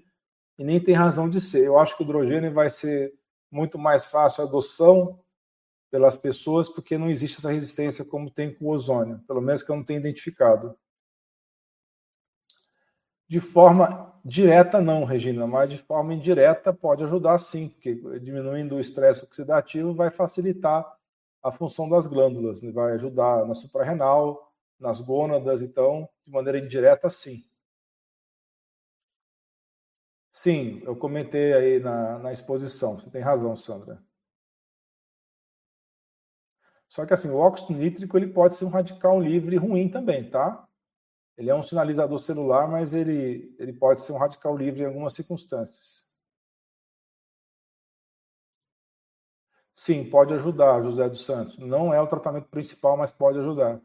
e 0.58 0.64
nem 0.64 0.80
tem 0.80 0.94
razão 0.94 1.28
de 1.28 1.40
ser. 1.40 1.66
Eu 1.66 1.78
acho 1.78 1.96
que 1.96 2.02
o 2.02 2.04
hidrogênio 2.04 2.52
vai 2.52 2.70
ser 2.70 3.12
muito 3.50 3.78
mais 3.78 4.06
fácil 4.06 4.44
a 4.44 4.46
adoção 4.46 5.18
pelas 5.90 6.16
pessoas, 6.16 6.68
porque 6.68 6.98
não 6.98 7.10
existe 7.10 7.38
essa 7.38 7.50
resistência 7.50 8.04
como 8.04 8.30
tem 8.30 8.54
com 8.54 8.66
o 8.66 8.70
ozônio, 8.70 9.20
pelo 9.26 9.40
menos 9.40 9.62
que 9.62 9.70
eu 9.70 9.76
não 9.76 9.84
tenho 9.84 10.00
identificado. 10.00 10.76
De 13.28 13.40
forma 13.40 14.14
direta, 14.24 14.80
não, 14.80 15.04
Regina, 15.04 15.46
mas 15.46 15.70
de 15.70 15.78
forma 15.78 16.14
indireta 16.14 16.72
pode 16.72 17.04
ajudar 17.04 17.38
sim, 17.38 17.68
porque 17.68 17.94
diminuindo 18.20 18.76
o 18.76 18.80
estresse 18.80 19.24
oxidativo 19.24 19.94
vai 19.94 20.10
facilitar 20.10 20.84
a 21.42 21.52
função 21.52 21.88
das 21.88 22.06
glândulas, 22.06 22.62
né? 22.62 22.72
vai 22.72 22.92
ajudar 22.94 23.46
na 23.46 23.54
suprarrenal, 23.54 24.52
nas 24.78 25.00
gônadas, 25.00 25.62
então, 25.62 26.08
de 26.24 26.32
maneira 26.32 26.58
indireta, 26.58 27.08
sim. 27.08 27.42
Sim, 30.32 30.80
eu 30.84 30.94
comentei 30.96 31.52
aí 31.52 31.80
na, 31.80 32.18
na 32.18 32.32
exposição, 32.32 32.98
você 32.98 33.10
tem 33.10 33.20
razão, 33.20 33.56
Sandra. 33.56 34.02
Só 36.88 37.06
que 37.06 37.14
assim, 37.14 37.30
o 37.30 37.36
óxido 37.36 37.72
nítrico 37.78 38.16
ele 38.16 38.26
pode 38.28 38.54
ser 38.54 38.64
um 38.64 38.68
radical 38.70 39.20
livre 39.20 39.56
ruim 39.56 39.88
também, 39.88 40.28
tá? 40.30 40.66
Ele 41.38 41.50
é 41.50 41.54
um 41.56 41.62
sinalizador 41.62 42.20
celular, 42.20 42.68
mas 42.68 42.94
ele, 42.94 43.54
ele 43.58 43.72
pode 43.72 44.00
ser 44.00 44.12
um 44.12 44.18
radical 44.18 44.56
livre 44.56 44.82
em 44.82 44.86
algumas 44.86 45.14
circunstâncias. 45.14 46.06
Sim, 49.74 50.04
pode 50.10 50.34
ajudar, 50.34 50.82
José 50.82 51.08
dos 51.08 51.24
Santos. 51.24 51.56
Não 51.58 51.94
é 51.94 51.98
o 52.02 52.06
tratamento 52.06 52.48
principal, 52.50 52.98
mas 52.98 53.10
pode 53.10 53.38
ajudar. 53.38 53.80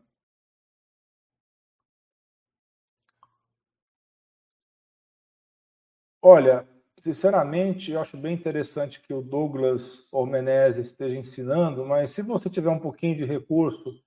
Olha, 6.23 6.67
Sinceramente, 7.03 7.91
eu 7.91 7.99
acho 7.99 8.15
bem 8.15 8.33
interessante 8.33 9.01
que 9.01 9.13
o 9.13 9.21
Douglas 9.21 10.07
Ormenese 10.09 10.79
esteja 10.79 11.17
ensinando, 11.17 11.85
mas 11.85 12.11
se 12.11 12.21
você 12.21 12.49
tiver 12.49 12.69
um 12.69 12.79
pouquinho 12.79 13.17
de 13.17 13.25
recurso, 13.25 14.01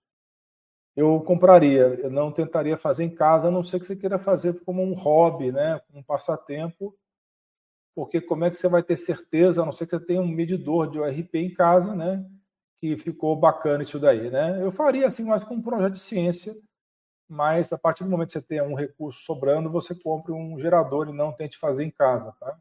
eu 0.97 1.21
compraria. 1.21 1.83
Eu 2.03 2.11
não 2.11 2.33
tentaria 2.33 2.77
fazer 2.79 3.05
em 3.05 3.15
casa, 3.15 3.49
a 3.49 3.51
não 3.51 3.63
ser 3.63 3.79
que 3.81 3.87
você 3.87 3.95
queira 3.95 4.19
fazer 4.19 4.59
como 4.65 4.83
um 4.83 4.95
hobby, 4.95 5.53
né, 5.53 5.81
um 5.93 6.03
passatempo, 6.03 6.97
porque 7.95 8.21
como 8.21 8.45
é 8.45 8.51
que 8.51 8.57
você 8.57 8.69
vai 8.69 8.83
ter 8.83 8.97
certeza, 8.97 9.63
a 9.63 9.67
não 9.67 9.73
ser 9.73 9.87
que 9.87 9.97
você 9.99 10.05
tenha 10.05 10.21
um 10.21 10.29
medidor 10.29 10.91
de 10.91 10.99
ORP 10.99 11.39
em 11.39 11.53
casa, 11.53 11.95
né, 11.95 12.25
que 12.79 12.97
ficou 12.97 13.37
bacana 13.37 13.83
isso 13.83 13.99
daí, 13.99 14.31
né? 14.31 14.63
Eu 14.63 14.73
faria 14.73 15.07
assim, 15.07 15.25
mais 15.25 15.45
como 15.45 15.61
um 15.61 15.63
projeto 15.63 15.93
de 15.95 16.01
ciência, 16.01 16.55
mas 17.29 17.73
a 17.73 17.79
partir 17.79 18.05
do 18.05 18.11
momento 18.11 18.29
que 18.29 18.35
você 18.35 18.43
tenha 18.43 18.65
um 18.65 18.75
recurso 18.75 19.23
sobrando, 19.25 19.71
você 19.71 19.95
compre 19.95 20.33
um 20.33 20.59
gerador 20.61 21.09
e 21.09 21.13
não 21.15 21.33
tente 21.33 21.59
fazer 21.59 21.85
em 21.85 21.91
casa, 21.91 22.33
tá? 22.41 22.59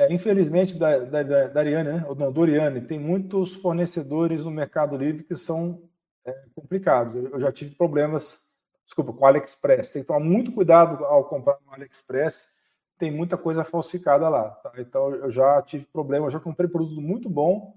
É, 0.00 0.10
infelizmente, 0.10 0.78
da, 0.78 0.98
da, 1.00 1.22
da 1.48 1.60
Ariane, 1.60 1.92
né? 1.92 2.04
Ou 2.08 2.14
não, 2.14 2.32
Doriane, 2.32 2.80
tem 2.80 2.98
muitos 2.98 3.56
fornecedores 3.56 4.42
no 4.42 4.50
Mercado 4.50 4.96
Livre 4.96 5.22
que 5.22 5.36
são 5.36 5.82
é, 6.24 6.32
complicados. 6.54 7.14
Eu, 7.14 7.28
eu 7.28 7.38
já 7.38 7.52
tive 7.52 7.74
problemas, 7.74 8.62
desculpa, 8.86 9.12
com 9.12 9.22
o 9.22 9.26
AliExpress. 9.26 9.90
Tem 9.90 10.00
que 10.00 10.08
tomar 10.08 10.20
muito 10.20 10.52
cuidado 10.52 11.04
ao 11.04 11.28
comprar 11.28 11.58
no 11.66 11.74
AliExpress, 11.74 12.56
tem 12.96 13.10
muita 13.10 13.36
coisa 13.36 13.62
falsificada 13.62 14.26
lá. 14.30 14.48
Tá? 14.48 14.72
Então, 14.78 15.14
eu 15.16 15.30
já 15.30 15.60
tive 15.60 15.84
problema, 15.84 16.24
eu 16.24 16.30
já 16.30 16.40
comprei 16.40 16.66
produto 16.66 16.98
muito 16.98 17.28
bom 17.28 17.76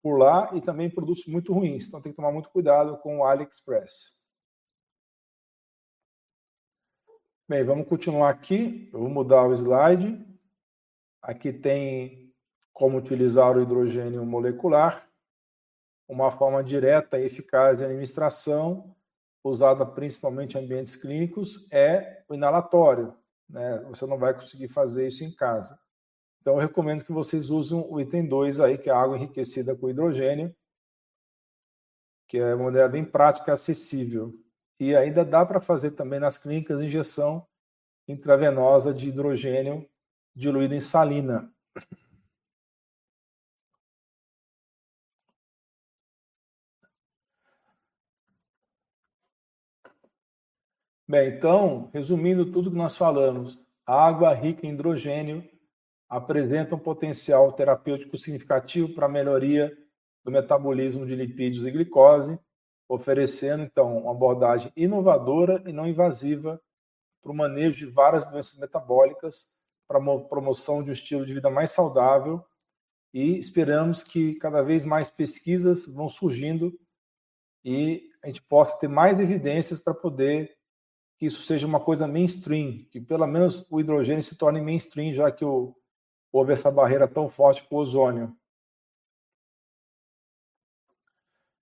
por 0.00 0.18
lá 0.18 0.48
e 0.54 0.60
também 0.60 0.88
produtos 0.88 1.26
muito 1.26 1.52
ruins. 1.52 1.88
Então, 1.88 2.00
tem 2.00 2.12
que 2.12 2.16
tomar 2.16 2.30
muito 2.30 2.48
cuidado 2.48 2.96
com 2.98 3.18
o 3.18 3.24
AliExpress. 3.24 4.14
Bem, 7.48 7.64
vamos 7.64 7.88
continuar 7.88 8.30
aqui. 8.30 8.88
Eu 8.92 9.00
vou 9.00 9.08
mudar 9.08 9.48
o 9.48 9.52
slide. 9.52 10.35
Aqui 11.26 11.52
tem 11.52 12.32
como 12.72 12.98
utilizar 12.98 13.56
o 13.56 13.60
hidrogênio 13.60 14.24
molecular, 14.24 15.10
uma 16.08 16.30
forma 16.30 16.62
direta 16.62 17.18
e 17.18 17.24
eficaz 17.24 17.78
de 17.78 17.84
administração, 17.84 18.94
usada 19.42 19.84
principalmente 19.84 20.56
em 20.56 20.62
ambientes 20.62 20.94
clínicos, 20.94 21.66
é 21.72 22.22
o 22.28 22.34
inalatório. 22.34 23.12
Né? 23.50 23.76
Você 23.88 24.06
não 24.06 24.16
vai 24.16 24.34
conseguir 24.34 24.68
fazer 24.68 25.08
isso 25.08 25.24
em 25.24 25.34
casa. 25.34 25.76
Então, 26.40 26.54
eu 26.54 26.60
recomendo 26.60 27.02
que 27.02 27.10
vocês 27.10 27.50
usem 27.50 27.84
o 27.90 28.00
item 28.00 28.28
2 28.28 28.60
aí, 28.60 28.78
que 28.78 28.88
é 28.88 28.92
a 28.92 29.00
água 29.00 29.16
enriquecida 29.16 29.74
com 29.74 29.90
hidrogênio, 29.90 30.54
que 32.28 32.38
é 32.38 32.54
uma 32.54 32.66
maneira 32.66 32.88
bem 32.88 33.04
prática 33.04 33.50
e 33.50 33.52
acessível. 33.52 34.32
E 34.78 34.94
ainda 34.94 35.24
dá 35.24 35.44
para 35.44 35.60
fazer 35.60 35.90
também 35.90 36.20
nas 36.20 36.38
clínicas 36.38 36.80
injeção 36.80 37.44
intravenosa 38.06 38.94
de 38.94 39.08
hidrogênio 39.08 39.90
diluído 40.36 40.74
em 40.74 40.80
salina. 40.80 41.50
Bem, 51.08 51.30
então, 51.30 51.88
resumindo 51.94 52.52
tudo 52.52 52.70
que 52.70 52.76
nós 52.76 52.96
falamos, 52.96 53.58
a 53.86 54.06
água 54.06 54.34
rica 54.34 54.66
em 54.66 54.72
hidrogênio 54.72 55.48
apresenta 56.08 56.74
um 56.74 56.78
potencial 56.78 57.52
terapêutico 57.52 58.18
significativo 58.18 58.94
para 58.94 59.06
a 59.06 59.08
melhoria 59.08 59.76
do 60.24 60.30
metabolismo 60.30 61.06
de 61.06 61.14
lipídios 61.14 61.64
e 61.64 61.70
glicose, 61.70 62.38
oferecendo, 62.88 63.62
então, 63.62 63.98
uma 63.98 64.10
abordagem 64.10 64.72
inovadora 64.76 65.62
e 65.66 65.72
não 65.72 65.86
invasiva 65.86 66.60
para 67.22 67.32
o 67.32 67.34
manejo 67.34 67.78
de 67.78 67.86
várias 67.86 68.26
doenças 68.26 68.58
metabólicas 68.58 69.55
para 69.86 69.98
a 69.98 70.18
promoção 70.20 70.82
de 70.82 70.90
um 70.90 70.92
estilo 70.92 71.24
de 71.24 71.34
vida 71.34 71.50
mais 71.50 71.70
saudável 71.70 72.44
e 73.12 73.38
esperamos 73.38 74.02
que 74.02 74.34
cada 74.34 74.62
vez 74.62 74.84
mais 74.84 75.08
pesquisas 75.08 75.86
vão 75.86 76.08
surgindo 76.08 76.78
e 77.64 78.10
a 78.22 78.26
gente 78.26 78.42
possa 78.42 78.78
ter 78.78 78.88
mais 78.88 79.18
evidências 79.18 79.80
para 79.80 79.94
poder 79.94 80.56
que 81.18 81.26
isso 81.26 81.42
seja 81.42 81.66
uma 81.66 81.80
coisa 81.80 82.06
mainstream, 82.06 82.84
que 82.90 83.00
pelo 83.00 83.26
menos 83.26 83.66
o 83.70 83.80
hidrogênio 83.80 84.22
se 84.22 84.36
torne 84.36 84.60
mainstream, 84.60 85.14
já 85.14 85.32
que 85.32 85.44
o, 85.44 85.74
houve 86.30 86.52
essa 86.52 86.70
barreira 86.70 87.08
tão 87.08 87.30
forte 87.30 87.64
com 87.64 87.76
o 87.76 87.78
ozônio. 87.78 88.36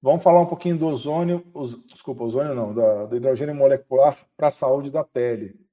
Vamos 0.02 0.22
falar 0.22 0.40
um 0.40 0.46
pouquinho 0.46 0.76
do 0.76 0.86
ozônio, 0.86 1.50
os, 1.54 1.82
desculpa, 1.86 2.24
ozônio 2.24 2.54
não, 2.54 2.74
do, 2.74 3.06
do 3.06 3.16
hidrogênio 3.16 3.54
molecular 3.54 4.18
para 4.36 4.48
a 4.48 4.50
saúde 4.50 4.90
da 4.90 5.04
pele. 5.04 5.63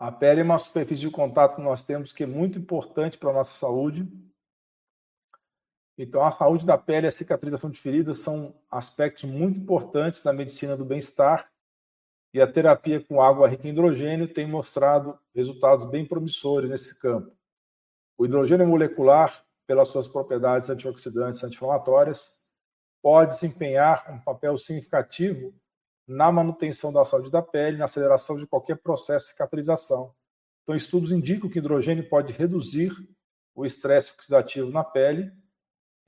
A 0.00 0.10
pele 0.10 0.40
é 0.40 0.42
uma 0.42 0.56
superfície 0.56 1.02
de 1.02 1.10
contato 1.10 1.56
que 1.56 1.60
nós 1.60 1.82
temos 1.82 2.10
que 2.10 2.22
é 2.22 2.26
muito 2.26 2.58
importante 2.58 3.18
para 3.18 3.28
a 3.28 3.34
nossa 3.34 3.52
saúde. 3.52 4.08
Então, 5.98 6.24
a 6.24 6.30
saúde 6.30 6.64
da 6.64 6.78
pele 6.78 7.06
e 7.06 7.08
a 7.08 7.12
cicatrização 7.12 7.68
de 7.68 7.78
feridas 7.78 8.20
são 8.20 8.54
aspectos 8.70 9.24
muito 9.24 9.60
importantes 9.60 10.22
da 10.22 10.32
medicina 10.32 10.74
do 10.74 10.86
bem-estar. 10.86 11.52
E 12.32 12.40
a 12.40 12.50
terapia 12.50 13.04
com 13.04 13.20
água 13.20 13.46
rica 13.46 13.68
em 13.68 13.72
hidrogênio 13.72 14.32
tem 14.32 14.48
mostrado 14.48 15.18
resultados 15.34 15.84
bem 15.84 16.06
promissores 16.06 16.70
nesse 16.70 16.98
campo. 16.98 17.36
O 18.16 18.24
hidrogênio 18.24 18.66
molecular, 18.66 19.44
pelas 19.66 19.88
suas 19.88 20.08
propriedades 20.08 20.70
antioxidantes 20.70 21.42
e 21.42 21.44
anti-inflamatórias, 21.44 22.40
pode 23.02 23.34
desempenhar 23.34 24.10
um 24.10 24.18
papel 24.18 24.56
significativo 24.56 25.52
na 26.10 26.32
manutenção 26.32 26.92
da 26.92 27.04
saúde 27.04 27.30
da 27.30 27.40
pele, 27.40 27.76
na 27.76 27.84
aceleração 27.84 28.36
de 28.36 28.44
qualquer 28.44 28.76
processo 28.76 29.26
de 29.26 29.30
cicatrização. 29.30 30.12
Então, 30.64 30.74
estudos 30.74 31.12
indicam 31.12 31.48
que 31.48 31.60
hidrogênio 31.60 32.08
pode 32.08 32.32
reduzir 32.32 32.90
o 33.54 33.64
estresse 33.64 34.12
oxidativo 34.12 34.72
na 34.72 34.82
pele, 34.82 35.30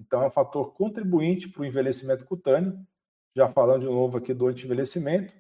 então 0.01 0.23
é 0.25 0.27
um 0.27 0.31
fator 0.31 0.75
contribuinte 0.75 1.49
para 1.49 1.63
o 1.63 1.65
envelhecimento 1.65 2.25
cutâneo, 2.25 2.77
já 3.35 3.49
falando 3.49 3.83
de 3.83 3.87
novo 3.87 4.19
aqui 4.19 4.35
do 4.35 4.49
anti-envelhecimento. 4.49 5.33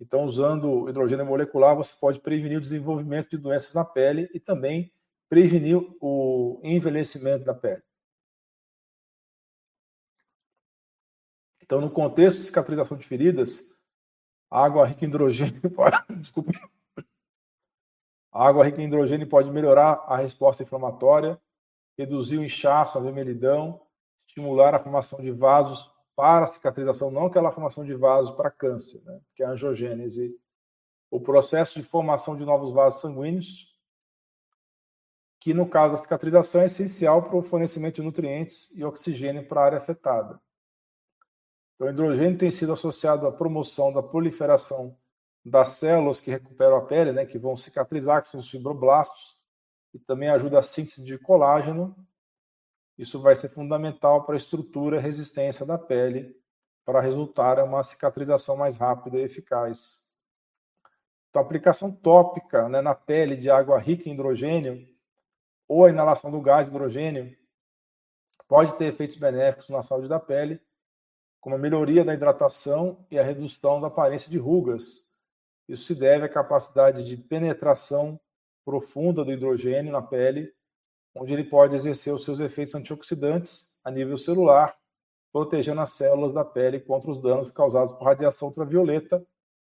Então, 0.00 0.24
usando 0.24 0.88
hidrogênio 0.88 1.24
molecular, 1.24 1.76
você 1.76 1.94
pode 2.00 2.18
prevenir 2.18 2.58
o 2.58 2.62
desenvolvimento 2.62 3.30
de 3.30 3.38
doenças 3.38 3.74
na 3.74 3.84
pele 3.84 4.28
e 4.34 4.40
também 4.40 4.92
prevenir 5.28 5.78
o 6.00 6.60
envelhecimento 6.64 7.44
da 7.44 7.54
pele. 7.54 7.82
Então, 11.68 11.82
no 11.82 11.90
contexto 11.90 12.38
de 12.38 12.44
cicatrização 12.44 12.96
de 12.96 13.06
feridas, 13.06 13.76
água 14.50 14.86
rica 14.86 15.04
em 15.04 15.08
hidrogênio 15.08 15.60
pode, 15.70 16.02
desculpa, 16.16 16.50
a 18.32 18.48
água 18.48 18.64
rica 18.64 18.80
em 18.80 18.86
hidrogênio 18.86 19.28
pode 19.28 19.50
melhorar 19.50 20.02
a 20.06 20.16
resposta 20.16 20.62
inflamatória, 20.62 21.38
reduzir 21.98 22.38
o 22.38 22.42
inchaço, 22.42 22.96
a 22.96 23.02
vermelhidão, 23.02 23.82
estimular 24.26 24.74
a 24.74 24.78
formação 24.78 25.20
de 25.20 25.30
vasos 25.30 25.92
para 26.16 26.44
a 26.44 26.46
cicatrização, 26.46 27.10
não 27.10 27.26
aquela 27.26 27.52
formação 27.52 27.84
de 27.84 27.94
vasos 27.94 28.30
para 28.30 28.50
câncer, 28.50 29.04
né, 29.04 29.20
que 29.34 29.42
é 29.42 29.46
a 29.46 29.50
angiogênese. 29.50 30.34
O 31.10 31.20
processo 31.20 31.78
de 31.78 31.86
formação 31.86 32.34
de 32.34 32.46
novos 32.46 32.72
vasos 32.72 33.02
sanguíneos, 33.02 33.76
que 35.38 35.52
no 35.52 35.68
caso 35.68 35.96
da 35.96 36.00
cicatrização 36.00 36.62
é 36.62 36.66
essencial 36.66 37.24
para 37.24 37.36
o 37.36 37.42
fornecimento 37.42 37.96
de 37.96 38.02
nutrientes 38.02 38.74
e 38.74 38.82
oxigênio 38.82 39.46
para 39.46 39.60
a 39.60 39.64
área 39.66 39.78
afetada. 39.78 40.40
Então, 41.78 41.86
o 41.86 41.90
hidrogênio 41.90 42.36
tem 42.36 42.50
sido 42.50 42.72
associado 42.72 43.24
à 43.24 43.30
promoção 43.30 43.92
da 43.92 44.02
proliferação 44.02 44.98
das 45.44 45.70
células 45.74 46.18
que 46.18 46.28
recuperam 46.28 46.76
a 46.76 46.84
pele, 46.84 47.12
né, 47.12 47.24
que 47.24 47.38
vão 47.38 47.56
cicatrizar, 47.56 48.20
que 48.20 48.28
são 48.28 48.40
os 48.40 48.50
fibroblastos, 48.50 49.36
e 49.94 49.98
também 50.00 50.28
ajuda 50.28 50.58
a 50.58 50.62
síntese 50.62 51.04
de 51.04 51.16
colágeno. 51.16 51.96
Isso 52.98 53.22
vai 53.22 53.36
ser 53.36 53.50
fundamental 53.50 54.24
para 54.24 54.34
a 54.34 54.36
estrutura 54.36 54.96
e 54.96 55.00
resistência 55.00 55.64
da 55.64 55.78
pele, 55.78 56.36
para 56.84 57.00
resultar 57.00 57.58
em 57.58 57.62
uma 57.62 57.84
cicatrização 57.84 58.56
mais 58.56 58.76
rápida 58.76 59.16
e 59.16 59.22
eficaz. 59.22 60.04
Então, 61.30 61.40
a 61.40 61.44
aplicação 61.44 61.92
tópica 61.92 62.68
né, 62.68 62.80
na 62.80 62.94
pele 62.96 63.36
de 63.36 63.48
água 63.48 63.78
rica 63.78 64.08
em 64.08 64.14
hidrogênio 64.14 64.84
ou 65.68 65.84
a 65.84 65.90
inalação 65.90 66.28
do 66.28 66.40
gás 66.40 66.66
hidrogênio 66.66 67.36
pode 68.48 68.74
ter 68.76 68.86
efeitos 68.86 69.14
benéficos 69.14 69.68
na 69.68 69.80
saúde 69.80 70.08
da 70.08 70.18
pele 70.18 70.60
como 71.40 71.54
a 71.54 71.58
melhoria 71.58 72.04
da 72.04 72.14
hidratação 72.14 73.04
e 73.10 73.18
a 73.18 73.22
redução 73.22 73.80
da 73.80 73.86
aparência 73.86 74.30
de 74.30 74.38
rugas. 74.38 75.12
Isso 75.68 75.84
se 75.84 75.94
deve 75.94 76.24
à 76.24 76.28
capacidade 76.28 77.04
de 77.04 77.16
penetração 77.16 78.18
profunda 78.64 79.24
do 79.24 79.32
hidrogênio 79.32 79.92
na 79.92 80.02
pele, 80.02 80.52
onde 81.14 81.32
ele 81.32 81.44
pode 81.44 81.74
exercer 81.74 82.12
os 82.12 82.24
seus 82.24 82.40
efeitos 82.40 82.74
antioxidantes 82.74 83.78
a 83.84 83.90
nível 83.90 84.18
celular, 84.18 84.76
protegendo 85.32 85.80
as 85.80 85.92
células 85.92 86.32
da 86.32 86.44
pele 86.44 86.80
contra 86.80 87.10
os 87.10 87.20
danos 87.20 87.50
causados 87.50 87.94
por 87.94 88.04
radiação 88.04 88.48
ultravioleta, 88.48 89.24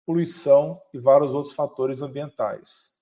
poluição 0.05 0.81
e 0.93 0.99
vários 0.99 1.33
outros 1.33 1.53
fatores 1.53 2.01
ambientais. 2.01 2.95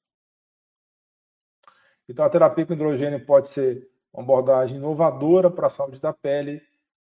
Então, 2.07 2.25
a 2.25 2.29
terapia 2.29 2.65
com 2.65 2.73
hidrogênio 2.73 3.25
pode 3.25 3.47
ser 3.47 3.89
uma 4.13 4.23
abordagem 4.23 4.77
inovadora 4.77 5.49
para 5.49 5.67
a 5.67 5.69
saúde 5.69 5.99
da 5.99 6.13
pele, 6.13 6.61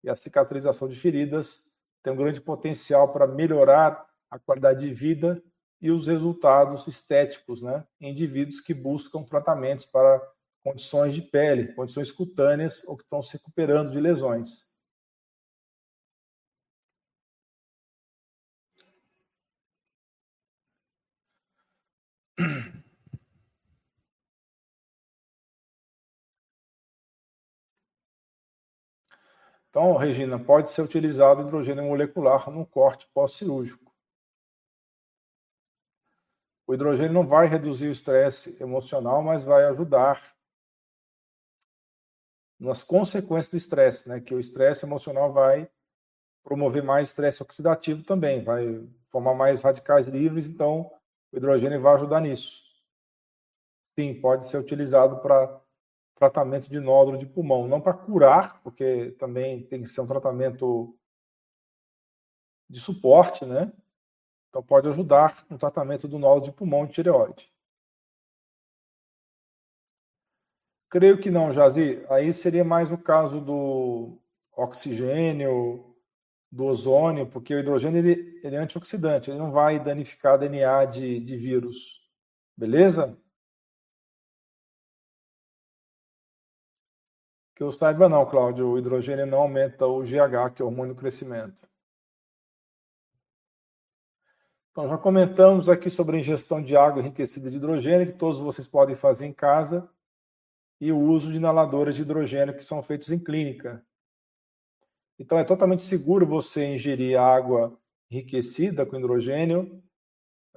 e 0.04 0.10
a 0.10 0.16
cicatrização 0.16 0.88
de 0.88 0.96
feridas 0.96 1.66
tem 2.04 2.14
um 2.14 2.18
grande 2.18 2.40
potencial 2.40 3.12
para 3.12 3.28
melhorar 3.28 4.06
a 4.30 4.40
qualidade 4.40 4.82
de 4.82 4.94
vida 4.94 5.42
e 5.82 5.92
os 5.92 6.08
resultados 6.08 6.88
estéticos 6.88 7.62
né, 7.62 7.86
em 8.00 8.12
indivíduos 8.12 8.60
que 8.60 8.74
buscam 8.74 9.24
tratamentos 9.24 9.86
para 9.86 10.22
condições 10.64 11.14
de 11.14 11.22
pele, 11.22 11.74
condições 11.74 12.12
cutâneas 12.12 12.84
ou 12.88 12.98
que 12.98 13.04
estão 13.04 13.22
se 13.22 13.38
recuperando 13.38 13.92
de 13.92 14.00
lesões. 14.00 14.68
Então, 29.70 29.96
Regina, 29.96 30.40
pode 30.40 30.70
ser 30.70 30.82
utilizado 30.82 31.42
hidrogênio 31.42 31.84
molecular 31.84 32.50
no 32.50 32.66
corte 32.66 33.08
pós-cirúrgico. 33.14 33.88
o 36.68 36.74
hidrogênio 36.74 37.14
não 37.14 37.26
vai 37.26 37.48
reduzir 37.48 37.88
o 37.88 37.92
estresse 37.92 38.62
emocional, 38.62 39.24
mas 39.24 39.46
vai 39.46 39.64
ajudar 39.66 40.36
nas 42.60 42.84
consequências 42.84 43.50
do 43.50 43.58
estresse, 43.58 44.10
né? 44.10 44.20
Que 44.20 44.36
o 44.36 44.40
estresse 44.40 44.86
emocional 44.86 45.32
vai 45.32 45.70
promover 46.44 46.84
mais 46.84 47.10
estresse 47.10 47.42
oxidativo 47.42 48.04
também, 48.04 48.44
vai 48.44 48.86
formar 49.10 49.34
mais 49.34 49.62
radicais 49.62 50.08
livres, 50.08 50.50
então 50.50 50.92
o 51.32 51.38
hidrogênio 51.38 51.82
vai 51.82 51.96
ajudar 51.96 52.20
nisso. 52.20 52.62
Sim, 53.98 54.20
pode 54.20 54.50
ser 54.50 54.58
utilizado 54.58 55.22
para 55.22 55.62
tratamento 56.18 56.68
de 56.68 56.80
nódulo 56.80 57.18
de 57.18 57.26
pulmão, 57.26 57.68
não 57.68 57.80
para 57.80 57.94
curar, 57.94 58.62
porque 58.62 59.12
também 59.20 59.64
tem 59.64 59.82
que 59.82 59.88
ser 59.88 60.02
um 60.02 60.08
tratamento 60.08 60.98
de 62.70 62.80
suporte, 62.80 63.46
né? 63.46 63.72
Então 64.50 64.64
pode 64.64 64.90
ajudar 64.90 65.46
no 65.50 65.58
tratamento 65.58 66.08
do 66.08 66.18
nódulo 66.18 66.46
de 66.46 66.52
pulmão 66.52 66.86
e 66.86 66.90
tireoide. 66.90 67.52
Creio 70.90 71.20
que 71.20 71.30
não, 71.30 71.52
Jazi. 71.52 72.04
Aí 72.10 72.32
seria 72.34 72.64
mais 72.64 72.92
o 72.92 72.98
caso 72.98 73.40
do 73.40 74.18
oxigênio, 74.56 75.96
do 76.52 76.66
ozônio, 76.66 77.28
porque 77.28 77.54
o 77.54 77.60
hidrogênio 77.60 78.00
ele, 78.00 78.40
ele 78.44 78.56
é 78.56 78.60
antioxidante, 78.60 79.30
ele 79.30 79.38
não 79.38 79.52
vai 79.52 79.80
danificar 79.80 80.40
DNA 80.40 80.86
de, 80.86 81.20
de 81.20 81.38
vírus. 81.38 82.02
Beleza? 82.56 83.18
Que 87.58 87.64
eu 87.64 87.72
saiba 87.72 88.08
não, 88.08 88.24
Cláudio, 88.24 88.68
o 88.68 88.78
hidrogênio 88.78 89.26
não 89.26 89.40
aumenta 89.40 89.84
o 89.88 90.04
GH, 90.04 90.54
que 90.54 90.62
é 90.62 90.66
o 90.66 90.68
hormônio 90.68 90.94
do 90.94 91.00
crescimento. 91.00 91.68
Então, 94.70 94.88
já 94.88 94.96
comentamos 94.96 95.68
aqui 95.68 95.90
sobre 95.90 96.18
a 96.18 96.20
ingestão 96.20 96.62
de 96.62 96.78
água 96.78 97.02
enriquecida 97.02 97.50
de 97.50 97.58
hidrogênio, 97.58 98.06
que 98.06 98.12
todos 98.12 98.40
vocês 98.40 98.68
podem 98.68 98.96
fazer 98.96 99.26
em 99.26 99.34
casa, 99.34 99.90
e 100.80 100.92
o 100.92 101.00
uso 101.00 101.32
de 101.32 101.38
inaladores 101.38 101.96
de 101.96 102.04
hidrogênio 102.04 102.56
que 102.56 102.64
são 102.64 102.84
feitos 102.84 103.12
em 103.12 103.18
clínica. 103.18 103.84
Então, 105.18 105.36
é 105.40 105.44
totalmente 105.44 105.82
seguro 105.82 106.28
você 106.28 106.64
ingerir 106.64 107.20
água 107.20 107.76
enriquecida 108.12 108.86
com 108.86 108.98
hidrogênio 108.98 109.82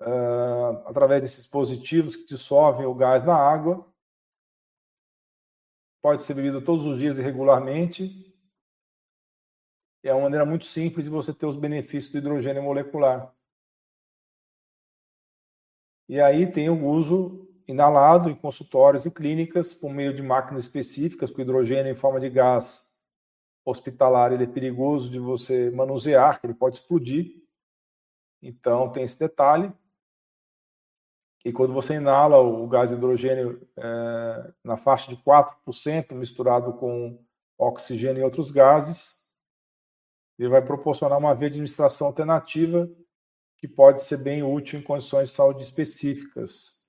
uh, 0.01 0.85
através 0.85 1.23
desses 1.23 1.39
dispositivos 1.39 2.15
que 2.15 2.27
dissolvem 2.27 2.85
o 2.85 2.95
gás 2.95 3.23
na 3.23 3.35
água. 3.35 3.90
Pode 6.03 6.23
ser 6.23 6.35
bebido 6.35 6.63
todos 6.63 6.87
os 6.87 6.99
dias 6.99 7.19
e 7.19 7.23
regularmente. 7.23 8.35
É 10.03 10.15
uma 10.15 10.23
maneira 10.23 10.47
muito 10.47 10.65
simples 10.65 11.05
de 11.05 11.11
você 11.11 11.33
ter 11.33 11.47
os 11.47 11.57
benefícios 11.57 12.13
do 12.13 12.19
hidrogênio 12.19 12.63
molecular. 12.63 13.35
E 16.09 16.21
aí 16.21 16.51
tem 16.51 16.71
o 16.71 16.87
uso 16.87 17.47
inalado 17.69 18.31
em 18.31 18.35
consultórios 18.35 19.05
e 19.05 19.11
clínicas 19.11 19.75
por 19.75 19.93
meio 19.93 20.13
de 20.13 20.23
máquinas 20.23 20.63
específicas, 20.63 21.31
porque 21.31 21.43
o 21.43 21.45
hidrogênio 21.45 21.93
em 21.93 21.97
forma 21.97 22.19
de 22.19 22.29
gás 22.29 22.91
hospitalar 23.65 24.33
ele 24.33 24.45
é 24.45 24.47
perigoso 24.47 25.11
de 25.11 25.19
você 25.19 25.71
manusear, 25.71 26.41
que 26.41 26.47
ele 26.47 26.55
pode 26.55 26.79
explodir. 26.79 27.45
Então 28.43 28.91
tem 28.91 29.05
esse 29.05 29.19
detalhe. 29.19 29.73
E 31.45 31.53
quando 31.53 31.73
você 31.73 31.95
inala 31.95 32.39
o 32.39 32.67
gás 32.67 32.93
hidrogênio 32.93 33.67
é, 33.77 34.53
na 34.63 34.77
faixa 34.77 35.15
de 35.15 35.23
4% 35.23 36.13
misturado 36.13 36.75
com 36.75 37.19
oxigênio 37.59 38.21
e 38.21 38.25
outros 38.25 38.51
gases, 38.51 39.17
ele 40.39 40.49
vai 40.49 40.63
proporcionar 40.63 41.19
uma 41.19 41.35
via 41.35 41.49
de 41.49 41.57
administração 41.57 42.07
alternativa 42.09 42.91
que 43.59 43.69
pode 43.69 44.03
ser 44.03 44.19
bem 44.19 44.43
útil 44.43 44.81
em 44.81 44.83
condições 44.83 45.29
de 45.29 45.35
saúde 45.35 45.63
específicas. 45.63 46.80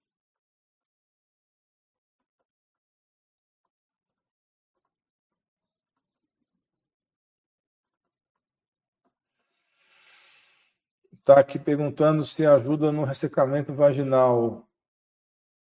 Está 11.22 11.40
aqui 11.40 11.60
perguntando 11.60 12.26
se 12.26 12.44
ajuda 12.44 12.92
no 12.92 13.04
ressecamento 13.04 13.72
vaginal. 13.74 14.68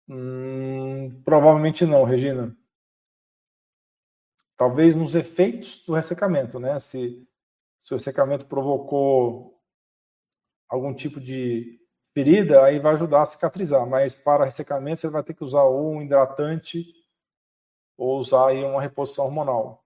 Hum, 0.08 1.22
provavelmente 1.26 1.88
não, 1.88 2.04
Regina. 2.04 2.56
Talvez 4.56 4.94
nos 4.94 5.16
efeitos 5.16 5.84
do 5.86 5.96
ressecamento, 5.96 6.60
né? 6.60 6.78
Se, 6.78 7.28
se 7.80 7.94
o 7.94 7.98
ressecamento 7.98 8.46
provocou 8.46 9.60
algum 10.70 10.94
tipo 10.94 11.20
de 11.20 11.80
ferida, 12.14 12.64
aí 12.64 12.80
vai 12.80 12.94
ajudar 12.94 13.24
a 13.24 13.26
cicatrizar. 13.26 13.88
Mas 13.88 14.14
para 14.14 14.46
ressecamento, 14.46 15.02
você 15.02 15.10
vai 15.10 15.24
ter 15.24 15.34
que 15.34 15.44
usar 15.44 15.64
ou 15.64 15.96
um 15.96 16.02
hidratante 16.04 16.86
ou 17.98 18.20
usar 18.20 18.50
aí 18.50 18.64
uma 18.64 18.82
reposição 18.82 19.26
hormonal. 19.26 19.84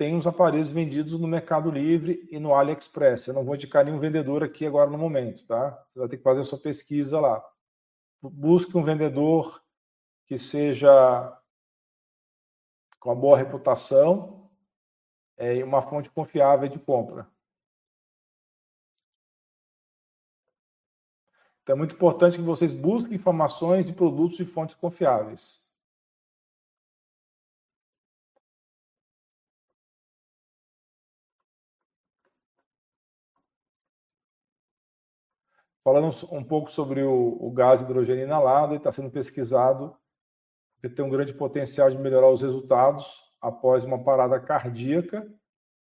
Tem 0.00 0.16
os 0.16 0.26
aparelhos 0.26 0.72
vendidos 0.72 1.12
no 1.12 1.28
Mercado 1.28 1.70
Livre 1.70 2.26
e 2.30 2.38
no 2.38 2.54
AliExpress. 2.54 3.26
Eu 3.26 3.34
não 3.34 3.44
vou 3.44 3.54
indicar 3.54 3.84
nenhum 3.84 4.00
vendedor 4.00 4.42
aqui 4.42 4.64
agora 4.64 4.88
no 4.88 4.96
momento, 4.96 5.46
tá? 5.46 5.72
Você 5.92 5.98
vai 5.98 6.08
ter 6.08 6.16
que 6.16 6.22
fazer 6.22 6.40
a 6.40 6.44
sua 6.44 6.58
pesquisa 6.58 7.20
lá. 7.20 7.44
Busque 8.22 8.78
um 8.78 8.82
vendedor 8.82 9.62
que 10.24 10.38
seja 10.38 11.38
com 12.98 13.10
uma 13.10 13.14
boa 13.14 13.36
reputação, 13.36 14.50
é, 15.36 15.62
uma 15.62 15.82
fonte 15.82 16.08
confiável 16.08 16.66
de 16.66 16.78
compra. 16.78 17.30
Então 21.62 21.74
é 21.74 21.78
muito 21.78 21.94
importante 21.94 22.38
que 22.38 22.42
vocês 22.42 22.72
busquem 22.72 23.16
informações 23.16 23.84
de 23.84 23.92
produtos 23.92 24.40
e 24.40 24.46
fontes 24.46 24.74
confiáveis. 24.76 25.69
Falando 35.82 36.10
um 36.30 36.44
pouco 36.44 36.70
sobre 36.70 37.02
o, 37.02 37.38
o 37.40 37.50
gás 37.50 37.80
hidrogênio 37.80 38.24
inalado, 38.24 38.74
está 38.74 38.92
sendo 38.92 39.10
pesquisado 39.10 39.96
porque 40.80 40.94
tem 40.94 41.04
um 41.04 41.10
grande 41.10 41.34
potencial 41.34 41.90
de 41.90 41.98
melhorar 41.98 42.30
os 42.30 42.40
resultados 42.40 43.22
após 43.40 43.84
uma 43.84 44.02
parada 44.02 44.40
cardíaca. 44.40 45.30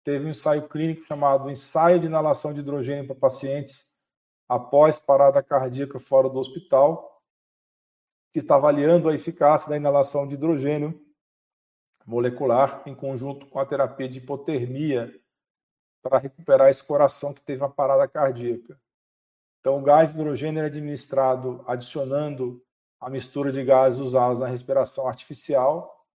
Teve 0.05 0.25
um 0.25 0.29
ensaio 0.29 0.69
clínico 0.69 1.05
chamado 1.05 1.49
Ensaio 1.49 1.99
de 1.99 2.05
Inalação 2.05 2.53
de 2.53 2.61
Hidrogênio 2.61 3.05
para 3.05 3.15
Pacientes 3.15 3.93
após 4.47 4.97
parada 4.97 5.43
cardíaca 5.43 5.99
fora 5.99 6.29
do 6.29 6.39
hospital, 6.39 7.21
que 8.31 8.39
está 8.39 8.55
avaliando 8.55 9.09
a 9.09 9.13
eficácia 9.13 9.69
da 9.69 9.75
inalação 9.75 10.27
de 10.27 10.35
hidrogênio 10.35 11.01
molecular 12.05 12.83
em 12.85 12.93
conjunto 12.93 13.47
com 13.47 13.59
a 13.59 13.65
terapia 13.65 14.07
de 14.07 14.19
hipotermia 14.19 15.11
para 16.03 16.19
recuperar 16.19 16.69
esse 16.69 16.85
coração 16.85 17.33
que 17.33 17.41
teve 17.41 17.63
uma 17.63 17.71
parada 17.71 18.07
cardíaca. 18.07 18.79
Então, 19.65 19.79
o 19.79 19.81
gás 19.81 20.11
hidrogênio 20.11 20.61
é 20.61 20.67
administrado 20.67 21.63
adicionando 21.65 22.63
a 23.01 23.09
mistura 23.09 23.51
de 23.51 23.63
gases 23.63 23.97
usados 23.97 24.37
na 24.37 24.45
respiração 24.45 25.07
artificial 25.07 26.05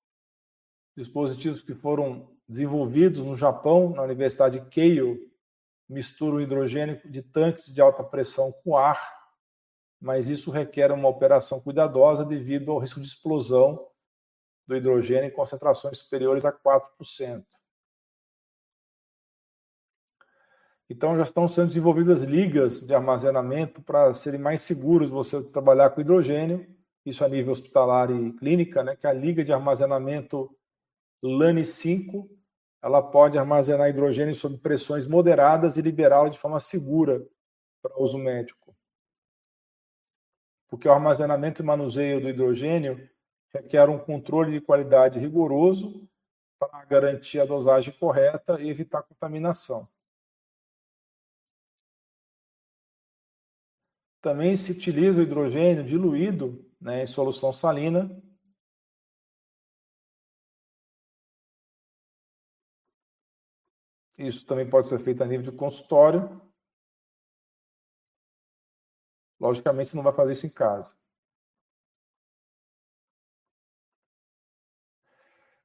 dispositivos 0.96 1.61
que 1.61 1.74
foram 1.74 2.30
desenvolvidos 2.48 3.18
no 3.18 3.34
Japão, 3.34 3.90
na 3.90 4.03
Universidade 4.03 4.61
Keio, 4.66 5.28
misturam 5.88 6.40
hidrogênio 6.40 7.01
de 7.05 7.22
tanques 7.22 7.74
de 7.74 7.80
alta 7.80 8.05
pressão 8.05 8.53
com 8.62 8.76
ar, 8.76 9.01
mas 10.01 10.28
isso 10.28 10.53
requer 10.53 10.92
uma 10.92 11.09
operação 11.09 11.61
cuidadosa 11.61 12.24
devido 12.24 12.70
ao 12.70 12.78
risco 12.78 13.01
de 13.01 13.09
explosão 13.09 13.84
do 14.64 14.76
hidrogênio 14.76 15.24
em 15.24 15.34
concentrações 15.34 15.98
superiores 15.98 16.44
a 16.44 16.53
4%. 16.53 17.44
Então 20.91 21.16
já 21.16 21.22
estão 21.22 21.47
sendo 21.47 21.68
desenvolvidas 21.68 22.22
ligas 22.22 22.80
de 22.80 22.93
armazenamento 22.93 23.80
para 23.80 24.12
serem 24.12 24.41
mais 24.41 24.61
seguros 24.62 25.09
você 25.09 25.41
trabalhar 25.41 25.91
com 25.91 26.01
hidrogênio, 26.01 26.66
isso 27.07 27.24
a 27.24 27.28
nível 27.28 27.53
hospitalar 27.53 28.11
e 28.11 28.32
clínica, 28.32 28.82
né, 28.82 28.97
que 28.97 29.07
é 29.07 29.11
a 29.11 29.12
liga 29.12 29.45
de 29.45 29.53
armazenamento 29.53 30.51
LANE 31.22 31.64
5, 31.64 32.28
ela 32.82 33.01
pode 33.01 33.38
armazenar 33.38 33.88
hidrogênio 33.88 34.34
sob 34.34 34.59
pressões 34.59 35.07
moderadas 35.07 35.76
e 35.76 35.82
liberá-lo 35.82 36.28
de 36.28 36.38
forma 36.38 36.59
segura 36.59 37.24
para 37.80 38.03
uso 38.03 38.18
médico. 38.18 38.74
Porque 40.68 40.88
o 40.88 40.93
armazenamento 40.93 41.62
e 41.62 41.64
manuseio 41.64 42.20
do 42.20 42.28
hidrogênio 42.28 43.09
requer 43.55 43.88
um 43.88 43.99
controle 43.99 44.51
de 44.51 44.61
qualidade 44.61 45.20
rigoroso 45.20 46.09
para 46.59 46.84
garantir 46.84 47.38
a 47.38 47.47
dosagem 47.47 47.95
correta 47.97 48.61
e 48.61 48.68
evitar 48.68 49.05
contaminação. 49.05 49.86
Também 54.21 54.55
se 54.55 54.73
utiliza 54.73 55.21
o 55.21 55.23
hidrogênio 55.23 55.85
diluído 55.85 56.64
né, 56.81 57.03
em 57.03 57.07
solução 57.07 57.53
salina 57.53 58.11
Isso 64.21 64.45
também 64.45 64.68
pode 64.68 64.87
ser 64.87 64.99
feito 64.99 65.23
a 65.23 65.27
nível 65.27 65.51
de 65.51 65.57
consultório. 65.57 66.39
Logicamente, 69.41 69.89
você 69.89 69.97
não 69.97 70.05
vai 70.05 70.12
fazer 70.12 70.33
isso 70.33 70.47
em 70.47 70.53
casa. 70.53 70.95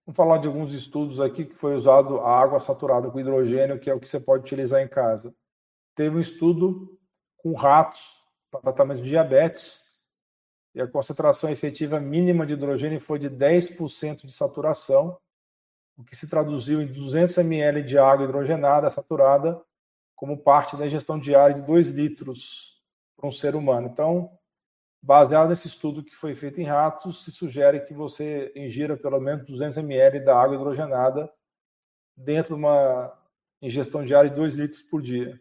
Vamos 0.05 0.15
falar 0.15 0.37
de 0.37 0.47
alguns 0.47 0.71
estudos 0.71 1.19
aqui 1.19 1.45
que 1.45 1.53
foi 1.53 1.75
usado 1.75 2.21
a 2.21 2.39
água 2.39 2.59
saturada 2.61 3.11
com 3.11 3.19
hidrogênio, 3.19 3.77
que 3.77 3.89
é 3.89 3.93
o 3.93 3.99
que 3.99 4.07
você 4.07 4.21
pode 4.21 4.43
utilizar 4.43 4.81
em 4.81 4.87
casa. 4.87 5.35
Teve 5.93 6.15
um 6.15 6.21
estudo 6.21 6.97
com 7.35 7.53
ratos 7.53 8.24
para 8.61 8.73
tratamento 8.73 9.03
de 9.03 9.09
diabetes, 9.09 9.83
e 10.73 10.81
a 10.81 10.87
concentração 10.87 11.49
efetiva 11.49 11.99
mínima 11.99 12.45
de 12.45 12.53
hidrogênio 12.53 12.99
foi 12.99 13.17
de 13.17 13.29
10% 13.29 14.25
de 14.25 14.31
saturação, 14.33 15.17
o 15.97 16.03
que 16.03 16.15
se 16.15 16.29
traduziu 16.29 16.81
em 16.81 16.87
200 16.87 17.37
ml 17.37 17.81
de 17.83 17.97
água 17.97 18.25
hidrogenada 18.25 18.89
saturada 18.89 19.61
como 20.15 20.37
parte 20.37 20.75
da 20.75 20.85
ingestão 20.85 21.17
diária 21.17 21.55
de 21.55 21.63
2 21.63 21.89
litros 21.89 22.81
para 23.15 23.27
um 23.27 23.31
ser 23.31 23.55
humano. 23.55 23.87
Então, 23.87 24.37
baseado 25.01 25.49
nesse 25.49 25.67
estudo 25.67 26.03
que 26.03 26.15
foi 26.15 26.35
feito 26.35 26.59
em 26.59 26.65
ratos, 26.65 27.23
se 27.23 27.31
sugere 27.31 27.79
que 27.81 27.93
você 27.93 28.51
ingira 28.55 28.97
pelo 28.97 29.19
menos 29.19 29.45
200 29.45 29.77
ml 29.77 30.19
da 30.19 30.37
água 30.37 30.55
hidrogenada 30.55 31.31
dentro 32.17 32.55
de 32.55 32.59
uma 32.59 33.17
ingestão 33.61 34.03
diária 34.03 34.29
de 34.29 34.35
2 34.35 34.55
litros 34.55 34.81
por 34.81 35.01
dia. 35.01 35.39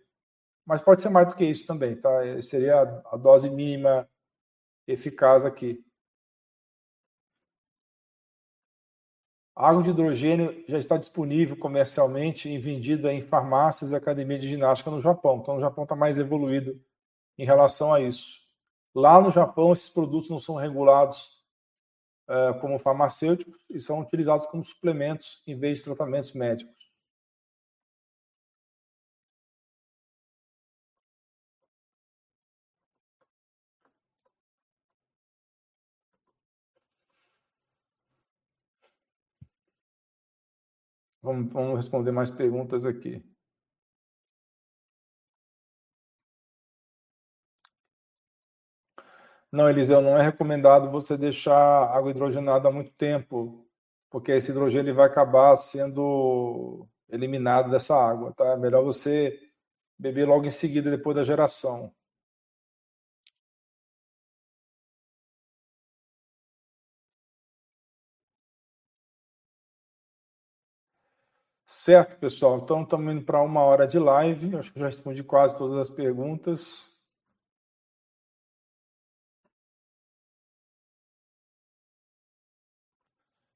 Mas 0.66 0.80
pode 0.80 1.02
ser 1.02 1.10
mais 1.10 1.28
do 1.28 1.34
que 1.34 1.44
isso 1.44 1.66
também, 1.66 1.96
tá? 1.96 2.10
Seria 2.40 2.82
a 3.06 3.16
dose 3.16 3.50
mínima 3.50 4.08
eficaz 4.86 5.44
aqui. 5.44 5.84
Água 9.56 9.84
de 9.84 9.90
hidrogênio 9.90 10.64
já 10.66 10.78
está 10.78 10.96
disponível 10.96 11.56
comercialmente 11.56 12.48
e 12.48 12.58
vendida 12.58 13.12
em 13.12 13.22
farmácias 13.22 13.92
e 13.92 13.96
academia 13.96 14.38
de 14.38 14.48
ginástica 14.48 14.90
no 14.90 15.00
Japão. 15.00 15.38
Então, 15.40 15.56
o 15.56 15.60
Japão 15.60 15.84
está 15.84 15.94
mais 15.94 16.18
evoluído 16.18 16.80
em 17.38 17.44
relação 17.44 17.92
a 17.92 18.00
isso. 18.00 18.40
Lá 18.92 19.20
no 19.20 19.30
Japão, 19.30 19.72
esses 19.72 19.88
produtos 19.88 20.28
não 20.28 20.40
são 20.40 20.56
regulados 20.56 21.40
uh, 22.28 22.58
como 22.60 22.80
farmacêuticos 22.80 23.64
e 23.70 23.78
são 23.78 24.00
utilizados 24.00 24.46
como 24.46 24.64
suplementos 24.64 25.40
em 25.46 25.56
vez 25.56 25.78
de 25.78 25.84
tratamentos 25.84 26.32
médicos. 26.32 26.83
Vamos, 41.24 41.50
vamos 41.54 41.76
responder 41.76 42.12
mais 42.12 42.30
perguntas 42.30 42.84
aqui. 42.84 43.24
Não, 49.50 49.70
Eliseu, 49.70 50.02
não 50.02 50.18
é 50.18 50.22
recomendado 50.22 50.90
você 50.90 51.16
deixar 51.16 51.56
água 51.96 52.10
hidrogenada 52.10 52.68
há 52.68 52.72
muito 52.72 52.90
tempo, 52.92 53.66
porque 54.10 54.32
esse 54.32 54.50
hidrogênio 54.50 54.94
vai 54.94 55.06
acabar 55.06 55.56
sendo 55.56 56.86
eliminado 57.08 57.70
dessa 57.70 57.94
água, 57.96 58.32
tá? 58.34 58.44
É 58.48 58.56
melhor 58.58 58.84
você 58.84 59.38
beber 59.98 60.26
logo 60.28 60.44
em 60.44 60.50
seguida, 60.50 60.90
depois 60.90 61.16
da 61.16 61.24
geração. 61.24 61.90
Certo, 71.84 72.16
pessoal. 72.16 72.56
Então, 72.56 72.82
estamos 72.82 73.12
indo 73.12 73.22
para 73.26 73.42
uma 73.42 73.60
hora 73.60 73.86
de 73.86 73.98
live. 73.98 74.56
Acho 74.56 74.72
que 74.72 74.80
já 74.80 74.86
respondi 74.86 75.22
quase 75.22 75.54
todas 75.58 75.76
as 75.76 75.90
perguntas. 75.90 76.90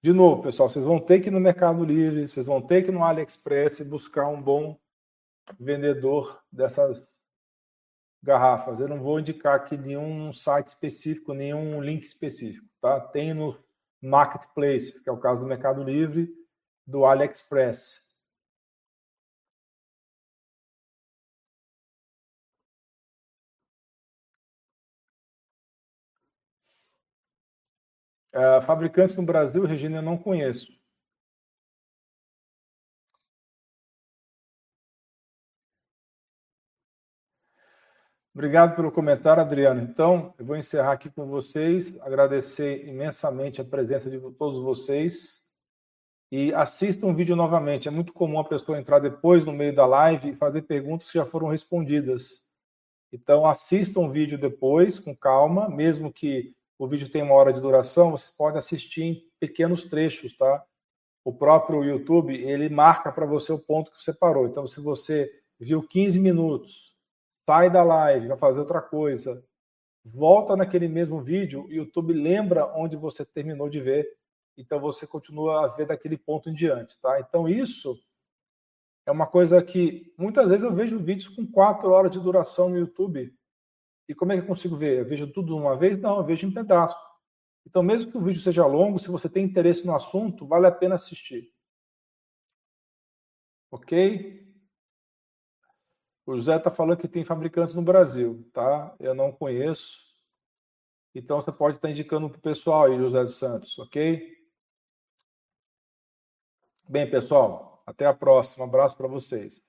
De 0.03 0.12
novo, 0.12 0.43
pessoal, 0.43 0.68
vocês 0.68 0.85
vão 0.85 1.01
ter 1.01 1.20
que 1.20 1.29
ir 1.29 1.31
no 1.31 1.41
Mercado 1.41 1.83
Livre, 1.83 2.29
vocês 2.29 2.45
vão 2.45 2.61
ter 2.61 2.83
que 2.83 2.91
ir 2.91 2.93
no 2.93 3.03
AliExpress 3.03 3.81
buscar 3.81 4.29
um 4.29 4.43
bom 4.43 4.79
vendedor 5.59 6.45
dessas 6.53 7.09
garrafas. 8.22 8.79
Eu 8.79 8.89
não 8.89 9.01
vou 9.01 9.18
indicar 9.18 9.55
aqui 9.55 9.74
nenhum 9.79 10.35
site 10.35 10.68
específico, 10.68 11.33
nenhum 11.33 11.81
link 11.81 12.05
específico, 12.05 12.68
tá? 12.79 13.01
Tem 13.01 13.33
no 13.33 13.59
Marketplace, 14.03 15.03
que 15.03 15.09
é 15.09 15.12
o 15.12 15.18
caso 15.18 15.41
do 15.41 15.47
Mercado 15.47 15.83
Livre, 15.83 16.31
do 16.87 17.07
AliExpress. 17.07 18.08
Uh, 28.39 28.62
fabricantes 28.62 29.16
no 29.16 29.24
Brasil, 29.24 29.64
Regina, 29.64 29.97
eu 29.99 30.03
não 30.03 30.16
conheço. 30.16 30.72
Obrigado 38.32 38.76
pelo 38.76 38.93
comentário, 38.93 39.43
Adriano. 39.43 39.82
Então, 39.82 40.32
eu 40.39 40.45
vou 40.45 40.55
encerrar 40.55 40.93
aqui 40.93 41.11
com 41.11 41.26
vocês, 41.26 42.01
agradecer 42.01 42.86
imensamente 42.86 43.61
a 43.61 43.64
presença 43.64 44.09
de 44.09 44.20
todos 44.34 44.61
vocês 44.61 45.43
e 46.30 46.55
assistam 46.55 47.09
o 47.09 47.14
vídeo 47.14 47.34
novamente. 47.34 47.89
É 47.89 47.91
muito 47.91 48.12
comum 48.12 48.39
a 48.39 48.49
pessoa 48.49 48.78
entrar 48.78 49.01
depois 49.01 49.45
no 49.45 49.53
meio 49.53 49.74
da 49.74 49.84
live 49.84 50.28
e 50.28 50.36
fazer 50.36 50.62
perguntas 50.62 51.11
que 51.11 51.18
já 51.18 51.24
foram 51.24 51.49
respondidas. 51.49 52.49
Então, 53.12 53.45
assistam 53.45 54.03
o 54.03 54.12
vídeo 54.12 54.39
depois, 54.39 54.97
com 54.97 55.12
calma, 55.16 55.68
mesmo 55.68 56.12
que 56.12 56.55
o 56.79 56.87
vídeo 56.87 57.11
tem 57.11 57.22
uma 57.22 57.35
hora 57.35 57.53
de 57.53 57.61
duração, 57.61 58.12
vocês 58.12 58.31
podem 58.31 58.59
assistir 58.59 59.03
em 59.03 59.22
pequenos 59.41 59.85
trechos, 59.85 60.37
tá? 60.37 60.64
O 61.24 61.33
próprio 61.33 61.85
YouTube, 61.85 62.35
ele 62.35 62.68
marca 62.68 63.11
para 63.11 63.26
você 63.26 63.53
o 63.53 63.59
ponto 63.59 63.91
que 63.91 64.03
você 64.03 64.14
parou. 64.14 64.47
Então, 64.47 64.66
se 64.66 64.81
você 64.81 65.29
viu 65.59 65.83
15 65.83 66.20
minutos, 66.20 66.97
sai 67.45 67.68
da 67.68 67.83
live, 67.83 68.29
vai 68.29 68.39
fazer 68.39 68.61
outra 68.61 68.81
coisa, 68.81 69.45
volta 70.05 70.57
naquele 70.57 70.87
mesmo 70.87 71.20
vídeo, 71.20 71.64
o 71.64 71.72
YouTube 71.72 72.12
lembra 72.12 72.72
onde 72.74 72.97
você 72.97 73.24
terminou 73.24 73.68
de 73.68 73.81
ver, 73.81 74.09
então 74.57 74.81
você 74.81 75.07
continua 75.07 75.64
a 75.64 75.68
ver 75.68 75.87
daquele 75.87 76.16
ponto 76.16 76.49
em 76.49 76.55
diante, 76.55 76.99
tá? 77.01 77.18
Então, 77.20 77.49
isso 77.49 77.99
é 79.05 79.11
uma 79.11 79.26
coisa 79.26 79.61
que 79.62 80.12
muitas 80.16 80.49
vezes 80.49 80.62
eu 80.62 80.72
vejo 80.72 80.99
vídeos 80.99 81.29
com 81.29 81.47
quatro 81.47 81.91
horas 81.91 82.12
de 82.12 82.20
duração 82.20 82.68
no 82.68 82.79
YouTube 82.79 83.35
e 84.09 84.15
como 84.15 84.33
é 84.33 84.37
que 84.37 84.43
eu 84.43 84.47
consigo 84.47 84.77
ver? 84.77 85.01
Eu 85.01 85.05
vejo 85.05 85.31
tudo 85.31 85.49
de 85.49 85.53
uma 85.53 85.77
vez? 85.77 85.99
Não, 85.99 86.17
eu 86.17 86.25
vejo 86.25 86.47
em 86.47 86.53
pedaços. 86.53 86.97
Então, 87.67 87.83
mesmo 87.83 88.11
que 88.11 88.17
o 88.17 88.23
vídeo 88.23 88.41
seja 88.41 88.65
longo, 88.65 88.99
se 88.99 89.11
você 89.11 89.29
tem 89.29 89.45
interesse 89.45 89.87
no 89.87 89.95
assunto, 89.95 90.47
vale 90.47 90.67
a 90.67 90.73
pena 90.73 90.95
assistir. 90.95 91.53
Ok? 93.71 94.49
O 96.25 96.35
José 96.35 96.57
está 96.57 96.71
falando 96.71 96.99
que 96.99 97.07
tem 97.07 97.25
fabricantes 97.25 97.75
no 97.75 97.83
Brasil, 97.83 98.49
tá? 98.55 98.97
Eu 98.99 99.15
não 99.15 99.31
conheço. 99.31 100.09
Então, 101.15 101.39
você 101.39 101.53
pode 101.53 101.77
estar 101.77 101.91
indicando 101.91 102.31
para 102.31 102.39
o 102.39 102.43
pessoal 102.43 102.85
aí, 102.85 102.97
José 102.97 103.23
dos 103.23 103.39
Santos, 103.39 103.79
ok? 103.79 104.35
Bem, 106.89 107.11
pessoal, 107.11 107.83
até 107.87 108.07
a 108.07 108.15
próxima. 108.15 108.65
Um 108.65 108.69
abraço 108.69 108.97
para 108.97 109.09
vocês. 109.09 109.68